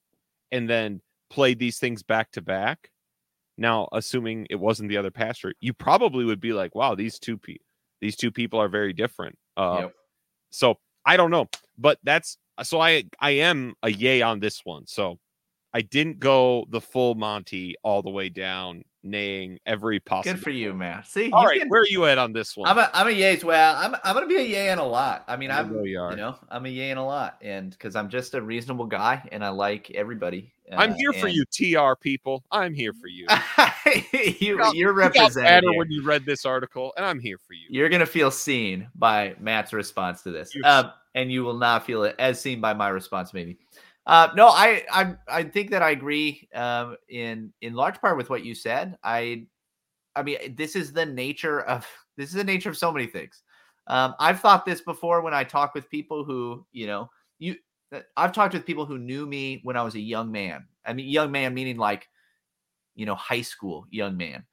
and 0.50 0.68
then 0.68 1.00
played 1.28 1.58
these 1.58 1.78
things 1.78 2.02
back 2.02 2.32
to 2.32 2.42
back, 2.42 2.90
Now, 3.60 3.88
assuming 3.92 4.48
it 4.50 4.56
wasn't 4.56 4.90
the 4.90 4.98
other 4.98 5.12
pastor, 5.12 5.54
you 5.60 5.74
probably 5.74 6.24
would 6.26 6.40
be 6.40 6.54
like, 6.54 6.74
"Wow, 6.74 6.96
these 6.96 7.20
two 7.20 7.38
people, 7.38 7.66
these 8.02 8.16
two 8.16 8.32
people 8.32 8.60
are 8.60 8.68
very 8.68 8.94
different." 8.94 9.38
Uh, 9.56 9.78
Yep. 9.82 9.94
So 10.50 10.78
I 11.06 11.16
don't 11.16 11.30
know, 11.30 11.48
but 11.78 11.98
that's 12.04 12.38
so 12.62 12.80
I 12.80 13.04
I 13.20 13.32
am 13.32 13.74
a 13.82 13.90
yay 13.90 14.22
on 14.22 14.40
this 14.40 14.64
one. 14.64 14.86
So 14.86 15.18
I 15.74 15.82
didn't 15.82 16.20
go 16.20 16.66
the 16.70 16.80
full 16.80 17.14
Monty 17.16 17.76
all 17.84 18.02
the 18.02 18.10
way 18.10 18.28
down, 18.30 18.84
naying 19.04 19.58
every 19.66 19.98
possible. 20.00 20.34
Good 20.34 20.42
for 20.42 20.50
you, 20.50 20.74
man. 20.74 21.02
See, 21.04 21.30
All 21.30 21.42
you 21.42 21.48
right, 21.48 21.58
can- 21.60 21.68
where 21.68 21.82
are 21.82 21.86
you 21.88 22.04
at 22.06 22.18
on 22.18 22.32
this 22.32 22.56
one? 22.56 22.68
I'm 22.68 22.78
a 22.78 22.90
I'm 22.92 23.08
a 23.08 23.10
yay 23.10 23.34
as 23.36 23.44
well. 23.44 23.76
I'm 23.76 23.94
I'm 24.04 24.14
gonna 24.14 24.26
be 24.26 24.36
a 24.36 24.42
yay 24.44 24.70
in 24.70 24.78
a 24.78 24.86
lot. 24.86 25.24
I 25.28 25.36
mean, 25.36 25.50
I 25.50 25.60
I'm 25.60 25.72
know 25.74 25.82
you 25.84 26.00
are. 26.00 26.10
you 26.10 26.16
know 26.16 26.36
I'm 26.50 26.66
a 26.66 26.68
yay 26.68 26.90
in 26.90 26.98
a 26.98 27.06
lot, 27.06 27.38
and 27.42 27.70
because 27.70 27.96
I'm 27.96 28.08
just 28.08 28.34
a 28.34 28.42
reasonable 28.42 28.86
guy 28.86 29.26
and 29.32 29.44
I 29.44 29.48
like 29.50 29.90
everybody. 29.92 30.52
I'm 30.72 30.92
uh, 30.92 30.94
here 30.96 31.12
for 31.12 31.26
you, 31.26 31.44
TR 31.46 31.96
people. 32.00 32.44
I'm 32.52 32.72
here 32.74 32.92
for 32.92 33.08
you. 33.08 33.26
you 34.40 34.56
got- 34.56 34.74
you're 34.76 34.92
You 34.92 35.10
got 35.10 35.16
represented. 35.16 35.64
when 35.76 35.90
you 35.90 36.04
read 36.04 36.24
this 36.24 36.44
article, 36.44 36.92
and 36.96 37.04
I'm 37.04 37.18
here 37.18 37.38
for 37.38 37.54
you. 37.54 37.66
You're 37.70 37.88
gonna 37.88 38.06
feel 38.06 38.30
seen 38.30 38.86
by 38.94 39.34
Matt's 39.40 39.72
response 39.72 40.22
to 40.22 40.30
this, 40.30 40.54
You- 40.54 40.62
um, 40.64 40.92
and 41.16 41.32
you 41.32 41.42
will 41.42 41.58
not 41.58 41.84
feel 41.86 42.04
it 42.04 42.14
as 42.20 42.40
seen 42.40 42.60
by 42.60 42.72
my 42.74 42.88
response. 42.88 43.34
Maybe. 43.34 43.58
Uh, 44.06 44.28
no, 44.34 44.48
I, 44.48 44.84
I 44.90 45.14
I 45.28 45.42
think 45.44 45.70
that 45.70 45.82
I 45.82 45.90
agree 45.90 46.48
um, 46.54 46.96
in 47.08 47.52
in 47.60 47.74
large 47.74 48.00
part 48.00 48.16
with 48.16 48.30
what 48.30 48.44
you 48.44 48.54
said. 48.54 48.96
I 49.04 49.46
I 50.16 50.22
mean, 50.22 50.56
this 50.56 50.76
is 50.76 50.92
the 50.92 51.06
nature 51.06 51.62
of 51.62 51.86
this 52.16 52.28
is 52.30 52.34
the 52.36 52.44
nature 52.44 52.70
of 52.70 52.78
so 52.78 52.92
many 52.92 53.06
things. 53.06 53.42
Um, 53.86 54.14
I've 54.20 54.40
thought 54.40 54.64
this 54.64 54.80
before 54.82 55.22
when 55.22 55.34
I 55.34 55.44
talk 55.44 55.74
with 55.74 55.90
people 55.90 56.24
who 56.24 56.66
you 56.72 56.86
know 56.86 57.10
you. 57.38 57.56
uh, 57.92 58.00
I've 58.16 58.32
talked 58.32 58.54
with 58.54 58.66
people 58.66 58.86
who 58.86 58.98
knew 58.98 59.26
me 59.26 59.60
when 59.64 59.76
I 59.76 59.82
was 59.82 59.94
a 59.94 60.00
young 60.00 60.32
man. 60.32 60.66
I 60.86 60.92
mean, 60.92 61.08
young 61.08 61.30
man 61.32 61.54
meaning 61.54 61.76
like, 61.76 62.08
you 62.94 63.06
know, 63.06 63.14
high 63.14 63.42
school 63.42 63.86
young 63.90 64.16
man. 64.16 64.44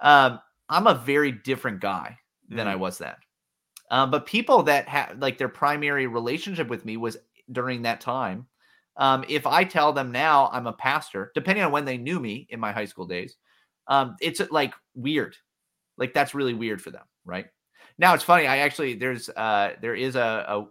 Um, 0.00 0.40
I'm 0.68 0.86
a 0.86 0.94
very 0.94 1.32
different 1.32 1.80
guy 1.80 2.18
than 2.48 2.68
I 2.68 2.76
was 2.76 2.98
then. 2.98 3.14
Um, 3.90 4.10
but 4.10 4.26
people 4.26 4.62
that 4.64 4.88
had 4.88 5.20
like 5.20 5.38
their 5.38 5.48
primary 5.48 6.06
relationship 6.06 6.68
with 6.68 6.84
me 6.84 6.96
was 6.96 7.16
during 7.52 7.82
that 7.82 8.00
time. 8.00 8.46
Um, 8.96 9.24
if 9.28 9.46
I 9.46 9.64
tell 9.64 9.92
them 9.92 10.10
now 10.10 10.48
I'm 10.52 10.66
a 10.66 10.72
pastor, 10.72 11.30
depending 11.34 11.64
on 11.64 11.72
when 11.72 11.84
they 11.84 11.98
knew 11.98 12.18
me 12.18 12.46
in 12.50 12.60
my 12.60 12.72
high 12.72 12.86
school 12.86 13.06
days, 13.06 13.36
um, 13.88 14.16
it's 14.20 14.40
like 14.50 14.74
weird. 14.94 15.36
Like 15.98 16.14
that's 16.14 16.34
really 16.34 16.54
weird 16.54 16.80
for 16.82 16.90
them, 16.90 17.04
right? 17.24 17.46
Now 17.98 18.14
it's 18.14 18.24
funny. 18.24 18.46
I 18.46 18.58
actually 18.58 18.94
there's 18.94 19.28
uh 19.30 19.72
there 19.80 19.94
is 19.94 20.16
a 20.16 20.66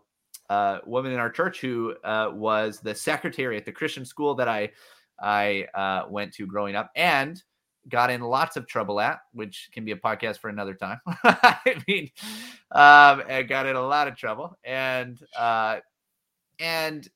a, 0.49 0.53
a 0.53 0.81
woman 0.85 1.11
in 1.11 1.19
our 1.19 1.29
church 1.29 1.61
who 1.61 1.95
uh, 2.03 2.31
was 2.33 2.79
the 2.79 2.93
secretary 2.93 3.57
at 3.57 3.65
the 3.65 3.71
Christian 3.71 4.05
school 4.05 4.35
that 4.35 4.47
I 4.47 4.71
I 5.19 5.67
uh, 5.73 6.05
went 6.09 6.33
to 6.33 6.45
growing 6.45 6.75
up 6.75 6.91
and 6.95 7.41
got 7.87 8.09
in 8.09 8.21
lots 8.21 8.57
of 8.57 8.67
trouble 8.67 8.99
at, 8.99 9.19
which 9.33 9.69
can 9.71 9.85
be 9.85 9.91
a 9.91 9.95
podcast 9.95 10.39
for 10.39 10.49
another 10.49 10.73
time. 10.73 10.99
I 11.23 11.83
mean, 11.87 12.09
um, 12.71 13.23
I 13.29 13.45
got 13.47 13.65
in 13.65 13.75
a 13.75 13.85
lot 13.85 14.07
of 14.07 14.15
trouble, 14.15 14.57
and 14.63 15.19
uh, 15.37 15.79
and 16.59 17.07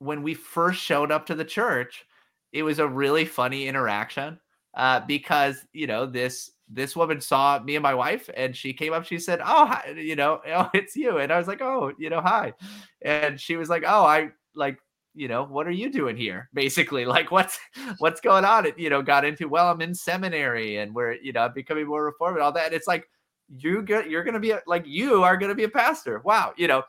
when 0.00 0.22
we 0.22 0.34
first 0.34 0.80
showed 0.82 1.12
up 1.12 1.26
to 1.26 1.34
the 1.34 1.44
church, 1.44 2.04
it 2.52 2.64
was 2.64 2.80
a 2.80 2.88
really 2.88 3.24
funny 3.24 3.68
interaction 3.68 4.40
uh, 4.74 5.00
because 5.06 5.64
you 5.72 5.86
know 5.86 6.06
this 6.06 6.50
this 6.68 6.96
woman 6.96 7.20
saw 7.20 7.58
me 7.60 7.76
and 7.76 7.82
my 7.82 7.94
wife, 7.94 8.28
and 8.36 8.56
she 8.56 8.72
came 8.72 8.92
up. 8.92 9.04
She 9.04 9.18
said, 9.18 9.40
"Oh, 9.40 9.66
hi, 9.66 9.94
you 9.96 10.16
know, 10.16 10.40
oh, 10.48 10.70
it's 10.74 10.96
you," 10.96 11.18
and 11.18 11.32
I 11.32 11.38
was 11.38 11.46
like, 11.48 11.62
"Oh, 11.62 11.92
you 11.98 12.10
know, 12.10 12.20
hi," 12.20 12.54
and 13.02 13.40
she 13.40 13.56
was 13.56 13.68
like, 13.68 13.84
"Oh, 13.86 14.04
I 14.04 14.30
like." 14.54 14.78
you 15.12 15.26
know 15.26 15.42
what 15.42 15.66
are 15.66 15.72
you 15.72 15.90
doing 15.90 16.16
here 16.16 16.48
basically 16.54 17.04
like 17.04 17.32
what's 17.32 17.58
what's 17.98 18.20
going 18.20 18.44
on 18.44 18.64
it 18.64 18.78
you 18.78 18.88
know 18.88 19.02
got 19.02 19.24
into 19.24 19.48
well 19.48 19.68
i'm 19.68 19.80
in 19.80 19.92
seminary 19.92 20.76
and 20.76 20.94
we're 20.94 21.14
you 21.14 21.32
know 21.32 21.48
becoming 21.48 21.84
more 21.84 22.04
reformed 22.04 22.36
and 22.36 22.44
all 22.44 22.52
that 22.52 22.66
and 22.66 22.74
it's 22.74 22.86
like 22.86 23.08
you 23.48 23.82
get 23.82 24.08
you're 24.08 24.22
gonna 24.22 24.38
be 24.38 24.52
a, 24.52 24.62
like 24.68 24.84
you 24.86 25.24
are 25.24 25.36
gonna 25.36 25.54
be 25.54 25.64
a 25.64 25.68
pastor 25.68 26.20
wow 26.24 26.52
you 26.56 26.68
know 26.68 26.84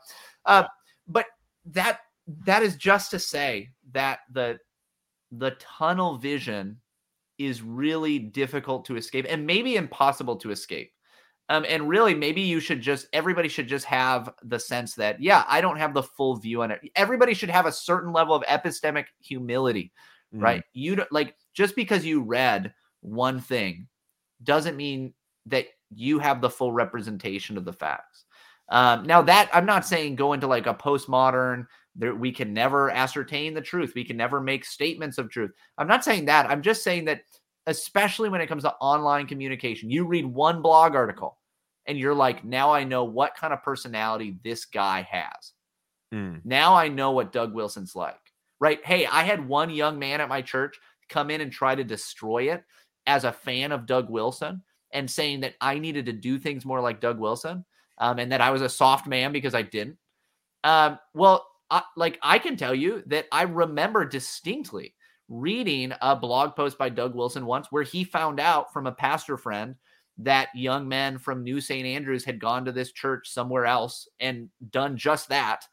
uh 0.46 0.62
but 1.08 1.26
that 1.66 1.98
that 2.44 2.62
is 2.62 2.76
just 2.76 3.10
to 3.10 3.18
say 3.18 3.70
that 3.92 4.20
the 4.30 4.58
the 5.30 5.52
tunnel 5.52 6.18
vision 6.18 6.78
is 7.38 7.62
really 7.62 8.18
difficult 8.18 8.84
to 8.84 8.96
escape 8.96 9.26
and 9.28 9.46
maybe 9.46 9.76
impossible 9.76 10.36
to 10.36 10.50
escape 10.50 10.92
um, 11.48 11.66
and 11.68 11.88
really, 11.88 12.14
maybe 12.14 12.40
you 12.40 12.60
should 12.60 12.80
just 12.80 13.08
everybody 13.12 13.48
should 13.48 13.68
just 13.68 13.84
have 13.84 14.32
the 14.42 14.58
sense 14.58 14.94
that 14.94 15.20
yeah, 15.20 15.44
I 15.48 15.60
don't 15.60 15.76
have 15.76 15.92
the 15.92 16.02
full 16.02 16.36
view 16.36 16.62
on 16.62 16.70
it. 16.70 16.80
Everybody 16.96 17.34
should 17.34 17.50
have 17.50 17.66
a 17.66 17.72
certain 17.72 18.12
level 18.12 18.34
of 18.34 18.42
epistemic 18.44 19.06
humility, 19.20 19.92
Mm. 20.34 20.42
right? 20.42 20.62
You 20.72 20.96
don't 20.96 21.12
like 21.12 21.36
just 21.52 21.76
because 21.76 22.06
you 22.06 22.22
read 22.22 22.72
one 23.00 23.38
thing 23.38 23.86
doesn't 24.42 24.76
mean 24.78 25.12
that 25.46 25.66
you 25.94 26.18
have 26.18 26.40
the 26.40 26.48
full 26.48 26.72
representation 26.72 27.58
of 27.58 27.66
the 27.66 27.72
facts. 27.72 28.24
Um, 28.70 29.02
now 29.04 29.20
that 29.20 29.50
I'm 29.52 29.66
not 29.66 29.84
saying 29.84 30.16
go 30.16 30.32
into 30.32 30.46
like 30.46 30.66
a 30.66 30.72
postmodern 30.72 31.66
there 31.94 32.14
we 32.14 32.32
can 32.32 32.52
never 32.52 32.90
ascertain 32.90 33.54
the 33.54 33.60
truth. 33.60 33.92
We 33.94 34.04
can 34.04 34.16
never 34.16 34.40
make 34.40 34.64
statements 34.64 35.18
of 35.18 35.30
truth. 35.30 35.52
I'm 35.78 35.88
not 35.88 36.04
saying 36.04 36.26
that. 36.26 36.46
I'm 36.46 36.62
just 36.62 36.82
saying 36.82 37.04
that 37.06 37.22
especially 37.66 38.28
when 38.28 38.40
it 38.40 38.46
comes 38.46 38.62
to 38.64 38.74
online 38.74 39.26
communication, 39.26 39.90
you 39.90 40.06
read 40.06 40.26
one 40.26 40.62
blog 40.62 40.94
article 40.94 41.38
and 41.86 41.98
you're 41.98 42.14
like, 42.14 42.44
now 42.44 42.72
I 42.72 42.84
know 42.84 43.04
what 43.04 43.36
kind 43.36 43.52
of 43.52 43.62
personality 43.62 44.36
this 44.42 44.64
guy 44.64 45.06
has. 45.10 45.52
Mm. 46.12 46.40
Now 46.44 46.74
I 46.74 46.88
know 46.88 47.12
what 47.12 47.32
Doug 47.32 47.54
Wilson's 47.54 47.94
like, 47.94 48.20
right? 48.60 48.84
Hey, 48.84 49.06
I 49.06 49.22
had 49.24 49.46
one 49.46 49.70
young 49.70 49.98
man 49.98 50.20
at 50.20 50.28
my 50.28 50.42
church 50.42 50.78
come 51.08 51.30
in 51.30 51.40
and 51.40 51.52
try 51.52 51.74
to 51.74 51.84
destroy 51.84 52.52
it 52.52 52.64
as 53.06 53.24
a 53.24 53.32
fan 53.32 53.72
of 53.72 53.86
Doug 53.86 54.10
Wilson 54.10 54.62
and 54.92 55.10
saying 55.10 55.40
that 55.40 55.54
I 55.60 55.78
needed 55.78 56.06
to 56.06 56.12
do 56.12 56.38
things 56.38 56.64
more 56.64 56.80
like 56.80 57.00
Doug 57.00 57.18
Wilson 57.18 57.64
um, 57.98 58.18
and 58.18 58.32
that 58.32 58.40
I 58.40 58.50
was 58.50 58.62
a 58.62 58.68
soft 58.68 59.06
man 59.06 59.32
because 59.32 59.54
I 59.54 59.62
didn't. 59.62 59.96
Um, 60.64 60.98
well, 61.14 61.46
I, 61.72 61.82
like 61.96 62.18
I 62.22 62.38
can 62.38 62.56
tell 62.56 62.74
you 62.74 63.02
that 63.06 63.26
I 63.32 63.42
remember 63.42 64.04
distinctly 64.04 64.94
reading 65.30 65.94
a 66.02 66.14
blog 66.14 66.54
post 66.54 66.76
by 66.76 66.90
Doug 66.90 67.14
Wilson 67.14 67.46
once 67.46 67.68
where 67.70 67.82
he 67.82 68.04
found 68.04 68.38
out 68.38 68.74
from 68.74 68.86
a 68.86 68.92
pastor 68.92 69.38
friend 69.38 69.74
that 70.18 70.48
young 70.54 70.86
men 70.86 71.16
from 71.16 71.42
New 71.42 71.62
St. 71.62 71.86
Andrews 71.86 72.26
had 72.26 72.38
gone 72.38 72.66
to 72.66 72.72
this 72.72 72.92
church 72.92 73.30
somewhere 73.30 73.64
else 73.64 74.06
and 74.20 74.50
done 74.70 74.98
just 74.98 75.30
that. 75.30 75.64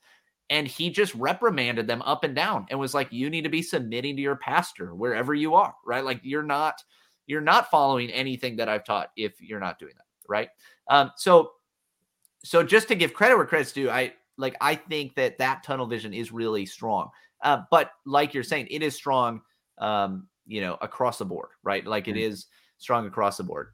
And 0.49 0.65
he 0.65 0.89
just 0.89 1.13
reprimanded 1.15 1.85
them 1.85 2.01
up 2.03 2.23
and 2.23 2.33
down 2.33 2.65
and 2.69 2.79
was 2.79 2.93
like, 2.93 3.11
you 3.11 3.29
need 3.29 3.43
to 3.43 3.49
be 3.49 3.61
submitting 3.61 4.15
to 4.15 4.21
your 4.21 4.37
pastor 4.37 4.95
wherever 4.95 5.33
you 5.33 5.55
are, 5.55 5.75
right? 5.85 6.03
Like 6.03 6.21
you're 6.23 6.41
not, 6.41 6.81
you're 7.27 7.41
not 7.41 7.69
following 7.69 8.09
anything 8.09 8.55
that 8.55 8.69
I've 8.69 8.85
taught 8.85 9.11
if 9.17 9.41
you're 9.41 9.59
not 9.59 9.77
doing 9.77 9.93
that, 9.97 10.05
right? 10.29 10.49
Um, 10.89 11.11
so, 11.17 11.51
so 12.45 12.63
just 12.63 12.87
to 12.87 12.95
give 12.95 13.13
credit 13.13 13.35
where 13.35 13.45
credit's 13.45 13.73
due, 13.73 13.89
I 13.89 14.13
like, 14.39 14.55
I 14.61 14.73
think 14.73 15.15
that 15.15 15.37
that 15.37 15.63
tunnel 15.63 15.85
vision 15.85 16.13
is 16.13 16.31
really 16.31 16.65
strong. 16.65 17.09
Uh, 17.43 17.61
but 17.69 17.91
like 18.05 18.33
you're 18.33 18.43
saying, 18.43 18.67
it 18.71 18.81
is 18.81 18.95
strong, 18.95 19.41
um, 19.77 20.27
you 20.47 20.61
know, 20.61 20.77
across 20.81 21.17
the 21.17 21.25
board, 21.25 21.49
right? 21.61 21.85
Like 21.85 22.07
it 22.07 22.15
Mhm. 22.15 22.21
is 22.21 22.47
strong 22.77 23.05
across 23.05 23.37
the 23.37 23.43
board. 23.43 23.73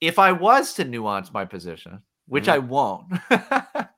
If 0.00 0.18
I 0.18 0.30
was 0.30 0.74
to 0.74 0.84
nuance 0.84 1.32
my 1.32 1.44
position, 1.44 2.02
which 2.26 2.46
Mhm. 2.46 2.52
I 2.52 2.58
won't, 2.58 3.12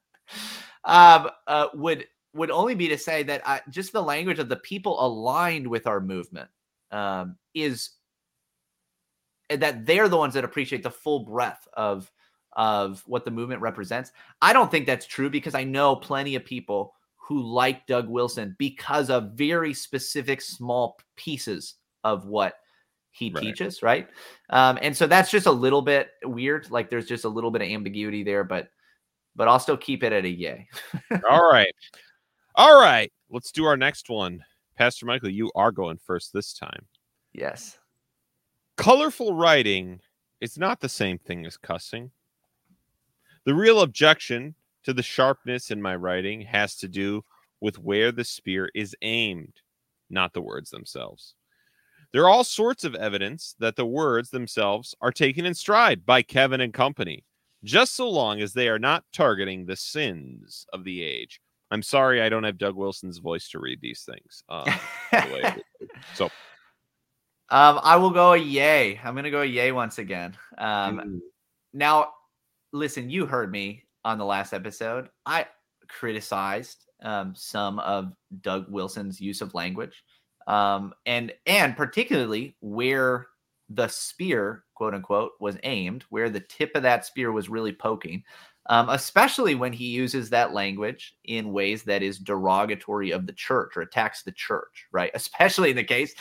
um, 0.85 1.31
uh, 1.47 1.69
would 1.75 2.07
would 2.35 2.51
only 2.51 2.75
be 2.75 2.89
to 2.89 2.99
say 2.99 3.23
that 3.23 3.47
I, 3.49 3.63
just 3.71 3.93
the 3.93 4.03
language 4.03 4.39
of 4.39 4.51
the 4.51 4.57
people 4.57 5.05
aligned 5.05 5.67
with 5.67 5.87
our 5.87 6.01
movement 6.01 6.51
um, 6.91 7.39
is 7.55 7.91
that 9.49 9.87
they're 9.87 10.09
the 10.09 10.19
ones 10.19 10.35
that 10.35 10.45
appreciate 10.45 10.83
the 10.83 10.91
full 10.91 11.21
breadth 11.21 11.67
of 11.73 12.13
of 12.57 13.03
what 13.07 13.25
the 13.25 13.31
movement 13.31 13.61
represents. 13.61 14.13
I 14.43 14.53
don't 14.53 14.71
think 14.71 14.87
that's 14.87 15.07
true 15.07 15.31
because 15.31 15.55
I 15.55 15.63
know 15.65 15.95
plenty 15.95 16.35
of 16.35 16.45
people 16.45 16.95
who 17.17 17.43
like 17.43 17.87
Doug 17.87 18.09
Wilson 18.09 18.57
because 18.59 19.11
of 19.11 19.33
very 19.33 19.75
specific 19.75 20.41
small 20.41 20.99
pieces 21.17 21.75
of 22.03 22.27
what 22.27 22.55
he 23.11 23.31
Right. 23.31 23.43
teaches, 23.43 23.83
right? 23.83 24.09
Um, 24.51 24.79
and 24.81 24.97
so 24.97 25.07
that's 25.07 25.31
just 25.31 25.47
a 25.47 25.51
little 25.53 25.83
bit 25.83 26.11
weird. 26.25 26.71
Like 26.71 26.89
there's 26.91 27.07
just 27.07 27.25
a 27.25 27.29
little 27.29 27.51
bit 27.51 27.63
of 27.63 27.69
ambiguity 27.69 28.23
there, 28.23 28.45
but 28.45 28.69
but 29.35 29.49
I'll 29.49 29.59
still 29.59 29.77
keep 29.77 30.03
it 30.03 30.13
at 30.15 30.25
a 30.25 30.29
yay. 30.29 30.67
All 31.31 31.51
right. 31.51 31.75
All 32.55 32.81
right. 32.81 33.13
Let's 33.29 33.53
do 33.53 33.67
our 33.67 33.77
next 33.77 34.09
one. 34.09 34.43
Pastor 34.79 35.05
Michael, 35.05 35.29
you 35.29 35.51
are 35.55 35.73
going 35.73 35.99
first 35.99 36.33
this 36.33 36.55
time. 36.55 36.87
Yes. 37.35 37.79
Colorful 38.77 39.35
writing 39.35 40.01
is 40.41 40.57
not 40.57 40.81
the 40.81 40.89
same 40.89 41.19
thing 41.19 41.45
as 41.45 41.57
cussing. 41.57 42.11
The 43.47 43.55
real 43.55 43.80
objection 43.80 44.57
to 44.82 44.92
the 44.92 45.05
sharpness 45.05 45.70
in 45.70 45.80
my 45.80 45.94
writing 45.94 46.42
has 46.42 46.74
to 46.76 46.88
do 46.88 47.24
with 47.61 47.78
where 47.78 48.11
the 48.11 48.24
spear 48.24 48.70
is 48.74 48.97
aimed, 49.03 49.55
not 50.11 50.32
the 50.32 50.42
words 50.42 50.70
themselves. 50.70 51.36
There 52.12 52.24
are 52.24 52.28
all 52.28 52.42
sorts 52.42 52.82
of 52.82 52.97
evidence 52.97 53.55
that 53.61 53.76
the 53.76 53.86
words 53.86 54.30
themselves 54.30 54.97
are 55.01 55.12
taken 55.12 55.47
in 55.47 55.55
stride 55.55 56.05
by 56.05 56.22
Kevin 56.22 56.61
and 56.61 56.74
company, 56.74 57.24
just 57.62 57.94
so 57.94 58.11
long 58.11 58.40
as 58.40 58.53
they 58.53 58.68
are 58.68 58.80
not 58.80 59.05
targeting 59.12 59.64
the 59.64 59.76
sins 59.76 60.66
of 60.72 60.82
the 60.82 61.05
age. 61.05 61.40
I'm 61.70 61.82
sorry 61.82 62.22
I 62.22 62.28
don't 62.28 62.44
have 62.44 62.59
Doug 62.59 62.74
Wilson's 62.74 63.18
voice 63.18 63.49
to 63.51 63.61
read 63.61 63.80
these 63.80 64.03
things. 64.03 64.42
Uh, 64.49 64.64
the. 65.12 65.62
So 66.14 66.24
Um, 67.51 67.78
I 67.82 67.94
will 67.97 68.11
go 68.11 68.32
a 68.32 68.36
yay. 68.36 69.01
I'm 69.05 69.14
gonna 69.14 69.30
go 69.30 69.42
a 69.42 69.47
yay 69.47 69.70
once 69.70 69.99
again. 69.99 70.36
Um, 70.59 71.22
now, 71.72 72.12
listen, 72.73 73.11
you 73.11 73.27
heard 73.27 73.51
me 73.51 73.85
on 74.05 74.19
the 74.19 74.25
last 74.25 74.53
episode. 74.53 75.09
I 75.25 75.47
criticized 75.89 76.87
um, 77.03 77.35
some 77.37 77.79
of 77.81 78.12
Doug 78.41 78.67
Wilson's 78.71 79.21
use 79.21 79.41
of 79.41 79.55
language, 79.55 80.03
um, 80.47 80.93
and 81.05 81.33
and 81.47 81.77
particularly 81.77 82.57
where 82.61 83.27
the 83.69 83.89
spear, 83.89 84.64
quote 84.75 84.95
unquote, 84.95 85.33
was 85.41 85.59
aimed, 85.64 86.05
where 86.11 86.31
the 86.31 86.41
tip 86.41 86.73
of 86.75 86.83
that 86.83 87.05
spear 87.05 87.33
was 87.33 87.49
really 87.49 87.73
poking. 87.73 88.23
Um, 88.69 88.89
especially 88.89 89.55
when 89.55 89.73
he 89.73 89.87
uses 89.87 90.31
that 90.31 90.53
language 90.53 91.14
in 91.25 91.53
ways 91.53 91.85
that 91.85 92.03
is 92.03 92.19
derogatory 92.19 93.12
of 93.12 93.27
the 93.27 93.33
church 93.33 93.77
or 93.77 93.83
attacks 93.83 94.23
the 94.23 94.33
church, 94.33 94.87
right? 94.91 95.11
Especially 95.14 95.71
in 95.71 95.77
the 95.77 95.85
case 95.85 96.14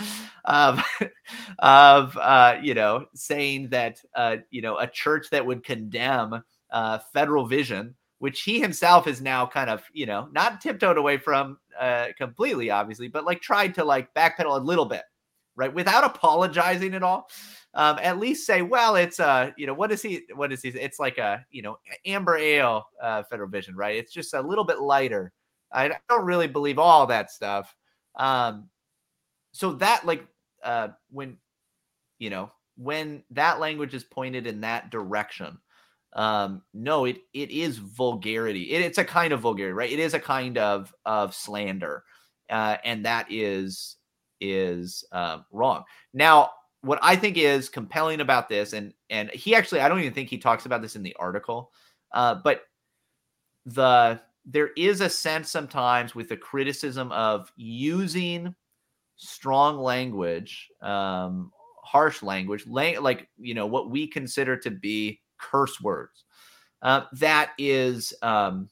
of 0.43 0.83
of 1.59 2.17
uh, 2.17 2.57
you 2.61 2.73
know 2.73 3.05
saying 3.15 3.69
that 3.69 4.01
uh, 4.15 4.37
you 4.51 4.61
know 4.61 4.77
a 4.77 4.87
church 4.87 5.29
that 5.31 5.45
would 5.45 5.63
condemn 5.63 6.43
uh, 6.71 6.99
federal 7.13 7.47
vision, 7.47 7.95
which 8.19 8.41
he 8.41 8.59
himself 8.59 9.07
is 9.07 9.21
now 9.21 9.45
kind 9.45 9.69
of 9.69 9.83
you 9.93 10.05
know 10.05 10.27
not 10.31 10.61
tiptoed 10.61 10.97
away 10.97 11.17
from 11.17 11.57
uh, 11.79 12.07
completely, 12.17 12.69
obviously, 12.69 13.07
but 13.07 13.25
like 13.25 13.41
tried 13.41 13.75
to 13.75 13.83
like 13.83 14.13
backpedal 14.13 14.55
a 14.55 14.63
little 14.63 14.85
bit, 14.85 15.03
right, 15.55 15.73
without 15.73 16.03
apologizing 16.03 16.93
at 16.93 17.03
all. 17.03 17.27
Um, 17.75 17.99
at 18.01 18.19
least 18.19 18.47
say, 18.47 18.61
well, 18.61 18.95
it's 18.95 19.19
a, 19.19 19.53
you 19.57 19.67
know, 19.67 19.73
what 19.73 19.91
is 19.91 20.01
he? 20.01 20.21
What 20.33 20.53
is 20.53 20.61
he? 20.61 20.69
It's 20.69 20.97
like 20.97 21.17
a 21.17 21.45
you 21.51 21.61
know 21.61 21.77
amber 22.05 22.37
ale 22.37 22.87
uh, 23.01 23.23
federal 23.23 23.49
vision, 23.49 23.75
right? 23.75 23.97
It's 23.97 24.13
just 24.13 24.33
a 24.33 24.41
little 24.41 24.63
bit 24.63 24.79
lighter. 24.79 25.33
I 25.73 25.91
don't 26.09 26.25
really 26.25 26.47
believe 26.47 26.79
all 26.79 27.05
that 27.07 27.31
stuff. 27.31 27.75
Um, 28.15 28.69
so 29.51 29.73
that 29.73 30.05
like 30.05 30.25
uh, 30.63 30.89
when 31.11 31.37
you 32.17 32.29
know 32.29 32.51
when 32.77 33.23
that 33.31 33.59
language 33.59 33.93
is 33.93 34.03
pointed 34.03 34.47
in 34.47 34.61
that 34.61 34.89
direction, 34.89 35.57
um, 36.15 36.61
no, 36.73 37.05
it 37.05 37.17
it 37.33 37.51
is 37.51 37.77
vulgarity. 37.77 38.71
It, 38.71 38.81
it's 38.81 38.97
a 38.97 39.05
kind 39.05 39.33
of 39.33 39.41
vulgarity, 39.41 39.73
right? 39.73 39.91
It 39.91 39.99
is 39.99 40.13
a 40.13 40.19
kind 40.19 40.57
of 40.57 40.93
of 41.05 41.35
slander, 41.35 42.03
uh, 42.49 42.77
and 42.85 43.05
that 43.05 43.27
is 43.29 43.97
is 44.39 45.03
uh, 45.11 45.39
wrong. 45.51 45.83
Now, 46.13 46.51
what 46.85 46.99
I 47.01 47.15
think 47.15 47.37
is 47.37 47.67
compelling 47.67 48.21
about 48.21 48.47
this, 48.47 48.73
and 48.73 48.93
and 49.09 49.29
he 49.31 49.55
actually, 49.55 49.81
I 49.81 49.89
don't 49.89 49.99
even 49.99 50.13
think 50.13 50.29
he 50.29 50.37
talks 50.37 50.65
about 50.65 50.81
this 50.81 50.95
in 50.95 51.03
the 51.03 51.15
article, 51.19 51.71
uh, 52.13 52.35
but 52.35 52.61
the 53.65 54.21
there 54.45 54.69
is 54.77 55.01
a 55.01 55.09
sense 55.09 55.49
sometimes 55.49 56.13
with 56.13 56.29
the 56.29 56.37
criticism 56.37 57.11
of 57.11 57.51
using 57.55 58.53
strong 59.15 59.79
language, 59.79 60.69
um, 60.81 61.51
harsh 61.83 62.21
language, 62.21 62.67
lang- 62.67 63.01
like 63.01 63.29
you 63.37 63.55
know 63.55 63.65
what 63.65 63.89
we 63.89 64.07
consider 64.07 64.55
to 64.57 64.69
be 64.69 65.19
curse 65.39 65.81
words. 65.81 66.25
Uh, 66.83 67.05
that 67.13 67.53
is, 67.57 68.13
um, 68.21 68.69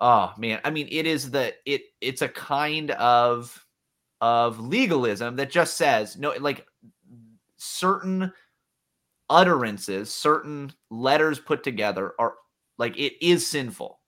oh 0.00 0.32
man, 0.36 0.60
I 0.64 0.70
mean, 0.70 0.88
it 0.90 1.06
is 1.06 1.30
the 1.30 1.54
it 1.64 1.82
it's 2.00 2.22
a 2.22 2.28
kind 2.28 2.90
of 2.92 3.65
of 4.20 4.58
legalism 4.58 5.36
that 5.36 5.50
just 5.50 5.76
says 5.76 6.16
no, 6.16 6.32
like 6.40 6.66
certain 7.56 8.32
utterances, 9.28 10.10
certain 10.12 10.72
letters 10.90 11.38
put 11.38 11.62
together 11.62 12.12
are 12.18 12.34
like 12.78 12.96
it 12.98 13.14
is 13.24 13.46
sinful. 13.46 14.00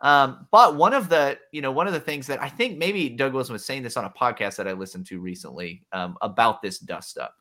Um, 0.00 0.46
but 0.50 0.76
one 0.76 0.92
of 0.92 1.08
the, 1.08 1.38
you 1.52 1.62
know, 1.62 1.72
one 1.72 1.86
of 1.86 1.92
the 1.92 2.00
things 2.00 2.26
that 2.26 2.42
I 2.42 2.48
think 2.48 2.76
maybe 2.76 3.08
Doug 3.08 3.32
Wilson 3.32 3.54
was 3.54 3.64
saying 3.64 3.82
this 3.82 3.96
on 3.96 4.04
a 4.04 4.10
podcast 4.10 4.56
that 4.56 4.68
I 4.68 4.72
listened 4.72 5.06
to 5.06 5.20
recently 5.20 5.84
um, 5.92 6.18
about 6.20 6.60
this 6.60 6.78
dust 6.78 7.16
up. 7.18 7.34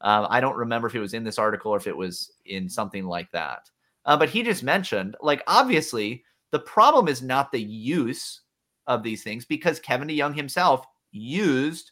Um, 0.00 0.26
I 0.30 0.40
don't 0.40 0.56
remember 0.56 0.86
if 0.86 0.94
it 0.94 1.00
was 1.00 1.14
in 1.14 1.24
this 1.24 1.38
article 1.38 1.72
or 1.72 1.78
if 1.78 1.86
it 1.86 1.96
was 1.96 2.32
in 2.44 2.68
something 2.68 3.04
like 3.04 3.30
that. 3.32 3.70
Uh, 4.04 4.16
but 4.16 4.28
he 4.28 4.42
just 4.42 4.62
mentioned, 4.62 5.16
like, 5.20 5.42
obviously, 5.48 6.22
the 6.52 6.60
problem 6.60 7.08
is 7.08 7.22
not 7.22 7.50
the 7.50 7.62
use 7.62 8.42
of 8.86 9.02
these 9.02 9.24
things 9.24 9.44
because 9.44 9.80
Kevin 9.80 10.06
DeYoung 10.06 10.34
himself 10.34 10.86
used 11.16 11.90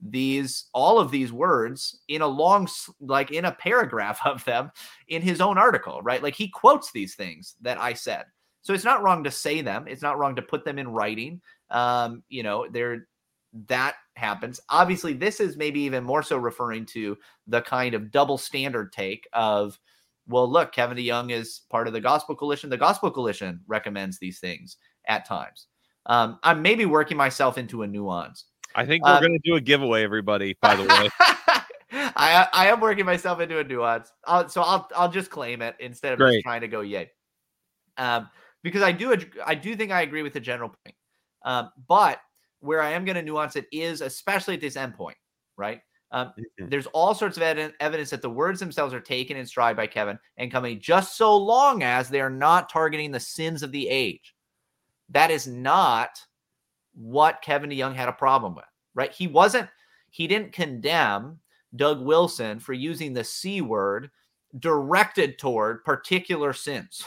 these 0.00 0.66
all 0.74 0.98
of 0.98 1.10
these 1.10 1.32
words 1.32 2.00
in 2.08 2.20
a 2.22 2.26
long 2.26 2.68
like 3.00 3.30
in 3.30 3.46
a 3.46 3.52
paragraph 3.52 4.20
of 4.24 4.44
them 4.44 4.70
in 5.08 5.22
his 5.22 5.40
own 5.40 5.58
article 5.58 6.02
right? 6.02 6.22
Like 6.22 6.34
he 6.34 6.48
quotes 6.48 6.92
these 6.92 7.14
things 7.14 7.54
that 7.62 7.78
i 7.78 7.92
said. 7.92 8.24
So 8.62 8.74
it's 8.74 8.84
not 8.84 9.02
wrong 9.02 9.22
to 9.24 9.30
say 9.30 9.62
them. 9.62 9.86
It's 9.86 10.02
not 10.02 10.18
wrong 10.18 10.34
to 10.36 10.42
put 10.42 10.64
them 10.64 10.78
in 10.78 10.88
writing. 10.88 11.40
Um 11.70 12.22
you 12.28 12.42
know 12.42 12.66
there 12.70 13.08
that 13.68 13.94
happens. 14.16 14.60
Obviously 14.68 15.14
this 15.14 15.40
is 15.40 15.56
maybe 15.56 15.80
even 15.80 16.04
more 16.04 16.22
so 16.22 16.36
referring 16.36 16.84
to 16.86 17.16
the 17.46 17.62
kind 17.62 17.94
of 17.94 18.10
double 18.10 18.38
standard 18.38 18.92
take 18.92 19.26
of 19.32 19.78
well 20.28 20.50
look 20.50 20.72
kevin 20.72 20.98
deyoung 20.98 21.32
is 21.32 21.62
part 21.70 21.86
of 21.86 21.94
the 21.94 22.00
gospel 22.00 22.36
coalition. 22.36 22.68
The 22.68 22.76
gospel 22.76 23.10
coalition 23.10 23.60
recommends 23.66 24.18
these 24.18 24.40
things 24.40 24.76
at 25.08 25.24
times. 25.24 25.68
Um, 26.04 26.38
i'm 26.42 26.60
maybe 26.62 26.84
working 26.84 27.16
myself 27.16 27.56
into 27.58 27.82
a 27.82 27.86
nuance 27.86 28.44
I 28.76 28.84
think 28.86 29.04
we're 29.04 29.14
Um, 29.14 29.20
going 29.20 29.32
to 29.32 29.50
do 29.50 29.56
a 29.56 29.60
giveaway, 29.60 30.04
everybody. 30.04 30.56
By 30.62 30.76
the 30.76 30.84
way, 30.84 31.08
I 31.90 32.46
I 32.52 32.66
am 32.68 32.80
working 32.80 33.06
myself 33.06 33.40
into 33.40 33.58
a 33.58 33.64
nuance, 33.64 34.12
I'll, 34.26 34.48
so 34.48 34.62
I'll 34.62 34.88
I'll 34.94 35.10
just 35.10 35.30
claim 35.30 35.62
it 35.62 35.74
instead 35.80 36.12
of 36.12 36.18
Great. 36.18 36.34
just 36.36 36.44
trying 36.44 36.60
to 36.60 36.68
go 36.68 36.82
yay. 36.82 37.10
Um, 37.96 38.28
because 38.62 38.82
I 38.82 38.92
do 38.92 39.16
I 39.44 39.54
do 39.54 39.74
think 39.74 39.90
I 39.92 40.02
agree 40.02 40.22
with 40.22 40.34
the 40.34 40.40
general 40.40 40.68
point. 40.84 40.96
Um, 41.44 41.70
but 41.88 42.20
where 42.60 42.82
I 42.82 42.90
am 42.90 43.04
going 43.04 43.16
to 43.16 43.22
nuance 43.22 43.56
it 43.56 43.66
is 43.72 44.00
especially 44.02 44.54
at 44.54 44.60
this 44.60 44.76
endpoint, 44.76 45.14
right? 45.56 45.80
Um, 46.10 46.32
Mhm. 46.60 46.70
there's 46.70 46.86
all 46.88 47.14
sorts 47.14 47.36
of 47.36 47.42
edi- 47.42 47.74
evidence 47.80 48.10
that 48.10 48.22
the 48.22 48.30
words 48.30 48.60
themselves 48.60 48.94
are 48.94 49.00
taken 49.00 49.36
in 49.36 49.46
stride 49.46 49.76
by 49.76 49.86
Kevin 49.86 50.18
and 50.36 50.52
coming 50.52 50.80
just 50.80 51.16
so 51.16 51.36
long 51.36 51.82
as 51.82 52.08
they 52.08 52.20
are 52.20 52.30
not 52.30 52.68
targeting 52.68 53.10
the 53.10 53.20
sins 53.20 53.62
of 53.62 53.72
the 53.72 53.88
age. 53.88 54.34
That 55.08 55.30
is 55.30 55.46
not 55.46 56.10
what 56.96 57.42
Kevin 57.42 57.70
DeYoung 57.70 57.94
had 57.94 58.08
a 58.08 58.12
problem 58.12 58.54
with, 58.54 58.64
right? 58.94 59.12
He 59.12 59.26
wasn't, 59.26 59.68
he 60.10 60.26
didn't 60.26 60.52
condemn 60.52 61.38
Doug 61.74 62.00
Wilson 62.00 62.58
for 62.58 62.72
using 62.72 63.12
the 63.12 63.24
C 63.24 63.60
word 63.60 64.10
directed 64.58 65.38
toward 65.38 65.84
particular 65.84 66.52
sins, 66.52 67.04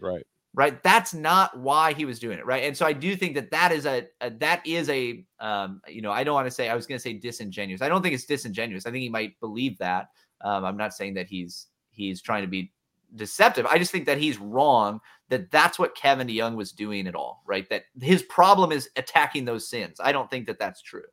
right? 0.00 0.24
right? 0.54 0.82
That's 0.82 1.12
not 1.12 1.58
why 1.58 1.92
he 1.92 2.04
was 2.04 2.18
doing 2.18 2.38
it, 2.38 2.46
right? 2.46 2.64
And 2.64 2.76
so 2.76 2.86
I 2.86 2.92
do 2.92 3.16
think 3.16 3.34
that 3.34 3.50
that 3.50 3.72
is 3.72 3.86
a, 3.86 4.06
a 4.20 4.30
that 4.30 4.64
is 4.66 4.88
a, 4.88 5.24
um, 5.40 5.80
you 5.88 6.02
know, 6.02 6.12
I 6.12 6.22
don't 6.22 6.34
want 6.34 6.46
to 6.46 6.52
say 6.52 6.68
I 6.68 6.74
was 6.74 6.86
going 6.86 6.98
to 6.98 7.02
say 7.02 7.14
disingenuous. 7.14 7.82
I 7.82 7.88
don't 7.88 8.02
think 8.02 8.14
it's 8.14 8.26
disingenuous. 8.26 8.86
I 8.86 8.90
think 8.90 9.02
he 9.02 9.08
might 9.08 9.38
believe 9.40 9.78
that. 9.78 10.08
Um, 10.42 10.64
I'm 10.64 10.76
not 10.76 10.94
saying 10.94 11.14
that 11.14 11.26
he's 11.26 11.66
he's 11.90 12.22
trying 12.22 12.42
to 12.42 12.48
be 12.48 12.72
deceptive. 13.14 13.66
I 13.66 13.78
just 13.78 13.90
think 13.92 14.06
that 14.06 14.18
he's 14.18 14.38
wrong 14.38 15.00
that 15.28 15.50
that's 15.50 15.78
what 15.78 15.94
Kevin 15.94 16.26
DeYoung 16.26 16.56
was 16.56 16.72
doing 16.72 17.06
at 17.06 17.14
all, 17.14 17.42
right? 17.46 17.68
That 17.68 17.84
his 18.00 18.22
problem 18.22 18.72
is 18.72 18.88
attacking 18.96 19.44
those 19.44 19.68
sins. 19.68 20.00
I 20.02 20.12
don't 20.12 20.30
think 20.30 20.46
that 20.46 20.58
that's 20.58 20.80
true. 20.82 21.04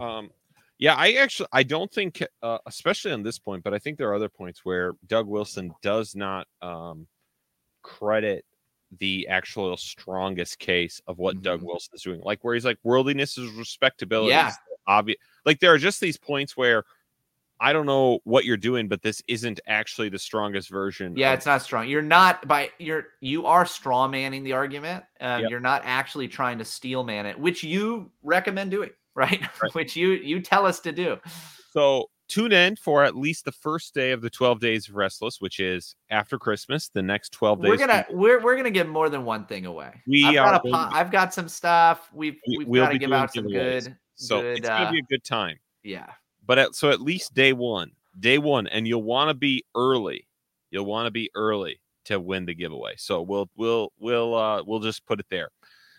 Um, 0.00 0.30
yeah, 0.78 0.94
I 0.94 1.12
actually 1.12 1.48
I 1.52 1.62
don't 1.62 1.92
think, 1.92 2.22
uh, 2.42 2.58
especially 2.66 3.12
on 3.12 3.22
this 3.22 3.38
point, 3.38 3.62
but 3.62 3.72
I 3.74 3.78
think 3.78 3.98
there 3.98 4.08
are 4.08 4.14
other 4.14 4.28
points 4.28 4.64
where 4.64 4.94
Doug 5.06 5.26
Wilson 5.28 5.72
does 5.82 6.16
not 6.16 6.46
um, 6.60 7.06
credit 7.82 8.44
the 8.98 9.26
actual 9.28 9.76
strongest 9.76 10.58
case 10.58 11.00
of 11.06 11.18
what 11.18 11.40
Doug 11.40 11.60
Mhm. 11.60 11.66
Wilson 11.66 11.94
is 11.94 12.02
doing, 12.02 12.20
like 12.22 12.42
where 12.44 12.54
he's 12.54 12.64
like 12.64 12.78
worldliness 12.82 13.38
is 13.38 13.50
respectability. 13.52 14.30
Yeah. 14.30 14.52
obvious. 14.88 15.18
Like 15.46 15.60
there 15.60 15.72
are 15.72 15.78
just 15.78 16.00
these 16.00 16.18
points 16.18 16.56
where 16.56 16.84
I 17.62 17.72
don't 17.72 17.86
know 17.86 18.18
what 18.24 18.44
you're 18.44 18.56
doing, 18.56 18.88
but 18.88 19.02
this 19.02 19.22
isn't 19.28 19.60
actually 19.68 20.08
the 20.08 20.18
strongest 20.18 20.68
version. 20.68 21.14
Yeah, 21.16 21.32
of- 21.32 21.38
it's 21.38 21.46
not 21.46 21.62
strong. 21.62 21.88
You're 21.88 22.02
not 22.02 22.46
by 22.48 22.70
you're 22.78 23.06
you 23.20 23.46
are 23.46 23.64
straw 23.64 24.08
manning 24.08 24.42
the 24.42 24.52
argument. 24.52 25.04
Um, 25.20 25.42
Yep. 25.42 25.50
You're 25.50 25.60
not 25.60 25.82
actually 25.84 26.26
trying 26.26 26.58
to 26.58 26.64
steel 26.64 27.04
man 27.04 27.24
it, 27.24 27.38
which 27.38 27.62
you 27.62 28.10
recommend 28.24 28.72
doing, 28.72 28.90
right? 29.14 29.40
Right. 29.62 29.74
which 29.74 29.94
you 29.94 30.08
you 30.10 30.40
tell 30.40 30.66
us 30.66 30.80
to 30.80 30.90
do. 30.92 31.18
So 31.70 32.06
tune 32.28 32.50
in 32.52 32.74
for 32.76 33.04
at 33.04 33.14
least 33.14 33.44
the 33.44 33.52
first 33.52 33.94
day 33.94 34.10
of 34.10 34.22
the 34.22 34.30
12 34.30 34.58
days 34.58 34.88
of 34.88 34.94
restless, 34.96 35.40
which 35.40 35.60
is 35.60 35.94
after 36.10 36.38
Christmas. 36.38 36.88
The 36.88 37.02
next 37.02 37.30
12 37.32 37.62
days. 37.62 37.68
We're 37.70 37.76
gonna 37.76 38.06
we're 38.10 38.40
we're 38.42 38.56
gonna 38.56 38.70
give 38.70 38.88
more 38.88 39.08
than 39.08 39.24
one 39.24 39.46
thing 39.46 39.66
away. 39.66 40.02
We 40.08 40.24
I've 40.24 40.34
got, 40.34 40.46
are 40.48 40.54
a 40.56 40.62
going 40.62 40.74
po- 40.74 40.96
I've 40.96 41.10
got 41.12 41.32
some 41.32 41.48
stuff. 41.48 42.10
We've 42.12 42.36
We- 42.48 42.58
we've 42.58 42.66
we'll 42.68 42.84
got 42.86 42.90
to 42.92 42.98
give 42.98 43.12
out 43.12 43.32
some 43.32 43.46
good. 43.46 43.96
so 44.16 44.40
good, 44.42 44.58
it's 44.58 44.68
gonna 44.68 44.86
uh, 44.86 44.90
be 44.92 44.98
a 44.98 45.02
good 45.02 45.22
time. 45.22 45.58
Yeah. 45.84 46.06
But 46.44 46.58
at, 46.58 46.74
so 46.74 46.90
at 46.90 47.00
least 47.00 47.34
day 47.34 47.52
one, 47.52 47.92
day 48.18 48.38
one, 48.38 48.66
and 48.66 48.86
you'll 48.86 49.02
want 49.02 49.28
to 49.28 49.34
be 49.34 49.64
early. 49.74 50.26
You'll 50.70 50.86
want 50.86 51.06
to 51.06 51.10
be 51.10 51.30
early 51.34 51.80
to 52.06 52.18
win 52.18 52.46
the 52.46 52.54
giveaway. 52.54 52.94
So 52.96 53.22
we'll 53.22 53.48
we'll 53.56 53.92
we'll 53.98 54.34
uh 54.34 54.62
we'll 54.64 54.80
just 54.80 55.06
put 55.06 55.20
it 55.20 55.26
there. 55.30 55.50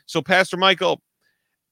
So 0.06 0.22
Pastor 0.22 0.58
Michael, 0.58 1.02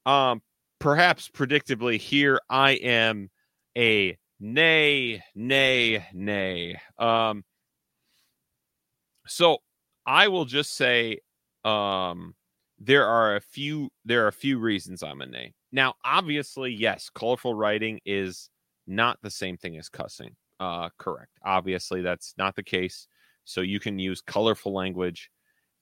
um, 0.06 0.42
perhaps 0.80 1.30
predictably, 1.30 1.98
here 1.98 2.40
I 2.50 2.72
am 2.72 3.30
a 3.78 4.18
nay, 4.40 5.22
nay, 5.36 6.06
nay. 6.14 6.80
Um, 6.98 7.44
so 9.28 9.60
I 10.06 10.28
will 10.30 10.46
just 10.46 10.76
say, 10.76 11.20
um, 11.64 12.36
there 12.80 13.06
are 13.06 13.36
a 13.36 13.42
few 13.42 13.90
there 14.06 14.24
are 14.26 14.30
a 14.30 14.34
few 14.34 14.60
reasons 14.60 15.04
I'm 15.04 15.22
a 15.22 15.26
nay. 15.26 15.54
Now, 15.72 15.96
obviously, 16.04 16.72
yes, 16.72 17.10
colorful 17.14 17.54
writing 17.54 18.00
is 18.06 18.50
not 18.92 19.18
the 19.22 19.32
same 19.32 19.58
thing 19.58 19.78
as 19.78 19.90
cussing. 19.90 20.36
Uh, 20.60 20.90
correct. 20.98 21.32
Obviously, 21.44 22.02
that's 22.02 22.36
not 22.38 22.56
the 22.56 22.64
case. 22.64 23.08
So 23.46 23.62
you 23.62 23.80
can 23.80 23.98
use 23.98 24.22
colorful 24.22 24.74
language 24.74 25.32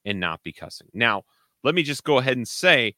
and 0.05 0.19
not 0.19 0.41
be 0.43 0.53
cussing. 0.53 0.87
Now, 0.93 1.23
let 1.63 1.75
me 1.75 1.83
just 1.83 2.05
go 2.05 2.19
ahead 2.19 2.37
and 2.37 2.47
say 2.47 2.95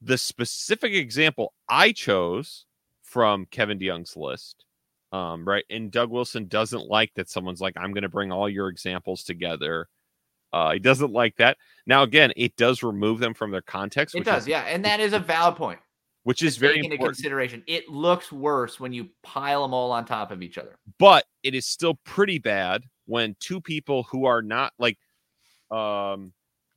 the 0.00 0.16
specific 0.16 0.94
example 0.94 1.52
I 1.68 1.92
chose 1.92 2.64
from 3.02 3.46
Kevin 3.50 3.78
DeYoung's 3.78 4.16
list. 4.16 4.64
Um, 5.12 5.46
right. 5.46 5.64
And 5.68 5.90
Doug 5.90 6.10
Wilson 6.10 6.46
doesn't 6.48 6.88
like 6.88 7.12
that 7.14 7.28
someone's 7.28 7.60
like, 7.60 7.74
I'm 7.76 7.92
going 7.92 8.02
to 8.02 8.08
bring 8.08 8.32
all 8.32 8.48
your 8.48 8.68
examples 8.68 9.22
together. 9.24 9.88
Uh, 10.54 10.72
he 10.72 10.78
doesn't 10.78 11.12
like 11.12 11.36
that. 11.36 11.58
Now, 11.86 12.02
again, 12.02 12.32
it 12.36 12.56
does 12.56 12.82
remove 12.82 13.18
them 13.18 13.34
from 13.34 13.50
their 13.50 13.62
context. 13.62 14.14
It 14.14 14.24
does, 14.24 14.44
is, 14.44 14.48
yeah, 14.48 14.62
and 14.62 14.84
that 14.86 15.00
is 15.00 15.12
a 15.12 15.18
valid 15.18 15.56
point. 15.56 15.80
Which 16.24 16.42
is 16.42 16.56
very 16.56 16.78
into 16.78 16.92
important. 16.92 17.16
consideration. 17.16 17.64
It 17.66 17.88
looks 17.88 18.30
worse 18.30 18.78
when 18.78 18.92
you 18.92 19.08
pile 19.24 19.62
them 19.62 19.74
all 19.74 19.90
on 19.90 20.04
top 20.04 20.30
of 20.30 20.40
each 20.40 20.56
other. 20.56 20.78
But 20.98 21.24
it 21.42 21.54
is 21.54 21.66
still 21.66 21.98
pretty 22.04 22.38
bad 22.38 22.84
when 23.06 23.34
two 23.40 23.60
people 23.60 24.04
who 24.04 24.26
are 24.26 24.40
not 24.40 24.72
like, 24.78 24.98
um, 25.70 26.32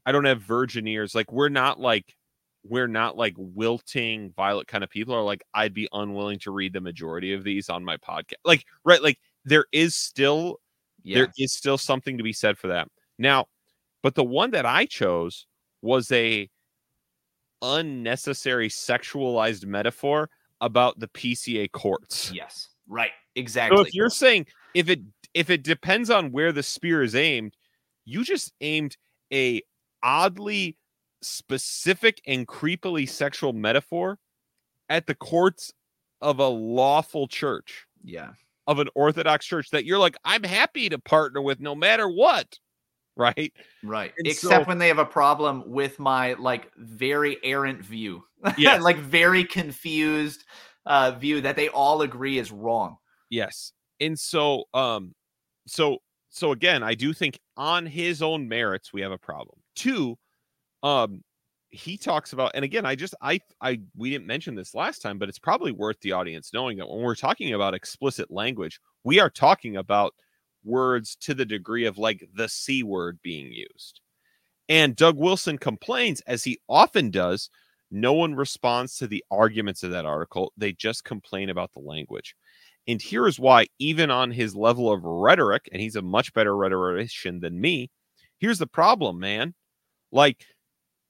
I 0.05 0.11
don't 0.11 0.25
have 0.25 0.41
virgin 0.41 0.87
ears. 0.87 1.13
Like 1.13 1.31
we're 1.31 1.49
not 1.49 1.79
like 1.79 2.15
we're 2.67 2.87
not 2.87 3.15
like 3.15 3.35
wilting 3.37 4.33
violet 4.35 4.67
kind 4.67 4.83
of 4.83 4.89
people 4.89 5.13
are 5.13 5.21
like 5.21 5.43
I'd 5.53 5.73
be 5.73 5.87
unwilling 5.93 6.39
to 6.39 6.51
read 6.51 6.73
the 6.73 6.81
majority 6.81 7.33
of 7.33 7.43
these 7.43 7.69
on 7.69 7.83
my 7.83 7.97
podcast. 7.97 8.33
Like 8.43 8.65
right, 8.83 9.01
like 9.01 9.19
there 9.43 9.65
is 9.71 9.95
still 9.95 10.57
yeah. 11.03 11.19
there 11.19 11.33
is 11.37 11.53
still 11.53 11.77
something 11.77 12.17
to 12.17 12.23
be 12.23 12.33
said 12.33 12.57
for 12.57 12.67
that. 12.67 12.87
Now, 13.17 13.45
but 14.01 14.15
the 14.15 14.23
one 14.23 14.51
that 14.51 14.65
I 14.65 14.85
chose 14.85 15.45
was 15.81 16.11
a 16.11 16.49
unnecessary 17.61 18.69
sexualized 18.69 19.65
metaphor 19.65 20.29
about 20.61 20.99
the 20.99 21.07
PCA 21.09 21.71
courts. 21.71 22.31
Yes. 22.33 22.69
Right. 22.87 23.11
Exactly. 23.35 23.77
So 23.77 23.83
if 23.83 23.93
you're 23.93 24.09
saying 24.09 24.47
if 24.73 24.89
it 24.89 25.01
if 25.33 25.49
it 25.49 25.63
depends 25.63 26.09
on 26.09 26.31
where 26.31 26.51
the 26.51 26.63
spear 26.63 27.03
is 27.03 27.15
aimed, 27.15 27.55
you 28.05 28.23
just 28.23 28.53
aimed 28.61 28.95
a 29.33 29.61
oddly 30.01 30.77
specific 31.21 32.21
and 32.25 32.47
creepily 32.47 33.09
sexual 33.09 33.51
metaphor 33.51 34.17
at 34.89 35.07
the 35.07 35.15
courts 35.15 35.73
of 36.21 36.39
a 36.39 36.47
lawful 36.47 37.27
church. 37.27 37.85
Yeah. 38.03 38.31
Of 38.67 38.79
an 38.79 38.89
Orthodox 38.95 39.45
church 39.45 39.69
that 39.71 39.85
you're 39.85 39.99
like, 39.99 40.15
I'm 40.23 40.43
happy 40.43 40.89
to 40.89 40.97
partner 40.97 41.41
with 41.41 41.59
no 41.59 41.75
matter 41.75 42.07
what. 42.07 42.57
Right. 43.17 43.53
Right. 43.83 44.13
And 44.17 44.27
Except 44.27 44.65
so, 44.65 44.67
when 44.67 44.77
they 44.77 44.87
have 44.89 44.97
a 44.99 45.05
problem 45.05 45.63
with 45.67 45.99
my 45.99 46.33
like 46.33 46.71
very 46.77 47.37
errant 47.43 47.81
view. 47.81 48.23
Yeah. 48.57 48.77
like 48.77 48.97
very 48.97 49.43
confused 49.43 50.43
uh 50.85 51.11
view 51.11 51.41
that 51.41 51.55
they 51.55 51.69
all 51.69 52.01
agree 52.03 52.37
is 52.37 52.51
wrong. 52.51 52.97
Yes. 53.29 53.71
And 53.99 54.19
so 54.19 54.65
um 54.73 55.15
so 55.67 55.97
so 56.29 56.51
again, 56.51 56.83
I 56.83 56.93
do 56.95 57.13
think 57.13 57.39
on 57.57 57.85
his 57.85 58.21
own 58.21 58.47
merits 58.47 58.91
we 58.93 59.01
have 59.01 59.11
a 59.11 59.17
problem. 59.17 59.57
Two, 59.75 60.17
um 60.83 61.23
he 61.69 61.97
talks 61.97 62.31
about 62.31 62.51
and 62.55 62.63
again 62.63 62.85
i 62.85 62.95
just 62.95 63.13
i 63.21 63.37
i 63.59 63.77
we 63.97 64.09
didn't 64.09 64.27
mention 64.27 64.55
this 64.55 64.73
last 64.73 65.01
time 65.01 65.17
but 65.17 65.27
it's 65.27 65.39
probably 65.39 65.73
worth 65.73 65.99
the 66.01 66.11
audience 66.13 66.51
knowing 66.53 66.77
that 66.77 66.87
when 66.87 67.01
we're 67.01 67.15
talking 67.15 67.53
about 67.53 67.73
explicit 67.73 68.31
language 68.31 68.79
we 69.03 69.19
are 69.19 69.29
talking 69.29 69.75
about 69.75 70.13
words 70.65 71.15
to 71.21 71.33
the 71.33 71.45
degree 71.45 71.85
of 71.85 71.97
like 71.97 72.27
the 72.33 72.49
c 72.49 72.83
word 72.83 73.19
being 73.23 73.51
used. 73.51 74.01
And 74.69 74.95
doug 74.95 75.17
wilson 75.17 75.57
complains 75.57 76.21
as 76.21 76.43
he 76.43 76.59
often 76.67 77.11
does 77.11 77.49
no 77.91 78.13
one 78.13 78.35
responds 78.35 78.97
to 78.97 79.07
the 79.07 79.23
arguments 79.31 79.83
of 79.83 79.91
that 79.91 80.05
article. 80.05 80.51
They 80.57 80.73
just 80.73 81.03
complain 81.03 81.49
about 81.49 81.71
the 81.73 81.79
language. 81.79 82.35
And 82.87 83.01
here 83.01 83.27
is 83.27 83.39
why 83.39 83.67
even 83.79 84.11
on 84.11 84.31
his 84.31 84.55
level 84.55 84.91
of 84.91 85.03
rhetoric 85.03 85.69
and 85.71 85.81
he's 85.81 85.95
a 85.95 86.01
much 86.01 86.33
better 86.33 86.55
rhetorician 86.55 87.39
than 87.39 87.59
me 87.59 87.89
here's 88.39 88.59
the 88.59 88.67
problem 88.67 89.19
man. 89.19 89.53
Like 90.11 90.45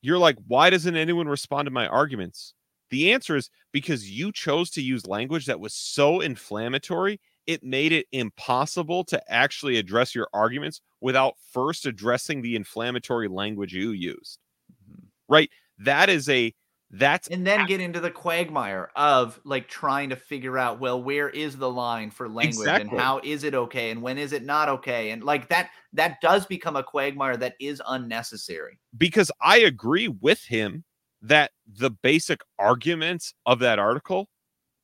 you're 0.01 0.17
like, 0.17 0.37
why 0.47 0.69
doesn't 0.69 0.95
anyone 0.95 1.27
respond 1.27 1.65
to 1.65 1.71
my 1.71 1.87
arguments? 1.87 2.53
The 2.91 3.13
answer 3.13 3.35
is 3.35 3.49
because 3.71 4.09
you 4.09 4.31
chose 4.31 4.69
to 4.71 4.81
use 4.81 5.07
language 5.07 5.47
that 5.47 5.59
was 5.59 5.73
so 5.73 6.21
inflammatory, 6.21 7.19
it 7.47 7.63
made 7.63 7.91
it 7.91 8.07
impossible 8.11 9.03
to 9.05 9.31
actually 9.31 9.77
address 9.77 10.15
your 10.15 10.27
arguments 10.33 10.81
without 11.01 11.35
first 11.51 11.85
addressing 11.85 12.41
the 12.41 12.55
inflammatory 12.55 13.27
language 13.27 13.73
you 13.73 13.91
used. 13.91 14.39
Mm-hmm. 14.71 15.05
Right? 15.27 15.49
That 15.79 16.09
is 16.09 16.29
a 16.29 16.53
that's 16.91 17.27
and 17.29 17.45
then 17.45 17.65
get 17.65 17.81
into 17.81 17.99
the 17.99 18.11
quagmire 18.11 18.91
of 18.95 19.39
like 19.43 19.67
trying 19.67 20.09
to 20.09 20.15
figure 20.15 20.57
out 20.57 20.79
well 20.79 21.01
where 21.01 21.29
is 21.29 21.57
the 21.57 21.69
line 21.69 22.11
for 22.11 22.29
language 22.29 22.55
exactly. 22.57 22.89
and 22.89 22.99
how 22.99 23.19
is 23.23 23.43
it 23.43 23.55
okay 23.55 23.89
and 23.89 24.01
when 24.01 24.17
is 24.17 24.33
it 24.33 24.45
not 24.45 24.69
okay 24.69 25.09
and 25.09 25.23
like 25.23 25.49
that 25.49 25.71
that 25.93 26.21
does 26.21 26.45
become 26.45 26.75
a 26.75 26.83
quagmire 26.83 27.35
that 27.35 27.55
is 27.59 27.81
unnecessary 27.87 28.79
because 28.97 29.31
i 29.41 29.57
agree 29.57 30.07
with 30.07 30.43
him 30.43 30.83
that 31.21 31.51
the 31.67 31.89
basic 31.89 32.41
arguments 32.59 33.33
of 33.47 33.59
that 33.59 33.79
article 33.79 34.29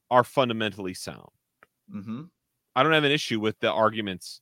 are 0.10 0.24
fundamentally 0.24 0.96
sound 0.96 1.30
mm-hmm. 1.94 2.24
I 2.76 2.84
don't 2.84 2.94
have 2.94 3.04
an 3.04 3.12
issue 3.12 3.40
with 3.40 3.60
the 3.60 3.72
arguments 3.72 4.42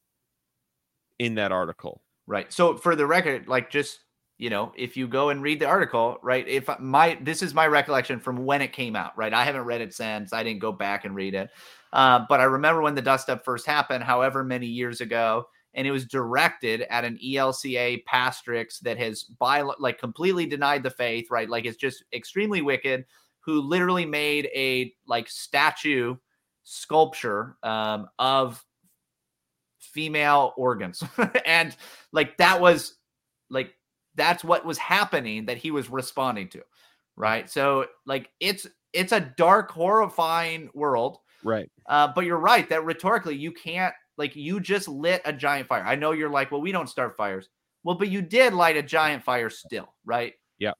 in 1.19 1.35
that 1.35 1.51
article 1.51 2.01
right 2.27 2.51
so 2.53 2.77
for 2.77 2.95
the 2.95 3.05
record 3.05 3.47
like 3.47 3.69
just 3.69 3.99
you 4.39 4.49
know, 4.49 4.71
if 4.77 4.95
you 4.95 5.05
go 5.05 5.29
and 5.29 5.43
read 5.43 5.59
the 5.59 5.67
article, 5.67 6.17
right? 6.23 6.47
If 6.47 6.69
my 6.79 7.17
this 7.21 7.43
is 7.43 7.53
my 7.53 7.67
recollection 7.67 8.21
from 8.21 8.45
when 8.45 8.61
it 8.61 8.71
came 8.71 8.95
out, 8.95 9.15
right? 9.17 9.33
I 9.33 9.43
haven't 9.43 9.65
read 9.65 9.81
it 9.81 9.93
since. 9.93 10.31
I 10.31 10.43
didn't 10.43 10.61
go 10.61 10.71
back 10.71 11.03
and 11.03 11.13
read 11.13 11.35
it, 11.35 11.49
uh, 11.91 12.21
but 12.29 12.39
I 12.39 12.45
remember 12.45 12.81
when 12.81 12.95
the 12.95 13.01
dust 13.01 13.29
up 13.29 13.43
first 13.43 13.67
happened, 13.67 14.05
however 14.05 14.45
many 14.45 14.65
years 14.65 15.01
ago, 15.01 15.43
and 15.73 15.85
it 15.85 15.91
was 15.91 16.05
directed 16.05 16.83
at 16.89 17.03
an 17.03 17.19
ELCA 17.23 18.01
pastrix 18.05 18.79
that 18.79 18.97
has 18.97 19.23
by 19.23 19.61
like 19.77 19.99
completely 19.99 20.45
denied 20.45 20.83
the 20.83 20.89
faith, 20.89 21.29
right? 21.29 21.49
Like 21.49 21.65
it's 21.65 21.77
just 21.77 22.05
extremely 22.13 22.61
wicked. 22.61 23.05
Who 23.41 23.61
literally 23.61 24.05
made 24.05 24.49
a 24.55 24.93
like 25.05 25.27
statue 25.27 26.15
sculpture 26.69 27.57
um, 27.63 28.07
of 28.19 28.63
female 29.79 30.53
organs, 30.57 31.03
and 31.45 31.75
like 32.11 32.37
that 32.37 32.61
was 32.61 32.95
like 33.49 33.73
that's 34.15 34.43
what 34.43 34.65
was 34.65 34.77
happening 34.77 35.45
that 35.45 35.57
he 35.57 35.71
was 35.71 35.89
responding 35.89 36.49
to 36.49 36.61
right? 37.19 37.49
So 37.49 37.85
like 38.07 38.31
it's 38.39 38.65
it's 38.93 39.11
a 39.11 39.19
dark 39.19 39.69
horrifying 39.69 40.71
world. 40.73 41.19
Right. 41.43 41.69
Uh, 41.87 42.07
but 42.15 42.25
you're 42.25 42.39
right 42.39 42.67
that 42.69 42.85
rhetorically 42.85 43.35
you 43.35 43.51
can't 43.51 43.93
like 44.17 44.35
you 44.35 44.59
just 44.59 44.87
lit 44.87 45.21
a 45.25 45.33
giant 45.33 45.67
fire. 45.67 45.83
I 45.85 45.95
know 45.95 46.13
you're 46.13 46.29
like 46.29 46.51
well 46.51 46.61
we 46.61 46.71
don't 46.71 46.89
start 46.89 47.15
fires. 47.15 47.49
Well 47.83 47.95
but 47.95 48.09
you 48.09 48.23
did 48.23 48.53
light 48.53 48.77
a 48.77 48.81
giant 48.81 49.23
fire 49.23 49.51
still 49.51 49.93
right? 50.05 50.33
Yeah. 50.57 50.73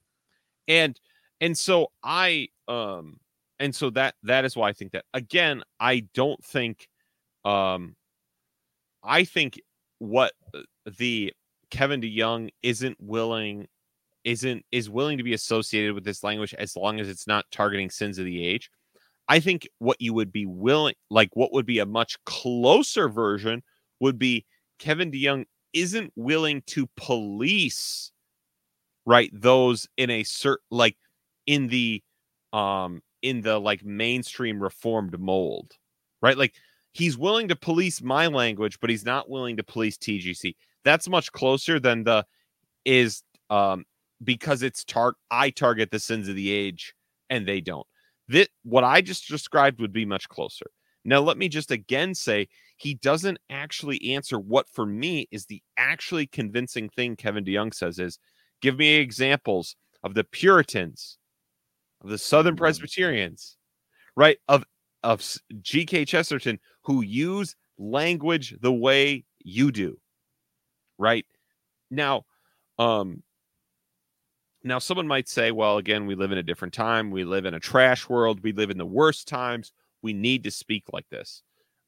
And 0.68 1.00
and 1.42 1.56
so 1.56 1.92
i 2.04 2.48
um 2.68 3.20
and 3.60 3.76
so 3.76 3.90
that 3.90 4.16
that 4.24 4.46
is 4.46 4.56
why 4.56 4.70
i 4.70 4.74
think 4.74 4.92
that 4.92 5.06
again 5.14 5.62
i 5.80 6.06
don't 6.14 6.44
think 6.44 6.88
um 7.46 7.96
i 9.04 9.24
think 9.24 9.60
what 10.00 10.34
uh, 10.54 10.62
the 10.98 11.34
Kevin 11.70 12.02
DeYoung 12.02 12.50
isn't 12.64 12.98
willing 13.00 13.68
isn't 14.24 14.66
is 14.72 14.90
willing 14.90 15.18
to 15.18 15.24
be 15.24 15.34
associated 15.34 15.94
with 15.94 16.04
this 16.04 16.24
language 16.24 16.54
as 16.56 16.76
long 16.76 17.00
as 17.00 17.08
it's 17.08 17.28
not 17.28 17.46
targeting 17.52 17.90
sins 17.90 18.18
of 18.18 18.26
the 18.26 18.46
age. 18.46 18.70
I 19.28 19.40
think 19.40 19.70
what 19.78 20.02
you 20.02 20.14
would 20.14 20.32
be 20.32 20.46
willing 20.46 20.96
like 21.10 21.30
what 21.34 21.54
would 21.54 21.66
be 21.66 21.80
a 21.80 21.86
much 21.86 22.18
closer 22.26 23.08
version 23.08 23.62
would 24.00 24.18
be 24.18 24.46
Kevin 24.80 25.12
DeYoung 25.12 25.46
isn't 25.74 26.12
willing 26.16 26.64
to 26.68 26.90
police 26.98 28.12
right 29.06 29.30
those 29.34 29.88
in 29.98 30.10
a 30.10 30.24
certain 30.24 30.66
like 30.72 30.98
in 31.46 31.68
the 31.68 32.02
um 32.54 33.02
in 33.22 33.42
the 33.42 33.60
like 33.60 33.84
mainstream 33.84 34.62
reformed 34.62 35.20
mold 35.20 35.74
right 36.22 36.38
like 36.38 36.54
he's 36.94 37.18
willing 37.18 37.48
to 37.48 37.56
police 37.56 38.02
my 38.02 38.28
language 38.28 38.80
but 38.80 38.90
he's 38.90 39.06
not 39.06 39.30
willing 39.30 39.58
to 39.58 39.64
police 39.64 39.98
TGC 39.98 40.56
that's 40.84 41.10
much 41.10 41.32
closer 41.32 41.80
than 41.80 42.04
the 42.04 42.26
is 42.86 43.24
um 43.50 43.86
because 44.24 44.64
it's 44.64 44.84
tar 44.84 45.16
I 45.32 45.50
target 45.50 45.92
the 45.92 46.00
sins 46.00 46.28
of 46.28 46.36
the 46.36 46.52
age 46.52 46.94
and 47.30 47.48
they 47.48 47.62
don't. 47.62 47.86
That 48.28 48.50
what 48.64 48.84
I 48.84 49.02
just 49.02 49.28
described 49.28 49.80
would 49.80 49.94
be 49.94 50.06
much 50.06 50.28
closer. 50.30 50.66
Now 51.06 51.20
let 51.20 51.38
me 51.38 51.48
just 51.48 51.72
again 51.72 52.14
say 52.14 52.48
he 52.78 52.96
doesn't 52.96 53.40
actually 53.50 54.14
answer 54.14 54.40
what 54.40 54.68
for 54.70 54.86
me 54.86 55.28
is 55.32 55.46
the 55.46 55.62
actually 55.78 56.28
convincing 56.28 56.90
thing 56.90 57.16
Kevin 57.16 57.46
DeYoung 57.46 57.74
says 57.74 58.00
is 58.00 58.20
give 58.62 58.78
me 58.78 58.96
examples 58.96 59.76
of 60.04 60.14
the 60.14 60.24
Puritans, 60.24 61.18
of 62.04 62.10
the 62.10 62.18
Southern 62.18 62.54
mm-hmm. 62.56 62.64
Presbyterians, 62.64 63.58
right? 64.16 64.38
Of 64.48 64.66
of 65.04 65.26
G.K. 65.62 66.06
Chesterton 66.06 66.60
who 66.84 67.02
use 67.02 67.56
language 67.78 68.56
the 68.62 68.74
way 68.74 69.24
you 69.40 69.72
do 69.72 69.98
right? 71.00 71.26
Now, 71.90 72.26
um, 72.78 73.24
Now, 74.64 74.78
someone 74.78 75.08
might 75.08 75.30
say, 75.30 75.52
well, 75.52 75.78
again, 75.78 76.06
we 76.06 76.16
live 76.16 76.34
in 76.34 76.38
a 76.38 76.44
different 76.44 76.74
time. 76.74 77.12
We 77.12 77.24
live 77.24 77.46
in 77.46 77.54
a 77.54 77.60
trash 77.60 78.10
world. 78.10 78.44
We 78.44 78.52
live 78.52 78.70
in 78.70 78.78
the 78.78 78.86
worst 78.86 79.28
times. 79.28 79.72
We 80.02 80.14
need 80.14 80.44
to 80.44 80.52
speak 80.52 80.84
like 80.92 81.08
this. 81.10 81.42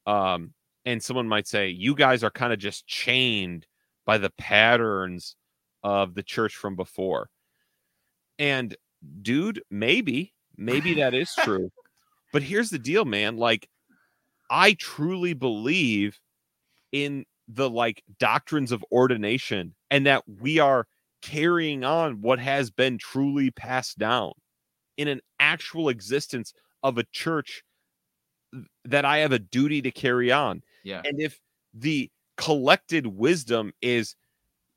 Um, 0.08 0.54
and 0.86 1.04
someone 1.04 1.28
might 1.28 1.48
say, 1.48 1.70
you 1.70 1.94
guys 1.94 2.24
are 2.24 2.32
kind 2.32 2.54
of 2.54 2.60
just 2.60 2.88
chained 2.88 3.68
by 4.06 4.18
the 4.18 4.32
patterns 4.32 5.36
of 5.84 6.16
the 6.16 6.24
church 6.24 6.56
from 6.56 6.76
before. 6.76 7.30
And 8.40 8.76
dude, 9.22 9.62
maybe, 9.70 10.34
maybe 10.58 10.94
that 10.96 11.14
is 11.14 11.34
true. 11.44 11.72
but 12.34 12.44
here's 12.44 12.70
the 12.70 12.80
deal, 12.80 13.06
man. 13.06 13.38
Like, 13.38 13.68
I 14.50 14.74
truly 14.74 15.34
believe 15.34 16.20
in 16.92 17.26
the 17.48 17.70
like 17.70 18.04
doctrines 18.20 18.72
of 18.72 18.84
ordination 18.92 19.76
and 19.90 20.06
that 20.06 20.24
we 20.28 20.60
are 20.60 20.88
carrying 21.22 21.84
on 21.84 22.22
what 22.22 22.40
has 22.40 22.72
been 22.72 22.98
truly 22.98 23.52
passed 23.52 23.98
down 23.98 24.32
in 24.98 25.08
an 25.08 25.22
actual 25.40 25.90
existence 25.90 26.54
of 26.84 26.98
a 26.98 27.06
church 27.12 27.64
that 28.86 29.06
I 29.06 29.20
have 29.20 29.32
a 29.32 29.40
duty 29.40 29.82
to 29.82 29.92
carry 29.92 30.32
on. 30.32 30.62
Yeah. 30.84 31.02
And 31.06 31.20
if 31.22 31.40
the 31.74 32.10
collected 32.38 33.08
wisdom 33.08 33.72
is 33.82 34.16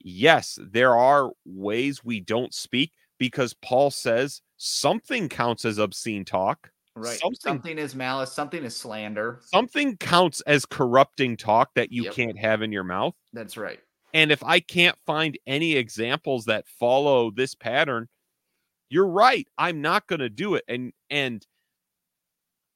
yes, 0.01 0.59
there 0.61 0.97
are 0.97 1.31
ways 1.45 2.05
we 2.05 2.21
don't 2.21 2.55
speak 2.55 2.93
because 3.25 3.55
Paul 3.55 3.91
says 3.91 4.43
something 4.59 5.31
counts 5.31 5.65
as 5.65 5.79
obscene 5.79 6.27
talk. 6.27 6.71
Right. 6.95 7.19
Something, 7.19 7.41
something 7.41 7.79
is 7.79 7.95
malice, 7.95 8.31
something 8.31 8.63
is 8.63 8.77
slander. 8.77 9.41
Something 9.47 9.97
counts 9.97 10.43
as 10.43 10.67
corrupting 10.67 11.39
talk 11.39 11.71
that 11.75 11.91
you 11.91 12.05
yep. 12.05 12.13
can't 12.13 12.39
have 12.39 12.61
in 12.61 12.71
your 12.71 12.85
mouth. 12.85 13.15
That's 13.33 13.57
right. 13.57 13.81
And 14.13 14.31
if 14.31 14.45
I 14.45 14.61
can't 14.61 14.97
find 15.07 15.39
any 15.47 15.75
examples 15.75 16.45
that 16.45 16.69
follow 16.69 17.31
this 17.31 17.55
pattern, 17.55 18.09
you're 18.91 19.09
right. 19.09 19.49
I'm 19.57 19.81
not 19.81 20.07
going 20.07 20.21
to 20.21 20.29
do 20.29 20.55
it. 20.55 20.65
And 20.69 20.93
and 21.09 21.45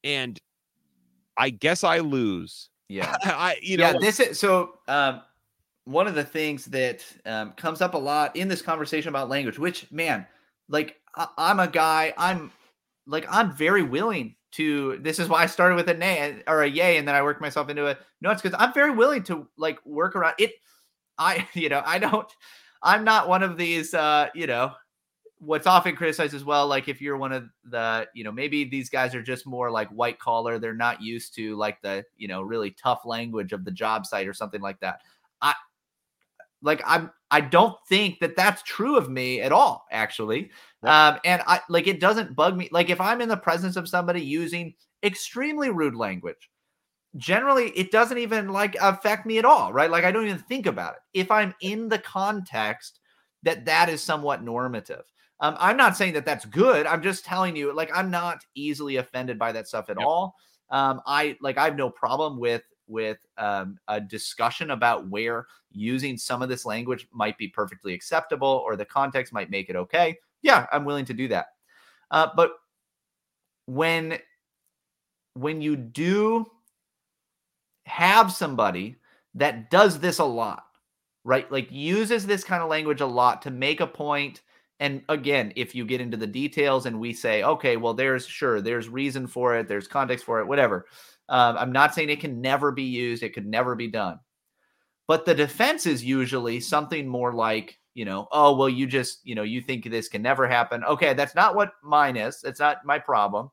and 0.03 0.41
I 1.37 1.51
guess 1.51 1.85
I 1.85 1.99
lose. 1.99 2.71
Yeah. 2.89 3.15
I 3.23 3.59
you 3.61 3.77
know 3.77 3.91
Yeah, 3.91 3.99
this 4.01 4.19
is 4.19 4.41
so 4.41 4.79
um 4.89 5.21
one 5.89 6.07
of 6.07 6.15
the 6.15 6.25
things 6.25 6.67
that 6.67 7.03
um, 7.25 7.53
comes 7.53 7.81
up 7.81 7.95
a 7.95 7.99
lot 7.99 8.37
in 8.37 8.47
this 8.47 8.61
conversation 8.61 9.09
about 9.09 9.31
language, 9.31 9.59
which 9.59 9.91
man, 9.91 10.27
like 10.69 10.97
I, 11.15 11.29
I'm 11.37 11.61
a 11.61 11.69
guy, 11.69 12.15
I'm 12.17 12.53
like 13.07 13.27
I'm 13.29 13.53
very 13.53 13.83
willing 13.83 14.37
to 14.53 14.99
this 15.03 15.19
is 15.19 15.29
why 15.29 15.43
I 15.43 15.47
started 15.47 15.75
with 15.75 15.89
a 15.89 15.95
nay 15.95 16.43
or 16.47 16.63
a 16.63 16.69
yay 16.69 16.97
and 16.97 17.07
then 17.07 17.15
I 17.15 17.23
worked 17.23 17.43
myself 17.43 17.69
into 17.69 17.87
a 17.87 17.99
no 18.23 18.31
it's 18.31 18.41
because 18.41 18.59
I'm 18.59 18.73
very 18.73 18.91
willing 18.91 19.23
to 19.25 19.47
like 19.59 19.79
work 19.85 20.17
around 20.17 20.35
it 20.39 20.53
I, 21.19 21.47
you 21.55 21.69
know, 21.69 21.83
I 21.85 21.99
don't, 21.99 22.31
I'm 22.83 23.05
not 23.05 23.29
one 23.29 23.43
of 23.43 23.57
these, 23.57 23.93
uh, 23.93 24.29
you 24.35 24.47
know, 24.47 24.73
what's 25.41 25.67
often 25.67 25.95
criticized 25.95 26.35
as 26.35 26.45
well. 26.45 26.67
Like 26.67 26.89
if 26.89 27.01
you're 27.01 27.17
one 27.17 27.33
of 27.33 27.49
the, 27.65 28.09
you 28.15 28.25
know, 28.25 28.33
maybe 28.33 28.65
these 28.65 28.89
guys 28.89 29.15
are 29.15 29.23
just 29.23 29.47
more 29.47 29.71
like 29.71 29.89
white 29.89 30.19
collar. 30.19 30.59
They're 30.59 30.75
not 30.75 31.03
used 31.03 31.35
to 31.37 31.57
like 31.57 31.81
the, 31.83 32.05
you 32.17 32.29
know, 32.29 32.43
really 32.43 32.73
tough 32.73 33.03
language 33.05 33.53
of 33.53 33.65
the 33.65 33.71
job 33.71 34.07
site 34.07 34.27
or 34.27 34.35
something 34.35 34.61
like 34.61 34.81
that. 34.81 35.01
I, 35.41 35.55
like 36.63 36.83
I'm, 36.85 37.11
I 37.31 37.41
don't 37.41 37.77
think 37.89 38.21
that 38.21 38.37
that's 38.37 38.63
true 38.63 38.97
of 38.97 39.11
me 39.11 39.41
at 39.41 39.53
all, 39.53 39.87
actually. 39.91 40.51
Um, 40.83 41.19
and 41.25 41.43
I 41.47 41.61
like 41.69 41.87
it 41.87 42.01
doesn't 42.01 42.35
bug 42.35 42.57
me. 42.57 42.69
Like 42.73 42.91
if 42.91 43.01
I'm 43.01 43.21
in 43.21 43.29
the 43.29 43.37
presence 43.37 43.77
of 43.77 43.89
somebody 43.89 44.23
using 44.23 44.75
extremely 45.03 45.71
rude 45.71 45.95
language, 45.95 46.51
generally 47.17 47.71
it 47.71 47.91
doesn't 47.91 48.19
even 48.19 48.49
like 48.49 48.77
affect 48.81 49.27
me 49.27 49.39
at 49.39 49.45
all, 49.45 49.73
right? 49.73 49.91
Like 49.91 50.05
I 50.05 50.13
don't 50.13 50.27
even 50.27 50.39
think 50.39 50.67
about 50.67 50.95
it. 50.95 51.01
If 51.21 51.31
I'm 51.31 51.55
in 51.61 51.89
the 51.89 51.99
context 51.99 53.01
that 53.43 53.65
that 53.67 53.89
is 53.89 54.03
somewhat 54.03 54.43
normative. 54.43 55.05
Um, 55.41 55.57
I'm 55.59 55.77
not 55.77 55.97
saying 55.97 56.15
that 56.15 56.27
that's 56.27 56.45
good. 56.45 56.87
I'm 56.87 57.03
just 57.03 57.25
telling 57.25 57.55
you, 57.55 57.73
like, 57.73 57.91
I'm 57.95 58.11
not 58.11 58.45
easily 58.55 58.97
offended 58.97 59.39
by 59.39 59.53
that 59.53 59.69
stuff 59.69 59.89
at 59.89 59.97
yep. 59.99 60.07
all. 60.07 60.35
Um, 60.71 61.01
I 61.07 61.37
like, 61.41 61.59
I 61.59 61.65
have 61.65 61.77
no 61.77 61.91
problem 61.91 62.41
with 62.41 62.63
with 62.89 63.19
um, 63.37 63.79
a 63.89 64.01
discussion 64.01 64.71
about 64.73 65.09
where 65.09 65.47
using 65.71 66.17
some 66.17 66.43
of 66.43 66.49
this 66.49 66.65
language 66.65 67.07
might 67.13 67.37
be 67.39 67.49
perfectly 67.49 67.95
acceptable 67.95 68.63
or 68.65 68.77
the 68.77 68.85
context 68.85 69.33
might 69.33 69.51
make 69.51 69.69
it 69.69 69.77
okay. 69.77 70.17
Yeah, 70.43 70.67
I'm 70.73 70.85
willing 70.85 71.05
to 71.07 71.15
do 71.15 71.29
that. 71.29 71.47
Uh, 72.11 72.29
but 72.35 72.53
when 73.67 74.19
when 75.35 75.61
you 75.61 75.77
do 75.77 76.47
have 77.85 78.33
somebody 78.33 78.97
that 79.35 79.71
does 79.71 79.99
this 79.99 80.19
a 80.19 80.25
lot, 80.25 80.65
right? 81.25 81.51
Like 81.51 81.71
uses 81.71 82.27
this 82.27 82.45
kind 82.45 82.63
of 82.63 82.69
language 82.69 83.01
a 83.01 83.07
lot 83.07 83.43
to 83.43 83.51
make 83.51 83.81
a 83.81 83.87
point. 83.87 84.43
And 84.81 85.03
again, 85.09 85.53
if 85.57 85.75
you 85.75 85.85
get 85.85 86.01
into 86.01 86.17
the 86.17 86.27
details 86.27 86.87
and 86.87 86.99
we 86.99 87.13
say, 87.13 87.43
okay, 87.43 87.77
well, 87.77 87.95
there's 87.95 88.27
sure, 88.27 88.61
there's 88.61 88.89
reason 88.89 89.27
for 89.27 89.57
it, 89.57 89.69
there's 89.69 89.89
context 89.89 90.25
for 90.25 90.41
it, 90.41 90.47
whatever. 90.47 90.87
Um, 91.29 91.57
I'm 91.59 91.73
not 91.73 91.95
saying 91.95 92.11
it 92.11 92.21
can 92.21 92.41
never 92.41 92.73
be 92.73 92.85
used, 92.85 93.23
it 93.23 93.35
could 93.35 93.47
never 93.47 93.75
be 93.75 93.89
done. 93.89 94.19
But 95.07 95.25
the 95.25 95.35
defense 95.35 95.87
is 95.87 96.05
usually 96.05 96.61
something 96.61 97.07
more 97.07 97.33
like, 97.33 97.79
you 97.95 98.05
know, 98.05 98.29
oh, 98.31 98.57
well, 98.57 98.69
you 98.69 98.87
just, 98.87 99.21
you 99.25 99.35
know, 99.35 99.43
you 99.43 99.61
think 99.61 99.85
this 99.85 100.09
can 100.09 100.23
never 100.23 100.47
happen. 100.47 100.85
Okay, 100.85 101.15
that's 101.15 101.35
not 101.35 101.55
what 101.55 101.73
mine 101.83 102.17
is. 102.17 102.43
It's 102.45 102.61
not 102.61 102.85
my 102.85 102.99
problem. 102.99 103.51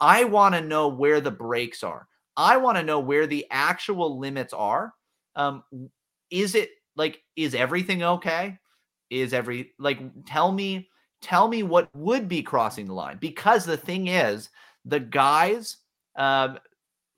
I 0.00 0.24
want 0.24 0.54
to 0.54 0.60
know 0.60 0.88
where 0.88 1.20
the 1.20 1.30
breaks 1.30 1.82
are. 1.82 2.06
I 2.36 2.56
want 2.56 2.76
to 2.78 2.82
know 2.82 3.00
where 3.00 3.26
the 3.26 3.46
actual 3.50 4.18
limits 4.18 4.52
are. 4.52 4.94
Um, 5.36 5.62
is 6.30 6.54
it 6.54 6.70
like 6.96 7.22
is 7.36 7.54
everything 7.54 8.02
okay? 8.02 8.58
Is 9.10 9.32
every 9.32 9.72
like 9.78 10.00
tell 10.26 10.50
me 10.50 10.88
tell 11.20 11.48
me 11.48 11.62
what 11.62 11.88
would 11.94 12.28
be 12.28 12.42
crossing 12.42 12.86
the 12.86 12.94
line 12.94 13.18
because 13.18 13.64
the 13.64 13.76
thing 13.76 14.08
is 14.08 14.50
the 14.84 15.00
guys 15.00 15.76
um, 16.16 16.58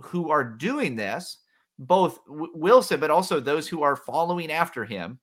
who 0.05 0.31
are 0.31 0.45
doing 0.45 0.97
this 0.97 1.39
both 1.79 2.21
Wilson 2.29 3.01
but 3.01 3.11
also 3.11 3.41
those 3.41 3.67
who 3.67 3.83
are 3.83 3.97
following 3.97 4.51
after 4.53 4.85
him 4.85 5.19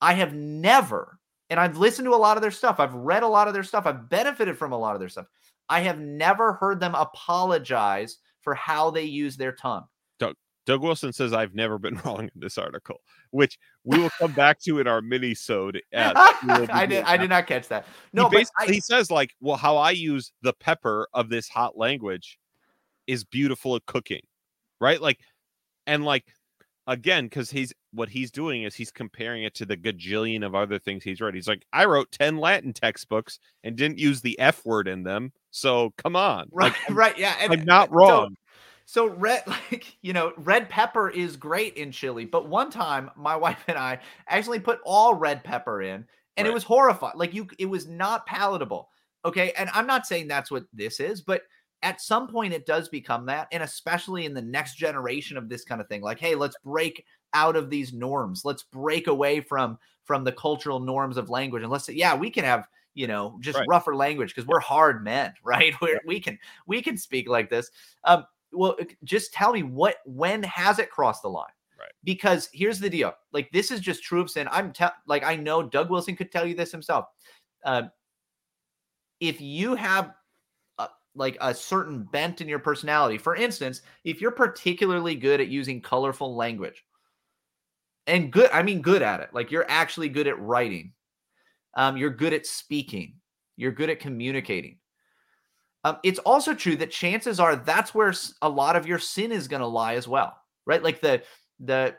I 0.00 0.14
have 0.14 0.34
never 0.34 1.18
and 1.48 1.58
I've 1.58 1.78
listened 1.78 2.06
to 2.06 2.14
a 2.14 2.16
lot 2.16 2.36
of 2.36 2.42
their 2.42 2.50
stuff 2.50 2.80
I've 2.80 2.94
read 2.94 3.22
a 3.22 3.28
lot 3.28 3.48
of 3.48 3.54
their 3.54 3.62
stuff 3.62 3.86
I've 3.86 4.08
benefited 4.08 4.58
from 4.58 4.72
a 4.72 4.78
lot 4.78 4.94
of 4.94 5.00
their 5.00 5.08
stuff 5.08 5.26
I 5.70 5.80
have 5.80 6.00
never 6.00 6.54
heard 6.54 6.80
them 6.80 6.94
apologize 6.94 8.18
for 8.42 8.54
how 8.54 8.90
they 8.90 9.04
use 9.04 9.36
their 9.36 9.52
tongue. 9.52 9.84
Doug, 10.18 10.34
Doug 10.66 10.82
Wilson 10.82 11.12
says, 11.12 11.32
I've 11.32 11.54
never 11.54 11.78
been 11.78 11.94
wrong 12.04 12.22
in 12.22 12.30
this 12.34 12.58
article, 12.58 13.00
which 13.30 13.56
we 13.84 13.98
will 13.98 14.10
come 14.18 14.32
back 14.32 14.60
to 14.62 14.80
in 14.80 14.88
our 14.88 15.00
mini 15.00 15.32
sode. 15.32 15.80
I 15.94 16.86
did 16.86 17.04
I 17.04 17.16
did 17.16 17.30
not 17.30 17.46
catch 17.46 17.68
that. 17.68 17.86
No, 18.12 18.28
he, 18.28 18.38
but 18.38 18.50
I, 18.58 18.66
he 18.66 18.80
says, 18.80 19.10
like, 19.10 19.34
well, 19.40 19.56
how 19.56 19.76
I 19.76 19.92
use 19.92 20.32
the 20.42 20.52
pepper 20.54 21.08
of 21.14 21.28
this 21.28 21.48
hot 21.48 21.78
language 21.78 22.38
is 23.06 23.24
beautiful 23.24 23.76
at 23.76 23.86
cooking, 23.86 24.22
right? 24.80 25.00
Like, 25.00 25.18
and 25.86 26.04
like 26.04 26.24
again, 26.90 27.26
because 27.26 27.50
he's 27.50 27.72
what 27.92 28.08
he's 28.08 28.30
doing 28.30 28.64
is 28.64 28.74
he's 28.74 28.90
comparing 28.90 29.44
it 29.44 29.54
to 29.54 29.64
the 29.64 29.76
gajillion 29.76 30.44
of 30.44 30.54
other 30.54 30.78
things 30.78 31.04
he's 31.04 31.20
read. 31.20 31.34
He's 31.34 31.48
like, 31.48 31.64
I 31.72 31.84
wrote 31.84 32.10
10 32.12 32.36
Latin 32.38 32.72
textbooks 32.72 33.38
and 33.64 33.76
didn't 33.76 33.98
use 33.98 34.20
the 34.20 34.38
F 34.38 34.64
word 34.64 34.88
in 34.88 35.02
them. 35.04 35.32
So 35.50 35.92
come 35.96 36.16
on. 36.16 36.48
Right, 36.52 36.72
like, 36.72 36.90
right. 36.96 37.18
Yeah. 37.18 37.34
And, 37.40 37.52
I'm 37.52 37.64
not 37.64 37.92
wrong. 37.92 38.36
So, 38.86 39.08
so 39.08 39.14
red, 39.14 39.44
like, 39.46 39.96
you 40.02 40.12
know, 40.12 40.32
red 40.36 40.68
pepper 40.68 41.08
is 41.08 41.36
great 41.36 41.76
in 41.76 41.92
chili. 41.92 42.24
But 42.24 42.48
one 42.48 42.70
time 42.70 43.10
my 43.16 43.36
wife 43.44 43.64
and 43.68 43.78
I 43.78 44.00
actually 44.28 44.60
put 44.60 44.80
all 44.84 45.14
red 45.14 45.44
pepper 45.44 45.82
in 45.82 46.06
and 46.36 46.46
right. 46.46 46.46
it 46.46 46.54
was 46.54 46.64
horrifying. 46.64 47.16
Like 47.16 47.34
you, 47.34 47.46
it 47.58 47.66
was 47.66 47.86
not 47.86 48.26
palatable. 48.26 48.88
Okay. 49.24 49.52
And 49.56 49.70
I'm 49.74 49.86
not 49.86 50.06
saying 50.06 50.28
that's 50.28 50.50
what 50.50 50.64
this 50.72 50.98
is, 50.98 51.20
but 51.20 51.42
at 51.82 52.00
some 52.00 52.28
point 52.28 52.52
it 52.52 52.66
does 52.66 52.88
become 52.88 53.26
that 53.26 53.48
and 53.52 53.62
especially 53.62 54.26
in 54.26 54.34
the 54.34 54.42
next 54.42 54.76
generation 54.76 55.36
of 55.36 55.48
this 55.48 55.64
kind 55.64 55.80
of 55.80 55.88
thing 55.88 56.02
like 56.02 56.18
hey 56.18 56.34
let's 56.34 56.56
break 56.64 57.04
out 57.34 57.56
of 57.56 57.70
these 57.70 57.92
norms. 57.92 58.44
Let's 58.44 58.62
break 58.62 59.06
away 59.06 59.40
from 59.40 59.78
from 60.04 60.24
the 60.24 60.32
cultural 60.32 60.80
norms 60.80 61.16
of 61.16 61.30
language. 61.30 61.62
And 61.62 61.70
let's 61.70 61.86
say 61.86 61.94
yeah 61.94 62.14
we 62.14 62.30
can 62.30 62.44
have 62.44 62.66
you 62.94 63.06
know 63.06 63.38
just 63.40 63.58
right. 63.58 63.66
rougher 63.68 63.94
language 63.94 64.34
because 64.34 64.46
we're 64.46 64.60
hard 64.60 65.04
men 65.04 65.32
right? 65.44 65.74
We 65.80 65.98
we 66.06 66.20
can 66.20 66.38
we 66.66 66.82
can 66.82 66.96
speak 66.96 67.28
like 67.28 67.50
this. 67.50 67.70
Um 68.04 68.24
well 68.52 68.76
just 69.04 69.32
tell 69.32 69.52
me 69.52 69.62
what 69.62 69.96
when 70.04 70.42
has 70.42 70.78
it 70.78 70.90
crossed 70.90 71.22
the 71.22 71.28
line? 71.28 71.46
Right. 71.78 71.92
Because 72.04 72.48
here's 72.52 72.80
the 72.80 72.90
deal 72.90 73.14
like 73.32 73.50
this 73.52 73.70
is 73.70 73.80
just 73.80 74.10
of 74.12 74.30
sin. 74.30 74.48
I'm 74.50 74.72
te- 74.72 74.86
like 75.06 75.24
i 75.24 75.36
know 75.36 75.62
doug 75.62 75.90
wilson 75.90 76.16
could 76.16 76.32
tell 76.32 76.46
you 76.46 76.54
this 76.54 76.72
himself. 76.72 77.06
Uh, 77.64 77.82
if 79.20 79.38
you 79.40 79.74
have 79.74 80.14
like 81.14 81.36
a 81.40 81.54
certain 81.54 82.04
bent 82.04 82.40
in 82.40 82.48
your 82.48 82.58
personality. 82.58 83.18
For 83.18 83.34
instance, 83.34 83.82
if 84.04 84.20
you're 84.20 84.30
particularly 84.30 85.14
good 85.14 85.40
at 85.40 85.48
using 85.48 85.80
colorful 85.80 86.36
language 86.36 86.84
and 88.06 88.32
good, 88.32 88.50
I 88.52 88.62
mean, 88.62 88.82
good 88.82 89.02
at 89.02 89.20
it, 89.20 89.30
like 89.32 89.50
you're 89.50 89.68
actually 89.68 90.08
good 90.08 90.26
at 90.26 90.40
writing, 90.40 90.92
um, 91.74 91.96
you're 91.96 92.10
good 92.10 92.32
at 92.32 92.46
speaking, 92.46 93.14
you're 93.56 93.72
good 93.72 93.90
at 93.90 94.00
communicating. 94.00 94.78
Um, 95.82 95.98
it's 96.02 96.18
also 96.20 96.54
true 96.54 96.76
that 96.76 96.90
chances 96.90 97.40
are 97.40 97.56
that's 97.56 97.94
where 97.94 98.12
a 98.42 98.48
lot 98.48 98.76
of 98.76 98.86
your 98.86 98.98
sin 98.98 99.32
is 99.32 99.48
going 99.48 99.60
to 99.60 99.66
lie 99.66 99.94
as 99.94 100.06
well, 100.06 100.36
right? 100.66 100.82
Like 100.82 101.00
the 101.00 101.22
the 101.58 101.96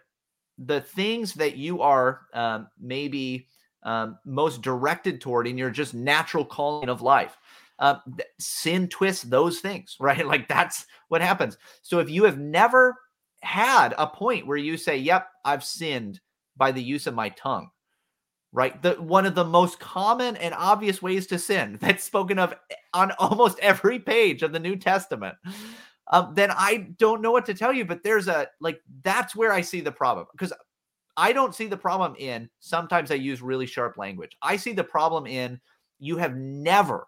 the 0.57 0.81
things 0.81 1.33
that 1.35 1.57
you 1.57 1.81
are 1.81 2.21
um, 2.33 2.67
maybe 2.79 3.47
um, 3.83 4.19
most 4.25 4.61
directed 4.61 5.19
toward 5.19 5.47
in 5.47 5.57
your 5.57 5.71
just 5.71 5.93
natural 5.93 6.45
calling 6.45 6.89
of 6.89 7.01
life. 7.01 7.37
Uh, 7.81 7.97
sin 8.39 8.87
twists 8.87 9.23
those 9.23 9.59
things, 9.59 9.97
right? 9.99 10.25
Like 10.25 10.47
that's 10.47 10.85
what 11.09 11.21
happens. 11.21 11.57
So 11.81 11.99
if 11.99 12.09
you 12.09 12.23
have 12.25 12.37
never 12.37 12.95
had 13.41 13.95
a 13.97 14.07
point 14.07 14.47
where 14.47 14.57
you 14.57 14.77
say, 14.77 14.97
"Yep, 14.97 15.27
I've 15.43 15.63
sinned 15.63 16.21
by 16.55 16.71
the 16.71 16.83
use 16.83 17.07
of 17.07 17.15
my 17.15 17.29
tongue," 17.29 17.69
right? 18.51 18.81
The 18.81 18.93
one 19.01 19.25
of 19.25 19.35
the 19.35 19.45
most 19.45 19.79
common 19.79 20.37
and 20.37 20.53
obvious 20.53 21.01
ways 21.01 21.27
to 21.27 21.39
sin 21.39 21.77
that's 21.81 22.03
spoken 22.03 22.39
of 22.39 22.53
on 22.93 23.11
almost 23.19 23.59
every 23.63 23.99
page 23.99 24.43
of 24.43 24.51
the 24.53 24.59
New 24.59 24.75
Testament. 24.75 25.35
Um, 26.07 26.33
then 26.35 26.51
I 26.51 26.89
don't 26.99 27.21
know 27.21 27.31
what 27.31 27.45
to 27.47 27.53
tell 27.53 27.73
you. 27.73 27.85
But 27.85 28.03
there's 28.03 28.27
a 28.27 28.47
like 28.59 28.81
that's 29.03 29.35
where 29.35 29.51
I 29.51 29.61
see 29.61 29.81
the 29.81 29.91
problem 29.91 30.27
because 30.33 30.53
I 31.17 31.33
don't 31.33 31.55
see 31.55 31.67
the 31.67 31.77
problem 31.77 32.15
in 32.19 32.49
sometimes 32.59 33.11
I 33.11 33.15
use 33.15 33.41
really 33.41 33.65
sharp 33.65 33.97
language. 33.97 34.37
I 34.41 34.57
see 34.57 34.73
the 34.73 34.83
problem 34.83 35.25
in 35.27 35.59
you 35.99 36.17
have 36.17 36.35
never 36.35 37.07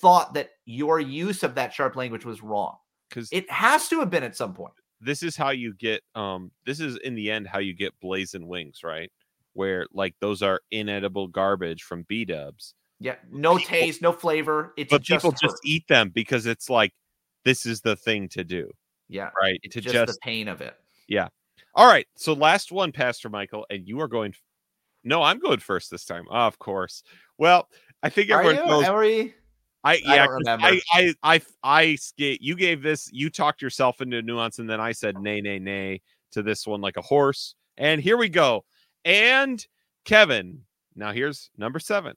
thought 0.00 0.34
that 0.34 0.50
your 0.64 1.00
use 1.00 1.42
of 1.42 1.54
that 1.56 1.72
sharp 1.72 1.96
language 1.96 2.24
was 2.24 2.42
wrong. 2.42 2.76
Because 3.08 3.28
it 3.32 3.50
has 3.50 3.88
to 3.88 4.00
have 4.00 4.10
been 4.10 4.22
at 4.22 4.36
some 4.36 4.54
point. 4.54 4.72
This 5.00 5.22
is 5.22 5.36
how 5.36 5.50
you 5.50 5.74
get 5.74 6.02
um 6.14 6.50
this 6.66 6.78
is 6.78 6.96
in 6.98 7.14
the 7.14 7.30
end 7.30 7.46
how 7.46 7.58
you 7.58 7.74
get 7.74 7.98
blazing 8.00 8.46
wings, 8.46 8.80
right? 8.84 9.10
Where 9.54 9.86
like 9.92 10.14
those 10.20 10.42
are 10.42 10.60
inedible 10.70 11.26
garbage 11.26 11.82
from 11.82 12.04
B 12.08 12.24
dubs. 12.24 12.74
Yeah, 13.00 13.16
no 13.32 13.56
people, 13.56 13.70
taste, 13.70 14.02
no 14.02 14.12
flavor. 14.12 14.74
It's 14.76 14.90
but 14.90 15.02
just 15.02 15.24
people 15.24 15.32
hurt. 15.32 15.40
just 15.40 15.56
eat 15.64 15.88
them 15.88 16.10
because 16.10 16.46
it's 16.46 16.68
like 16.68 16.92
this 17.44 17.64
is 17.64 17.80
the 17.80 17.96
thing 17.96 18.28
to 18.28 18.44
do. 18.44 18.70
Yeah, 19.08 19.30
right. 19.40 19.58
It's 19.62 19.74
to 19.74 19.80
just, 19.80 19.94
just 19.94 20.12
the 20.12 20.18
pain 20.22 20.48
of 20.48 20.60
it. 20.60 20.74
Yeah, 21.08 21.28
all 21.74 21.88
right. 21.88 22.06
So 22.16 22.34
last 22.34 22.70
one, 22.70 22.92
Pastor 22.92 23.28
Michael, 23.28 23.66
and 23.70 23.88
you 23.88 24.00
are 24.00 24.08
going. 24.08 24.34
No, 25.02 25.22
I'm 25.22 25.38
going 25.38 25.60
first 25.60 25.90
this 25.90 26.04
time. 26.04 26.26
Oh, 26.30 26.46
of 26.46 26.58
course. 26.58 27.02
Well, 27.38 27.68
I 28.02 28.10
think 28.10 28.28
everyone 28.28 28.56
knows. 28.56 28.86
We? 28.98 29.34
I 29.82 29.94
yeah, 30.04 30.26
I, 30.46 30.56
I 30.58 30.80
I 30.92 31.14
I 31.22 31.40
I 31.62 31.98
you 32.18 32.54
gave 32.54 32.82
this 32.82 33.08
you 33.12 33.30
talked 33.30 33.62
yourself 33.62 34.00
into 34.00 34.20
nuance 34.20 34.58
and 34.58 34.68
then 34.68 34.80
I 34.80 34.92
said 34.92 35.16
nay 35.18 35.40
nay 35.40 35.58
nay 35.58 36.02
to 36.32 36.42
this 36.42 36.66
one 36.66 36.80
like 36.80 36.96
a 36.96 37.02
horse. 37.02 37.54
And 37.76 38.00
here 38.00 38.16
we 38.16 38.28
go. 38.28 38.64
And 39.04 39.64
Kevin, 40.04 40.62
now 40.94 41.12
here's 41.12 41.50
number 41.56 41.78
7. 41.78 42.14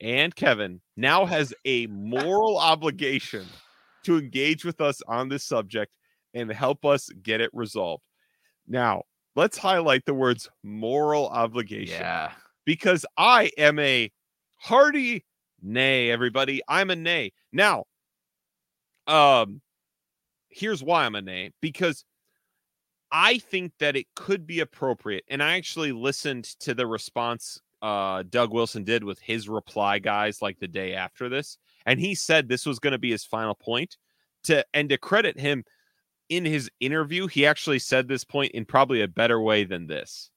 And 0.00 0.34
Kevin 0.34 0.80
now 0.96 1.24
has 1.24 1.54
a 1.64 1.86
moral 1.88 2.58
obligation 2.58 3.46
to 4.04 4.18
engage 4.18 4.64
with 4.64 4.80
us 4.80 5.00
on 5.08 5.28
this 5.28 5.44
subject 5.44 5.92
and 6.34 6.50
help 6.52 6.84
us 6.84 7.08
get 7.22 7.40
it 7.40 7.50
resolved. 7.52 8.02
Now, 8.68 9.02
let's 9.34 9.56
highlight 9.56 10.04
the 10.04 10.14
words 10.14 10.48
moral 10.62 11.28
obligation. 11.28 12.00
Yeah. 12.00 12.32
Because 12.64 13.06
I 13.16 13.50
am 13.56 13.78
a 13.78 14.10
hearty 14.56 15.24
nay, 15.62 16.10
everybody. 16.10 16.60
I'm 16.68 16.90
a 16.90 16.96
nay. 16.96 17.32
Now, 17.52 17.84
um, 19.06 19.60
here's 20.48 20.82
why 20.82 21.04
I'm 21.04 21.14
a 21.14 21.22
nay 21.22 21.52
because 21.60 22.04
I 23.12 23.38
think 23.38 23.72
that 23.78 23.96
it 23.96 24.06
could 24.14 24.46
be 24.46 24.60
appropriate. 24.60 25.24
And 25.28 25.42
I 25.42 25.56
actually 25.56 25.92
listened 25.92 26.44
to 26.60 26.74
the 26.74 26.86
response 26.86 27.60
uh 27.82 28.24
Doug 28.30 28.54
Wilson 28.54 28.84
did 28.84 29.04
with 29.04 29.20
his 29.20 29.50
reply 29.50 29.98
guys 29.98 30.40
like 30.40 30.58
the 30.58 30.66
day 30.66 30.94
after 30.94 31.28
this. 31.28 31.58
And 31.84 32.00
he 32.00 32.14
said 32.14 32.48
this 32.48 32.66
was 32.66 32.78
going 32.78 32.92
to 32.92 32.98
be 32.98 33.10
his 33.10 33.24
final 33.24 33.54
point 33.54 33.96
to 34.44 34.64
and 34.72 34.88
to 34.88 34.98
credit 34.98 35.38
him 35.38 35.64
in 36.28 36.44
his 36.44 36.70
interview, 36.80 37.26
he 37.26 37.46
actually 37.46 37.78
said 37.78 38.08
this 38.08 38.24
point 38.24 38.52
in 38.52 38.64
probably 38.64 39.02
a 39.02 39.08
better 39.08 39.40
way 39.40 39.64
than 39.64 39.86
this. 39.86 40.30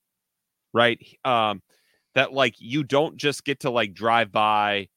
Right? 0.73 0.99
Um 1.23 1.61
that 2.15 2.33
like 2.33 2.55
you 2.59 2.83
don't 2.83 3.15
just 3.17 3.45
get 3.45 3.61
to 3.61 3.69
like 3.69 3.93
drive 3.93 4.31
by 4.31 4.89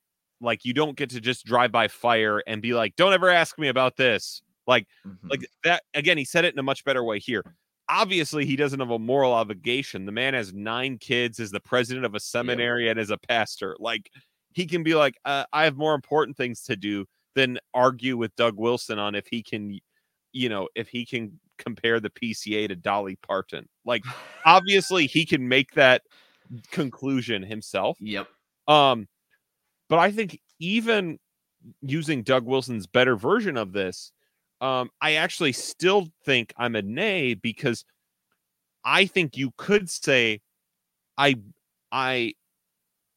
like 0.43 0.65
you 0.65 0.75
don't 0.75 0.97
get 0.97 1.11
to 1.11 1.21
just 1.21 1.47
drive 1.47 1.73
by 1.73 1.89
fire 1.89 2.43
and 2.47 2.61
be 2.61 2.75
like 2.75 2.97
don't 2.97 3.13
ever 3.13 3.31
ask 3.31 3.59
me 3.59 3.69
about 3.69 3.97
this. 3.97 4.43
Like 4.67 4.87
mm-hmm. 5.07 5.29
like 5.29 5.47
that 5.65 5.85
again 5.95 6.19
he 6.19 6.25
said 6.25 6.45
it 6.45 6.53
in 6.53 6.59
a 6.59 6.65
much 6.65 6.85
better 6.85 7.05
way 7.05 7.19
here. 7.19 7.43
Obviously 7.89 8.45
he 8.45 8.57
doesn't 8.57 8.81
have 8.81 8.91
a 8.91 8.99
moral 8.99 9.33
obligation. 9.33 10.07
The 10.07 10.13
man 10.13 10.35
has 10.35 10.53
9 10.53 10.99
kids 10.99 11.39
is 11.39 11.51
the 11.51 11.61
president 11.61 12.05
of 12.05 12.15
a 12.15 12.21
seminary 12.21 12.89
and 12.89 12.99
is 12.99 13.11
a 13.11 13.19
pastor. 13.19 13.77
Like 13.79 14.11
he 14.53 14.67
can 14.67 14.83
be 14.83 14.95
like 14.95 15.17
uh, 15.25 15.45
I 15.53 15.65
have 15.65 15.77
more 15.77 15.95
important 15.95 16.37
things 16.37 16.63
to 16.65 16.77
do 16.77 17.07
than 17.35 17.59
argue 17.73 18.17
with 18.17 18.35
Doug 18.37 18.57
Wilson 18.59 18.99
on 18.99 19.15
if 19.15 19.27
he 19.27 19.43
can 19.43 19.79
you 20.35 20.49
know, 20.49 20.69
if 20.75 20.89
he 20.89 21.05
can 21.05 21.39
compare 21.59 22.01
the 22.01 22.11
PCA 22.11 22.67
to 22.69 22.75
Dolly 22.75 23.17
Parton. 23.27 23.69
Like 23.85 24.03
obviously 24.45 25.07
he 25.07 25.25
can 25.25 25.49
make 25.49 25.73
that 25.75 26.03
conclusion 26.71 27.43
himself. 27.43 27.99
Yep. 28.01 28.29
Um 28.69 29.09
but 29.93 29.99
I 29.99 30.11
think 30.11 30.41
even 30.59 31.19
using 31.83 32.23
Doug 32.23 32.47
Wilson's 32.47 32.87
better 32.87 33.15
version 33.15 33.59
of 33.59 33.75
this, 33.75 34.11
um 34.63 34.89
I 35.03 35.17
actually 35.17 35.53
still 35.53 36.09
think 36.25 36.55
I'm 36.57 36.77
a 36.77 36.81
nay 36.81 37.35
because 37.35 37.85
I 38.87 39.05
think 39.05 39.37
you 39.37 39.53
could 39.59 39.91
say 39.91 40.41
I 41.19 41.35
I 41.93 42.33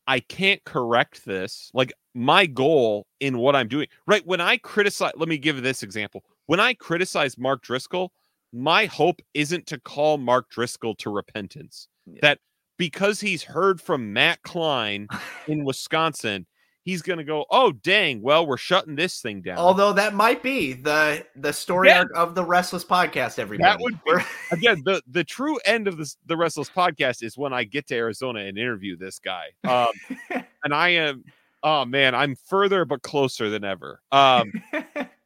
I 0.05 0.19
can't 0.19 0.61
correct 0.65 1.23
this. 1.23 1.71
Like 1.73 1.93
my 2.13 2.45
goal 2.45 3.07
in 3.21 3.37
what 3.37 3.55
I'm 3.55 3.69
doing, 3.69 3.87
right? 4.05 4.27
When 4.27 4.41
I 4.41 4.57
criticize, 4.57 5.13
let 5.15 5.29
me 5.29 5.37
give 5.37 5.63
this 5.63 5.81
example 5.81 6.25
when 6.47 6.59
I 6.59 6.73
criticize 6.73 7.37
Mark 7.37 7.61
Driscoll, 7.61 8.11
my 8.51 8.83
hope 8.87 9.21
isn't 9.33 9.65
to 9.67 9.79
call 9.79 10.17
Mark 10.17 10.49
Driscoll 10.49 10.95
to 10.95 11.09
repentance. 11.09 11.87
Yeah. 12.05 12.19
That 12.21 12.39
because 12.77 13.21
he's 13.21 13.43
heard 13.43 13.79
from 13.79 14.11
Matt 14.11 14.41
Klein 14.41 15.07
in 15.47 15.63
Wisconsin, 15.63 16.45
he's 16.85 17.01
going 17.01 17.17
to 17.17 17.25
go, 17.25 17.45
"Oh, 17.51 17.73
dang! 17.73 18.21
Well, 18.21 18.47
we're 18.47 18.57
shutting 18.57 18.95
this 18.95 19.19
thing 19.19 19.41
down." 19.41 19.57
Although 19.57 19.91
that 19.93 20.13
might 20.13 20.41
be 20.41 20.73
the 20.73 21.25
the 21.35 21.51
story 21.51 21.89
yeah. 21.89 22.05
of 22.15 22.35
the 22.35 22.45
Restless 22.45 22.85
podcast. 22.85 23.39
Everybody, 23.39 23.69
that 23.69 23.79
would 23.81 23.99
be, 24.05 24.23
again 24.51 24.81
the 24.85 25.01
the 25.07 25.23
true 25.23 25.59
end 25.65 25.89
of 25.89 25.97
this 25.97 26.15
the 26.25 26.37
Restless 26.37 26.69
podcast 26.69 27.21
is 27.23 27.37
when 27.37 27.51
I 27.51 27.65
get 27.65 27.87
to 27.87 27.95
Arizona 27.95 28.39
and 28.39 28.57
interview 28.57 28.95
this 28.95 29.19
guy. 29.19 29.47
Um, 29.65 29.91
and 30.63 30.73
I 30.73 30.89
am, 30.89 31.25
oh 31.63 31.83
man, 31.83 32.15
I'm 32.15 32.35
further 32.35 32.85
but 32.85 33.01
closer 33.01 33.49
than 33.49 33.65
ever. 33.65 34.01
Um, 34.11 34.53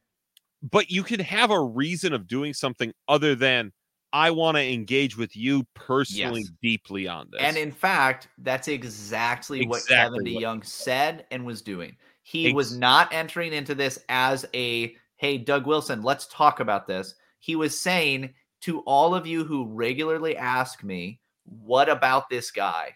but 0.62 0.90
you 0.90 1.02
can 1.04 1.20
have 1.20 1.50
a 1.50 1.60
reason 1.60 2.12
of 2.12 2.26
doing 2.26 2.54
something 2.54 2.92
other 3.06 3.34
than 3.34 3.72
I 4.12 4.30
want 4.30 4.56
to 4.56 4.62
engage 4.62 5.16
with 5.16 5.36
you 5.36 5.64
personally 5.74 6.42
yes. 6.42 6.50
deeply 6.62 7.08
on 7.08 7.28
this. 7.30 7.40
And 7.40 7.56
in 7.56 7.70
fact, 7.70 8.28
that's 8.38 8.68
exactly, 8.68 9.60
exactly 9.60 9.66
what 9.66 9.86
Kevin 9.86 10.24
DeYoung 10.24 10.64
said 10.64 11.26
and 11.30 11.44
was 11.44 11.62
doing. 11.62 11.96
He 12.22 12.48
Ex- 12.48 12.54
was 12.54 12.76
not 12.76 13.12
entering 13.12 13.52
into 13.52 13.74
this 13.74 13.98
as 14.08 14.46
a 14.54 14.96
hey, 15.16 15.36
Doug 15.36 15.66
Wilson, 15.66 16.02
let's 16.02 16.26
talk 16.28 16.60
about 16.60 16.86
this. 16.86 17.14
He 17.40 17.54
was 17.54 17.78
saying 17.78 18.32
to 18.62 18.80
all 18.80 19.14
of 19.14 19.26
you 19.26 19.44
who 19.44 19.66
regularly 19.66 20.34
ask 20.34 20.82
me, 20.82 21.20
what 21.44 21.90
about 21.90 22.30
this 22.30 22.50
guy? 22.50 22.94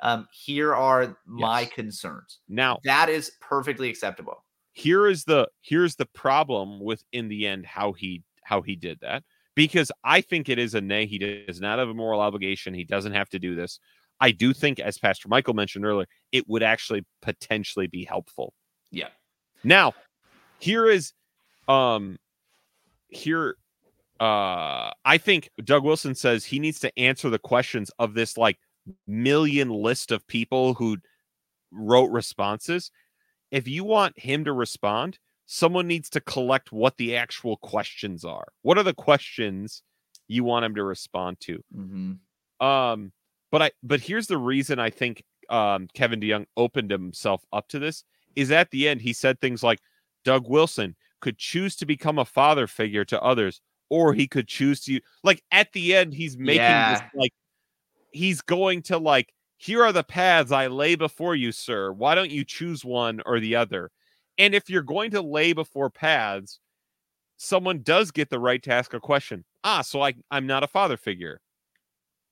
Um, 0.00 0.26
here 0.32 0.74
are 0.74 1.18
my 1.26 1.60
yes. 1.60 1.72
concerns. 1.72 2.38
Now, 2.48 2.78
that 2.84 3.10
is 3.10 3.32
perfectly 3.40 3.90
acceptable 3.90 4.42
here 4.76 5.06
is 5.06 5.24
the 5.24 5.48
here's 5.62 5.96
the 5.96 6.04
problem 6.04 6.78
with 6.80 7.02
in 7.12 7.28
the 7.28 7.46
end 7.46 7.64
how 7.64 7.92
he 7.92 8.22
how 8.42 8.60
he 8.60 8.76
did 8.76 9.00
that 9.00 9.24
because 9.56 9.90
I 10.04 10.20
think 10.20 10.48
it 10.48 10.58
is 10.58 10.74
a 10.74 10.80
nay. 10.80 11.06
He 11.06 11.18
does 11.18 11.60
not 11.60 11.80
have 11.80 11.88
a 11.88 11.94
moral 11.94 12.20
obligation. 12.20 12.74
He 12.74 12.84
doesn't 12.84 13.12
have 13.12 13.28
to 13.30 13.40
do 13.40 13.56
this. 13.56 13.80
I 14.20 14.30
do 14.30 14.52
think, 14.52 14.78
as 14.78 14.98
Pastor 14.98 15.28
Michael 15.28 15.54
mentioned 15.54 15.84
earlier, 15.84 16.06
it 16.30 16.48
would 16.48 16.62
actually 16.62 17.04
potentially 17.20 17.88
be 17.88 18.04
helpful. 18.04 18.54
Yeah. 18.92 19.08
Now, 19.64 19.94
here 20.58 20.88
is 20.88 21.12
um 21.68 22.18
here 23.08 23.56
uh 24.20 24.90
I 25.04 25.18
think 25.18 25.50
Doug 25.64 25.82
Wilson 25.82 26.14
says 26.14 26.44
he 26.44 26.60
needs 26.60 26.78
to 26.80 26.98
answer 26.98 27.28
the 27.28 27.38
questions 27.38 27.90
of 27.98 28.14
this 28.14 28.38
like 28.38 28.58
million 29.06 29.68
list 29.70 30.12
of 30.12 30.26
people 30.28 30.74
who 30.74 30.98
wrote 31.72 32.10
responses 32.10 32.90
if 33.50 33.68
you 33.68 33.84
want 33.84 34.18
him 34.18 34.44
to 34.44 34.52
respond, 34.52 35.18
someone 35.46 35.86
needs 35.86 36.10
to 36.10 36.20
collect 36.20 36.72
what 36.72 36.96
the 36.96 37.16
actual 37.16 37.56
questions 37.58 38.24
are. 38.24 38.46
What 38.62 38.78
are 38.78 38.82
the 38.82 38.94
questions 38.94 39.82
you 40.28 40.44
want 40.44 40.64
him 40.64 40.74
to 40.74 40.84
respond 40.84 41.40
to? 41.40 41.62
Mm-hmm. 41.74 42.66
Um, 42.66 43.12
but 43.50 43.62
I 43.62 43.70
but 43.82 44.00
here's 44.00 44.26
the 44.26 44.38
reason 44.38 44.78
I 44.78 44.90
think 44.90 45.24
um, 45.48 45.88
Kevin 45.94 46.20
DeYoung 46.20 46.46
opened 46.56 46.90
himself 46.90 47.44
up 47.52 47.68
to 47.68 47.78
this 47.78 48.04
is 48.34 48.50
at 48.50 48.70
the 48.70 48.88
end 48.88 49.00
he 49.00 49.12
said 49.12 49.40
things 49.40 49.62
like 49.62 49.80
Doug 50.24 50.48
Wilson 50.48 50.96
could 51.20 51.38
choose 51.38 51.76
to 51.76 51.86
become 51.86 52.18
a 52.18 52.24
father 52.24 52.66
figure 52.66 53.04
to 53.06 53.22
others, 53.22 53.60
or 53.88 54.12
he 54.12 54.26
could 54.26 54.48
choose 54.48 54.80
to 54.82 55.00
like 55.22 55.42
at 55.52 55.72
the 55.72 55.94
end 55.94 56.12
he's 56.12 56.36
making 56.36 56.62
yeah. 56.62 56.94
this 56.94 57.02
like 57.14 57.32
he's 58.10 58.42
going 58.42 58.82
to 58.82 58.98
like 58.98 59.32
here 59.58 59.84
are 59.84 59.92
the 59.92 60.02
paths 60.02 60.52
I 60.52 60.66
lay 60.66 60.96
before 60.96 61.34
you, 61.34 61.52
sir. 61.52 61.92
Why 61.92 62.14
don't 62.14 62.30
you 62.30 62.44
choose 62.44 62.84
one 62.84 63.22
or 63.24 63.40
the 63.40 63.56
other? 63.56 63.90
And 64.38 64.54
if 64.54 64.68
you're 64.70 64.82
going 64.82 65.10
to 65.12 65.22
lay 65.22 65.52
before 65.52 65.90
paths, 65.90 66.60
someone 67.36 67.82
does 67.82 68.10
get 68.10 68.30
the 68.30 68.38
right 68.38 68.62
to 68.62 68.72
ask 68.72 68.94
a 68.94 69.00
question. 69.00 69.44
Ah, 69.64 69.82
so 69.82 70.02
I, 70.02 70.14
I'm 70.30 70.46
not 70.46 70.62
a 70.62 70.66
father 70.68 70.96
figure. 70.96 71.40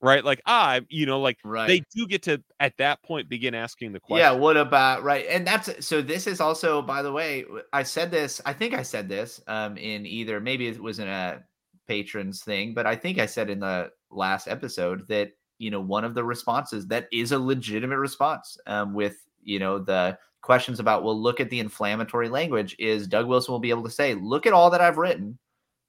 right? 0.00 0.22
Like, 0.24 0.42
ah, 0.46 0.80
you 0.90 1.06
know, 1.06 1.20
like 1.20 1.38
Right. 1.44 1.66
they 1.66 1.82
do 1.94 2.06
get 2.06 2.22
to 2.24 2.42
at 2.60 2.76
that 2.76 3.02
point 3.02 3.28
begin 3.28 3.54
asking 3.54 3.92
the 3.92 4.00
question. 4.00 4.24
Yeah, 4.24 4.32
what 4.38 4.56
about 4.58 5.02
right? 5.02 5.24
And 5.30 5.46
that's 5.46 5.84
so. 5.86 6.02
This 6.02 6.26
is 6.26 6.40
also, 6.40 6.82
by 6.82 7.00
the 7.02 7.10
way, 7.12 7.44
I 7.72 7.82
said 7.84 8.10
this. 8.10 8.40
I 8.44 8.52
think 8.52 8.74
I 8.74 8.82
said 8.82 9.08
this 9.08 9.40
um, 9.46 9.76
in 9.78 10.04
either 10.04 10.40
maybe 10.40 10.68
it 10.68 10.78
was 10.82 10.98
in 10.98 11.08
a 11.08 11.42
patrons 11.88 12.42
thing, 12.42 12.74
but 12.74 12.86
I 12.86 12.96
think 12.96 13.18
I 13.18 13.24
said 13.26 13.48
in 13.50 13.60
the 13.60 13.90
last 14.10 14.46
episode 14.46 15.08
that 15.08 15.30
you 15.58 15.70
know 15.70 15.80
one 15.80 16.04
of 16.04 16.14
the 16.14 16.24
responses 16.24 16.86
that 16.88 17.08
is 17.12 17.32
a 17.32 17.38
legitimate 17.38 17.98
response 17.98 18.58
um, 18.66 18.92
with 18.92 19.16
you 19.42 19.58
know 19.58 19.78
the 19.78 20.18
questions 20.44 20.78
about 20.78 21.02
well 21.02 21.20
look 21.20 21.40
at 21.40 21.50
the 21.50 21.60
inflammatory 21.60 22.28
language 22.28 22.76
is 22.78 23.08
Doug 23.08 23.26
Wilson 23.26 23.52
will 23.52 23.58
be 23.58 23.70
able 23.70 23.84
to 23.84 23.90
say 23.90 24.14
look 24.14 24.46
at 24.46 24.52
all 24.52 24.70
that 24.70 24.80
I've 24.80 24.98
written 24.98 25.38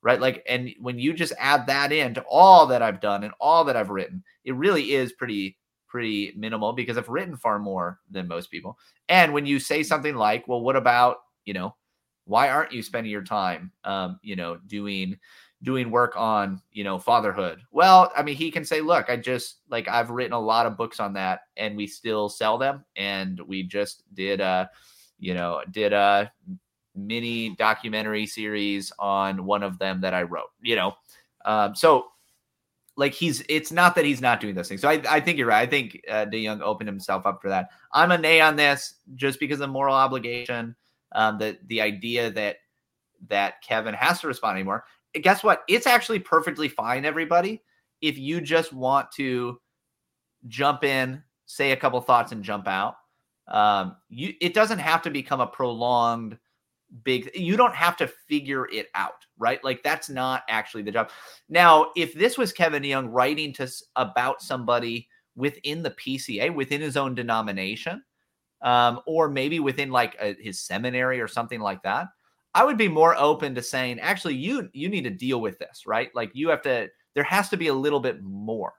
right 0.02 0.20
like 0.20 0.44
and 0.48 0.74
when 0.80 0.98
you 0.98 1.14
just 1.14 1.34
add 1.38 1.68
that 1.68 1.92
in 1.92 2.14
to 2.14 2.24
all 2.30 2.66
that 2.68 2.82
I've 2.82 3.02
done 3.02 3.24
and 3.24 3.34
all 3.40 3.66
that 3.66 3.76
I've 3.76 3.90
written 3.90 4.24
it 4.46 4.56
really 4.56 4.94
is 4.94 5.12
pretty 5.12 5.58
pretty 5.96 6.34
minimal 6.36 6.74
because 6.74 6.98
I've 6.98 7.08
written 7.08 7.38
far 7.38 7.58
more 7.58 8.02
than 8.12 8.28
most 8.28 8.52
people. 8.52 8.78
And 9.08 9.32
when 9.32 9.46
you 9.46 9.60
say 9.60 9.82
something 9.82 10.14
like, 10.14 10.46
well, 10.46 10.60
what 10.60 10.76
about, 10.76 11.20
you 11.46 11.54
know, 11.54 11.74
why 12.26 12.50
aren't 12.50 12.74
you 12.74 12.84
spending 12.84 13.14
your 13.14 13.24
time, 13.24 13.72
um, 13.86 14.20
you 14.22 14.36
know, 14.36 14.58
doing, 14.68 15.18
doing 15.64 15.90
work 15.90 16.14
on, 16.16 16.62
you 16.72 16.84
know, 16.84 17.00
fatherhood? 17.00 17.62
Well, 17.72 18.12
I 18.16 18.24
mean, 18.24 18.36
he 18.36 18.52
can 18.52 18.66
say, 18.66 18.82
look, 18.82 19.10
I 19.10 19.18
just 19.18 19.60
like, 19.70 19.88
I've 19.88 20.10
written 20.10 20.34
a 20.34 20.40
lot 20.40 20.66
of 20.66 20.78
books 20.78 21.00
on 21.00 21.14
that 21.14 21.42
and 21.58 21.76
we 21.76 21.88
still 21.88 22.30
sell 22.30 22.58
them. 22.58 22.84
And 22.96 23.40
we 23.40 23.64
just 23.64 24.04
did, 24.14 24.42
a, 24.42 24.70
you 25.18 25.34
know, 25.34 25.62
did 25.72 25.94
a 25.94 26.32
mini 26.96 27.56
documentary 27.56 28.26
series 28.26 28.92
on 29.00 29.46
one 29.46 29.64
of 29.64 29.80
them 29.80 30.02
that 30.02 30.14
I 30.14 30.24
wrote, 30.24 30.52
you 30.62 30.76
know? 30.76 30.94
Um, 31.46 31.76
so 31.76 32.08
like 32.98 33.14
he's 33.14 33.44
it's 33.50 33.72
not 33.72 33.96
that 33.96 34.06
he's 34.06 34.22
not 34.22 34.40
doing 34.40 34.56
those 34.56 34.68
things. 34.68 34.82
So 34.82 34.90
I, 34.90 35.02
I 35.10 35.20
think 35.20 35.38
you're 35.38 35.48
right. 35.48 35.68
I 35.68 35.70
think 35.70 36.02
uh, 36.10 36.26
DeYoung 36.26 36.62
opened 36.62 36.88
himself 36.88 37.26
up 37.26 37.42
for 37.42 37.50
that. 37.50 37.70
I'm 37.92 38.12
a 38.12 38.18
nay 38.18 38.42
on 38.42 38.56
this 38.56 38.96
just 39.16 39.40
because 39.40 39.60
of 39.60 39.70
moral 39.70 39.96
obligation. 39.96 40.76
Um, 41.12 41.38
the 41.38 41.58
the 41.68 41.82
idea 41.82 42.32
that 42.32 42.58
that 43.30 43.62
Kevin 43.62 43.94
has 43.94 44.22
to 44.22 44.28
respond 44.28 44.58
anymore. 44.58 44.86
Guess 45.22 45.44
what? 45.44 45.64
It's 45.68 45.88
actually 45.88 46.20
perfectly 46.20 46.68
fine, 46.68 47.06
everybody. 47.06 47.62
If 48.02 48.18
you 48.18 48.42
just 48.42 48.74
want 48.74 49.12
to 49.14 49.60
jump 50.48 50.84
in, 50.84 51.24
say 51.46 51.72
a 51.72 51.78
couple 51.78 52.00
thoughts, 52.02 52.32
and 52.32 52.44
jump 52.44 52.68
out, 52.68 52.96
um, 53.48 53.96
you 54.10 54.34
it 54.42 54.54
doesn't 54.54 54.80
have 54.80 55.02
to 55.04 55.10
become 55.10 55.40
a 55.40 55.48
prolonged 55.48 56.38
big 57.04 57.30
you 57.34 57.58
don't 57.58 57.76
have 57.76 57.98
to 57.98 58.08
figure 58.08 58.68
it 58.72 58.88
out 58.96 59.26
right 59.38 59.64
like 59.64 59.82
that's 59.84 60.10
not 60.10 60.44
actually 60.48 60.84
the 60.84 60.92
job 60.92 61.10
now 61.50 61.92
if 61.96 62.14
this 62.14 62.38
was 62.38 62.54
Kevin 62.54 62.84
DeYoung 62.84 63.08
writing 63.10 63.52
to 63.54 63.70
about 63.96 64.42
somebody 64.42 65.10
within 65.36 65.84
the 65.84 65.92
pca 65.92 66.54
within 66.54 66.80
his 66.82 66.96
own 66.96 67.16
denomination 67.16 68.04
um, 68.62 69.02
or 69.06 69.30
maybe 69.30 69.60
within 69.60 69.92
like 69.92 70.16
a, 70.22 70.36
his 70.40 70.60
seminary 70.60 71.20
or 71.20 71.28
something 71.28 71.60
like 71.60 71.82
that 71.84 72.08
i 72.56 72.64
would 72.64 72.78
be 72.78 72.88
more 72.88 73.16
open 73.18 73.54
to 73.54 73.62
saying 73.62 74.00
actually 74.00 74.34
you 74.34 74.68
you 74.74 74.90
need 74.90 75.04
to 75.04 75.12
deal 75.12 75.40
with 75.40 75.60
this 75.60 75.84
right 75.86 76.10
like 76.16 76.32
you 76.34 76.50
have 76.50 76.64
to 76.64 76.88
there 77.14 77.24
has 77.24 77.50
to 77.50 77.58
be 77.58 77.68
a 77.68 77.74
little 77.74 78.00
bit 78.00 78.24
more 78.24 78.74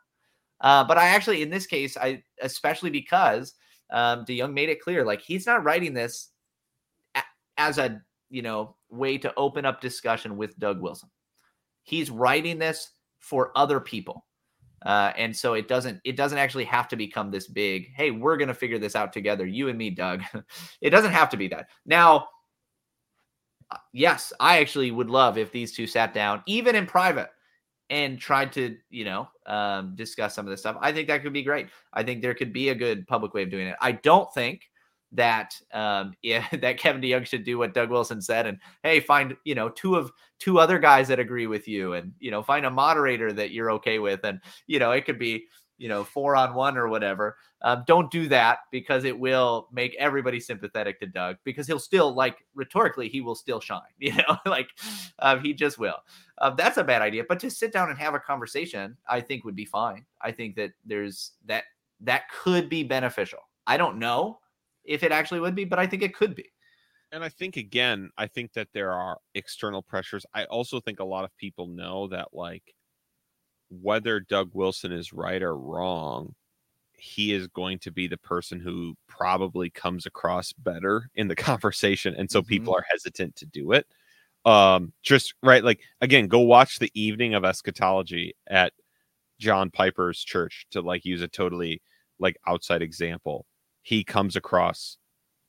uh, 0.63 0.83
but 0.83 0.99
i 0.99 1.07
actually 1.07 1.43
in 1.43 1.51
this 1.51 1.67
case 1.67 1.97
i 1.97 2.21
especially 2.43 2.91
because 2.91 3.55
um, 3.89 4.25
DeYoung 4.25 4.53
made 4.53 4.69
it 4.69 4.81
clear 4.81 5.05
like 5.05 5.23
he's 5.23 5.47
not 5.47 5.63
writing 5.63 5.95
this 5.95 6.31
as 7.57 7.79
a 7.79 8.03
you 8.31 8.43
know 8.43 8.77
way 8.91 9.19
to 9.19 9.33
open 9.37 9.65
up 9.65 9.81
discussion 9.81 10.37
with 10.37 10.59
Doug 10.59 10.81
Wilson. 10.81 11.11
He's 11.83 12.11
writing 12.11 12.59
this 12.59 12.91
for 13.19 13.53
other 13.57 13.81
people. 13.81 14.25
Uh, 14.85 15.13
and 15.17 15.35
so 15.35 15.55
it 15.55 15.69
doesn't 15.69 16.01
it 16.05 16.17
doesn't 16.17 16.39
actually 16.39 16.65
have 16.65 16.87
to 16.87 16.97
become 16.97 17.31
this 17.31 17.49
big 17.49 17.89
hey 17.97 18.11
we're 18.11 18.37
to 18.37 18.53
figure 18.53 18.79
this 18.79 18.95
out 18.95 19.11
together 19.11 19.47
you 19.47 19.69
and 19.69 19.79
me 19.79 19.89
doug 19.89 20.23
it 20.83 20.91
doesn't 20.91 21.13
have 21.13 21.31
to 21.31 21.37
be 21.37 21.49
that 21.49 21.67
now 21.87 22.29
yes 23.93 24.33
i 24.41 24.59
actually 24.59 24.91
would 24.91 25.11
love 25.11 25.37
if 25.39 25.51
these 25.51 25.75
two 25.75 25.87
sat 25.87 26.15
down 26.15 26.43
even 26.47 26.75
in 26.77 26.87
private 26.87 27.31
and 27.91 28.19
tried 28.19 28.53
to 28.53 28.77
you 28.91 29.05
know 29.05 29.29
um, 29.47 29.95
discuss 29.95 30.35
some 30.35 30.47
of 30.47 30.51
this 30.51 30.61
stuff. 30.61 30.77
I 30.81 30.93
think 30.93 31.09
that 31.09 31.23
could 31.23 31.33
be 31.33 31.43
great. 31.43 31.69
I 31.93 32.03
think 32.03 32.21
there 32.21 32.35
could 32.35 32.53
be 32.53 32.71
a 32.71 32.75
good 32.75 33.07
public 33.07 33.33
way 33.35 33.45
of 33.45 33.51
doing 33.51 33.69
it. 33.69 33.77
I 33.81 33.93
don't 33.93 34.33
think 34.35 34.63
that 35.13 35.55
um 35.73 36.13
yeah 36.23 36.45
that 36.53 36.79
Kevin 36.79 37.01
DeYoung 37.01 37.27
should 37.27 37.45
do 37.45 37.59
what 37.59 37.75
Doug 37.75 37.91
Wilson 37.91 38.21
said 38.21 38.47
and 38.47 38.59
hey 38.83 39.01
find 39.01 39.37
you 39.45 39.55
know 39.55 39.69
two 39.69 39.95
of 39.95 40.11
two 40.41 40.59
other 40.59 40.79
guys 40.79 41.09
that 41.09 41.21
agree 41.21 41.47
with 41.47 41.69
you 41.69 41.95
and 41.95 42.13
you 42.19 42.31
know 42.31 42.43
find 42.43 42.67
a 42.67 42.71
moderator 42.71 43.33
that 43.33 43.53
you're 43.53 43.71
okay 43.73 43.99
with. 43.99 44.21
And 44.25 44.41
you 44.67 44.79
know 44.79 44.91
it 44.93 45.05
could 45.07 45.19
be 45.19 45.47
you 45.79 45.89
know 45.89 46.05
four 46.05 46.37
on 46.37 46.55
one 46.55 46.77
or 46.77 46.89
whatever 46.89 47.37
um, 47.63 47.85
don't 47.87 48.11
do 48.11 48.29
that 48.29 48.61
because 48.71 49.05
it 49.05 49.19
will 49.19 49.69
make 49.73 49.95
everybody 49.99 50.41
sympathetic 50.41 51.01
to 51.01 51.07
Doug 51.07 51.37
because 51.45 51.67
he'll 51.67 51.79
still 51.79 52.15
like 52.15 52.39
rhetorically 52.55 53.09
he 53.09 53.21
will 53.21 53.35
still 53.35 53.61
shine 53.61 53.81
you 53.99 54.15
know 54.15 54.39
like 54.47 54.69
um, 55.19 55.43
he 55.43 55.53
just 55.53 55.79
will 55.79 55.99
uh, 56.39 56.51
that's 56.51 56.77
a 56.77 56.85
bad 56.85 57.03
idea 57.03 57.25
but 57.29 57.41
to 57.41 57.51
sit 57.51 57.73
down 57.73 57.91
and 57.91 57.99
have 57.99 58.15
a 58.15 58.21
conversation 58.21 58.97
I 59.09 59.21
think 59.21 59.45
would 59.45 59.57
be 59.57 59.65
fine 59.65 60.05
I 60.21 60.33
think 60.33 60.57
that 60.57 60.73
there's 60.85 61.33
that 61.47 61.65
that 62.01 62.25
could 62.31 62.69
be 62.69 62.83
beneficial 62.83 63.41
I 63.67 63.77
don't 63.77 63.99
know 63.99 64.39
if 64.87 65.03
it 65.03 65.13
actually 65.13 65.41
would 65.41 65.55
be, 65.55 65.65
but 65.65 65.79
I 65.79 65.87
think 65.87 66.03
it 66.03 66.15
could 66.15 66.35
be. 66.35 66.51
And 67.13 67.23
I 67.23 67.29
think 67.29 67.57
again, 67.57 68.11
I 68.17 68.27
think 68.27 68.53
that 68.55 68.69
there 68.73 68.93
are 68.93 69.19
external 69.35 69.83
pressures. 69.83 70.27
I 70.35 70.45
also 70.45 70.81
think 70.81 71.01
a 71.01 71.05
lot 71.05 71.25
of 71.25 71.37
people 71.37 71.67
know 71.67 72.09
that 72.09 72.29
like 72.33 72.75
whether 73.71 74.21
Doug 74.21 74.51
Wilson 74.53 74.93
is 74.93 75.13
right 75.13 75.43
or 75.43 75.57
wrong, 75.57 76.35
he 76.93 77.33
is 77.33 77.47
going 77.49 77.79
to 77.81 77.91
be 77.91 78.07
the 78.07 78.17
person 78.17 78.61
who 78.61 78.95
probably 79.09 79.71
comes 79.71 80.07
across 80.07 80.53
better 80.53 81.11
in 81.15 81.29
the 81.29 81.37
conversation. 81.37 82.15
And 82.15 82.31
so 82.31 82.43
people 82.43 82.75
are 82.75 82.85
hesitant 82.91 83.37
to 83.37 83.47
do 83.47 83.73
it. 83.73 83.87
Um, 84.45 84.93
just 85.03 85.35
right, 85.43 85.65
like 85.65 85.81
again, 86.01 86.29
go 86.29 86.41
watch 86.41 86.79
the 86.79 86.93
evening 86.95 87.35
of 87.35 87.45
eschatology 87.45 88.35
at 88.47 88.73
John 89.41 89.71
Piper's 89.71 90.23
church 90.23 90.67
to 90.71 90.81
like 90.81 91.05
use 91.05 91.21
a 91.21 91.29
totally 91.29 91.83
like 92.19 92.37
outside 92.47 92.81
example. 92.81 93.45
He 93.83 94.05
comes 94.05 94.37
across 94.37 94.99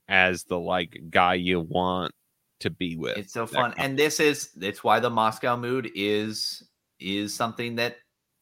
as 0.07 0.43
the 0.45 0.59
like 0.59 0.99
guy 1.09 1.35
you 1.35 1.59
want 1.59 2.13
to 2.61 2.69
be 2.71 2.97
with. 2.97 3.17
It's 3.17 3.33
so 3.33 3.45
fun, 3.45 3.73
and 3.77 3.97
this 3.97 4.19
is 4.19 4.49
it's 4.59 4.83
why 4.83 4.99
the 4.99 5.11
Moscow 5.11 5.55
mood 5.55 5.91
is 5.93 6.67
is 6.99 7.33
something 7.33 7.75
that 7.75 7.97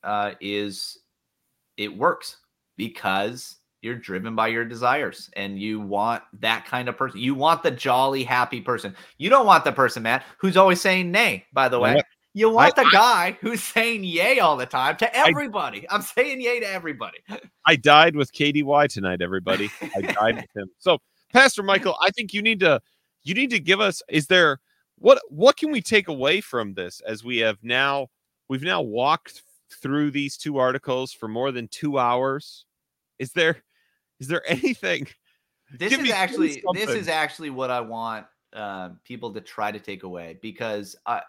uh, 0.05 0.31
is 0.39 0.99
it 1.77 1.95
works 1.95 2.37
because 2.77 3.57
you're 3.81 3.95
driven 3.95 4.35
by 4.35 4.47
your 4.47 4.65
desires 4.65 5.29
and 5.35 5.59
you 5.59 5.79
want 5.79 6.23
that 6.39 6.65
kind 6.65 6.89
of 6.89 6.97
person. 6.97 7.19
You 7.19 7.35
want 7.35 7.61
the 7.63 7.71
jolly, 7.71 8.23
happy 8.23 8.61
person. 8.61 8.95
You 9.17 9.29
don't 9.29 9.45
want 9.45 9.63
the 9.63 9.71
person, 9.71 10.03
Matt, 10.03 10.23
who's 10.39 10.57
always 10.57 10.81
saying 10.81 11.11
nay. 11.11 11.45
By 11.53 11.69
the 11.69 11.79
way, 11.79 11.95
Yeah. 11.95 12.01
you 12.33 12.49
want 12.49 12.77
I- 12.79 12.83
the 12.83 12.89
guy 12.89 13.37
who's 13.41 13.61
saying 13.61 14.03
yay 14.03 14.39
all 14.39 14.57
the 14.57 14.65
time 14.65 14.97
to 14.97 15.15
everybody. 15.15 15.85
I'm 15.89 16.01
saying 16.01 16.41
yay 16.41 16.59
to 16.61 16.67
everybody. 16.67 17.19
I 17.67 17.75
died 17.75 18.15
with 18.15 18.33
KDY 18.33 18.87
tonight, 18.87 19.21
everybody. 19.21 19.69
I 19.95 20.01
died 20.01 20.35
with 20.55 20.63
him. 20.63 20.69
So, 20.79 20.97
Pastor 21.31 21.61
Michael, 21.61 21.95
I 22.01 22.09
think 22.11 22.33
you 22.33 22.41
need 22.41 22.61
to 22.61 22.81
you 23.23 23.33
need 23.33 23.49
to 23.51 23.59
give 23.59 23.79
us 23.81 24.01
is 24.09 24.27
there 24.27 24.59
what 24.97 25.19
what 25.29 25.57
can 25.57 25.71
we 25.71 25.81
take 25.81 26.07
away 26.07 26.41
from 26.41 26.73
this 26.73 27.01
as 27.01 27.23
we 27.23 27.39
have 27.39 27.57
now 27.61 28.07
we've 28.49 28.63
now 28.63 28.81
walked 28.81 29.41
through 29.81 30.11
these 30.11 30.37
two 30.37 30.57
articles 30.57 31.11
for 31.11 31.27
more 31.27 31.51
than 31.51 31.67
2 31.67 31.97
hours. 31.99 32.65
Is 33.19 33.31
there 33.31 33.63
is 34.19 34.27
there 34.27 34.43
anything 34.49 35.07
This 35.71 35.89
Give 35.89 35.99
is 35.99 36.03
me- 36.03 36.03
give 36.03 36.03
me 36.03 36.11
actually 36.11 36.63
this 36.73 36.89
is 36.89 37.07
actually 37.07 37.49
what 37.49 37.71
I 37.71 37.81
want 37.81 38.25
uh, 38.55 38.89
people 39.03 39.33
to 39.33 39.41
try 39.41 39.71
to 39.71 39.79
take 39.79 40.03
away 40.03 40.39
because 40.41 40.95
I, 41.05 41.21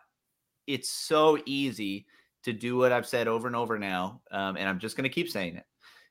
it's 0.67 0.89
so 0.89 1.39
easy 1.47 2.07
to 2.45 2.53
do 2.53 2.77
what 2.77 2.93
I've 2.93 3.07
said 3.07 3.27
over 3.27 3.49
and 3.49 3.57
over 3.57 3.79
now, 3.79 4.21
um, 4.31 4.57
and 4.57 4.69
I'm 4.69 4.79
just 4.79 4.97
going 4.97 5.09
to 5.09 5.15
keep 5.15 5.29
saying 5.29 5.57
it. 5.57 5.65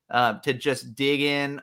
Um, 0.10 0.42
to 0.44 0.54
just 0.54 0.94
dig 0.96 1.22
in, 1.22 1.62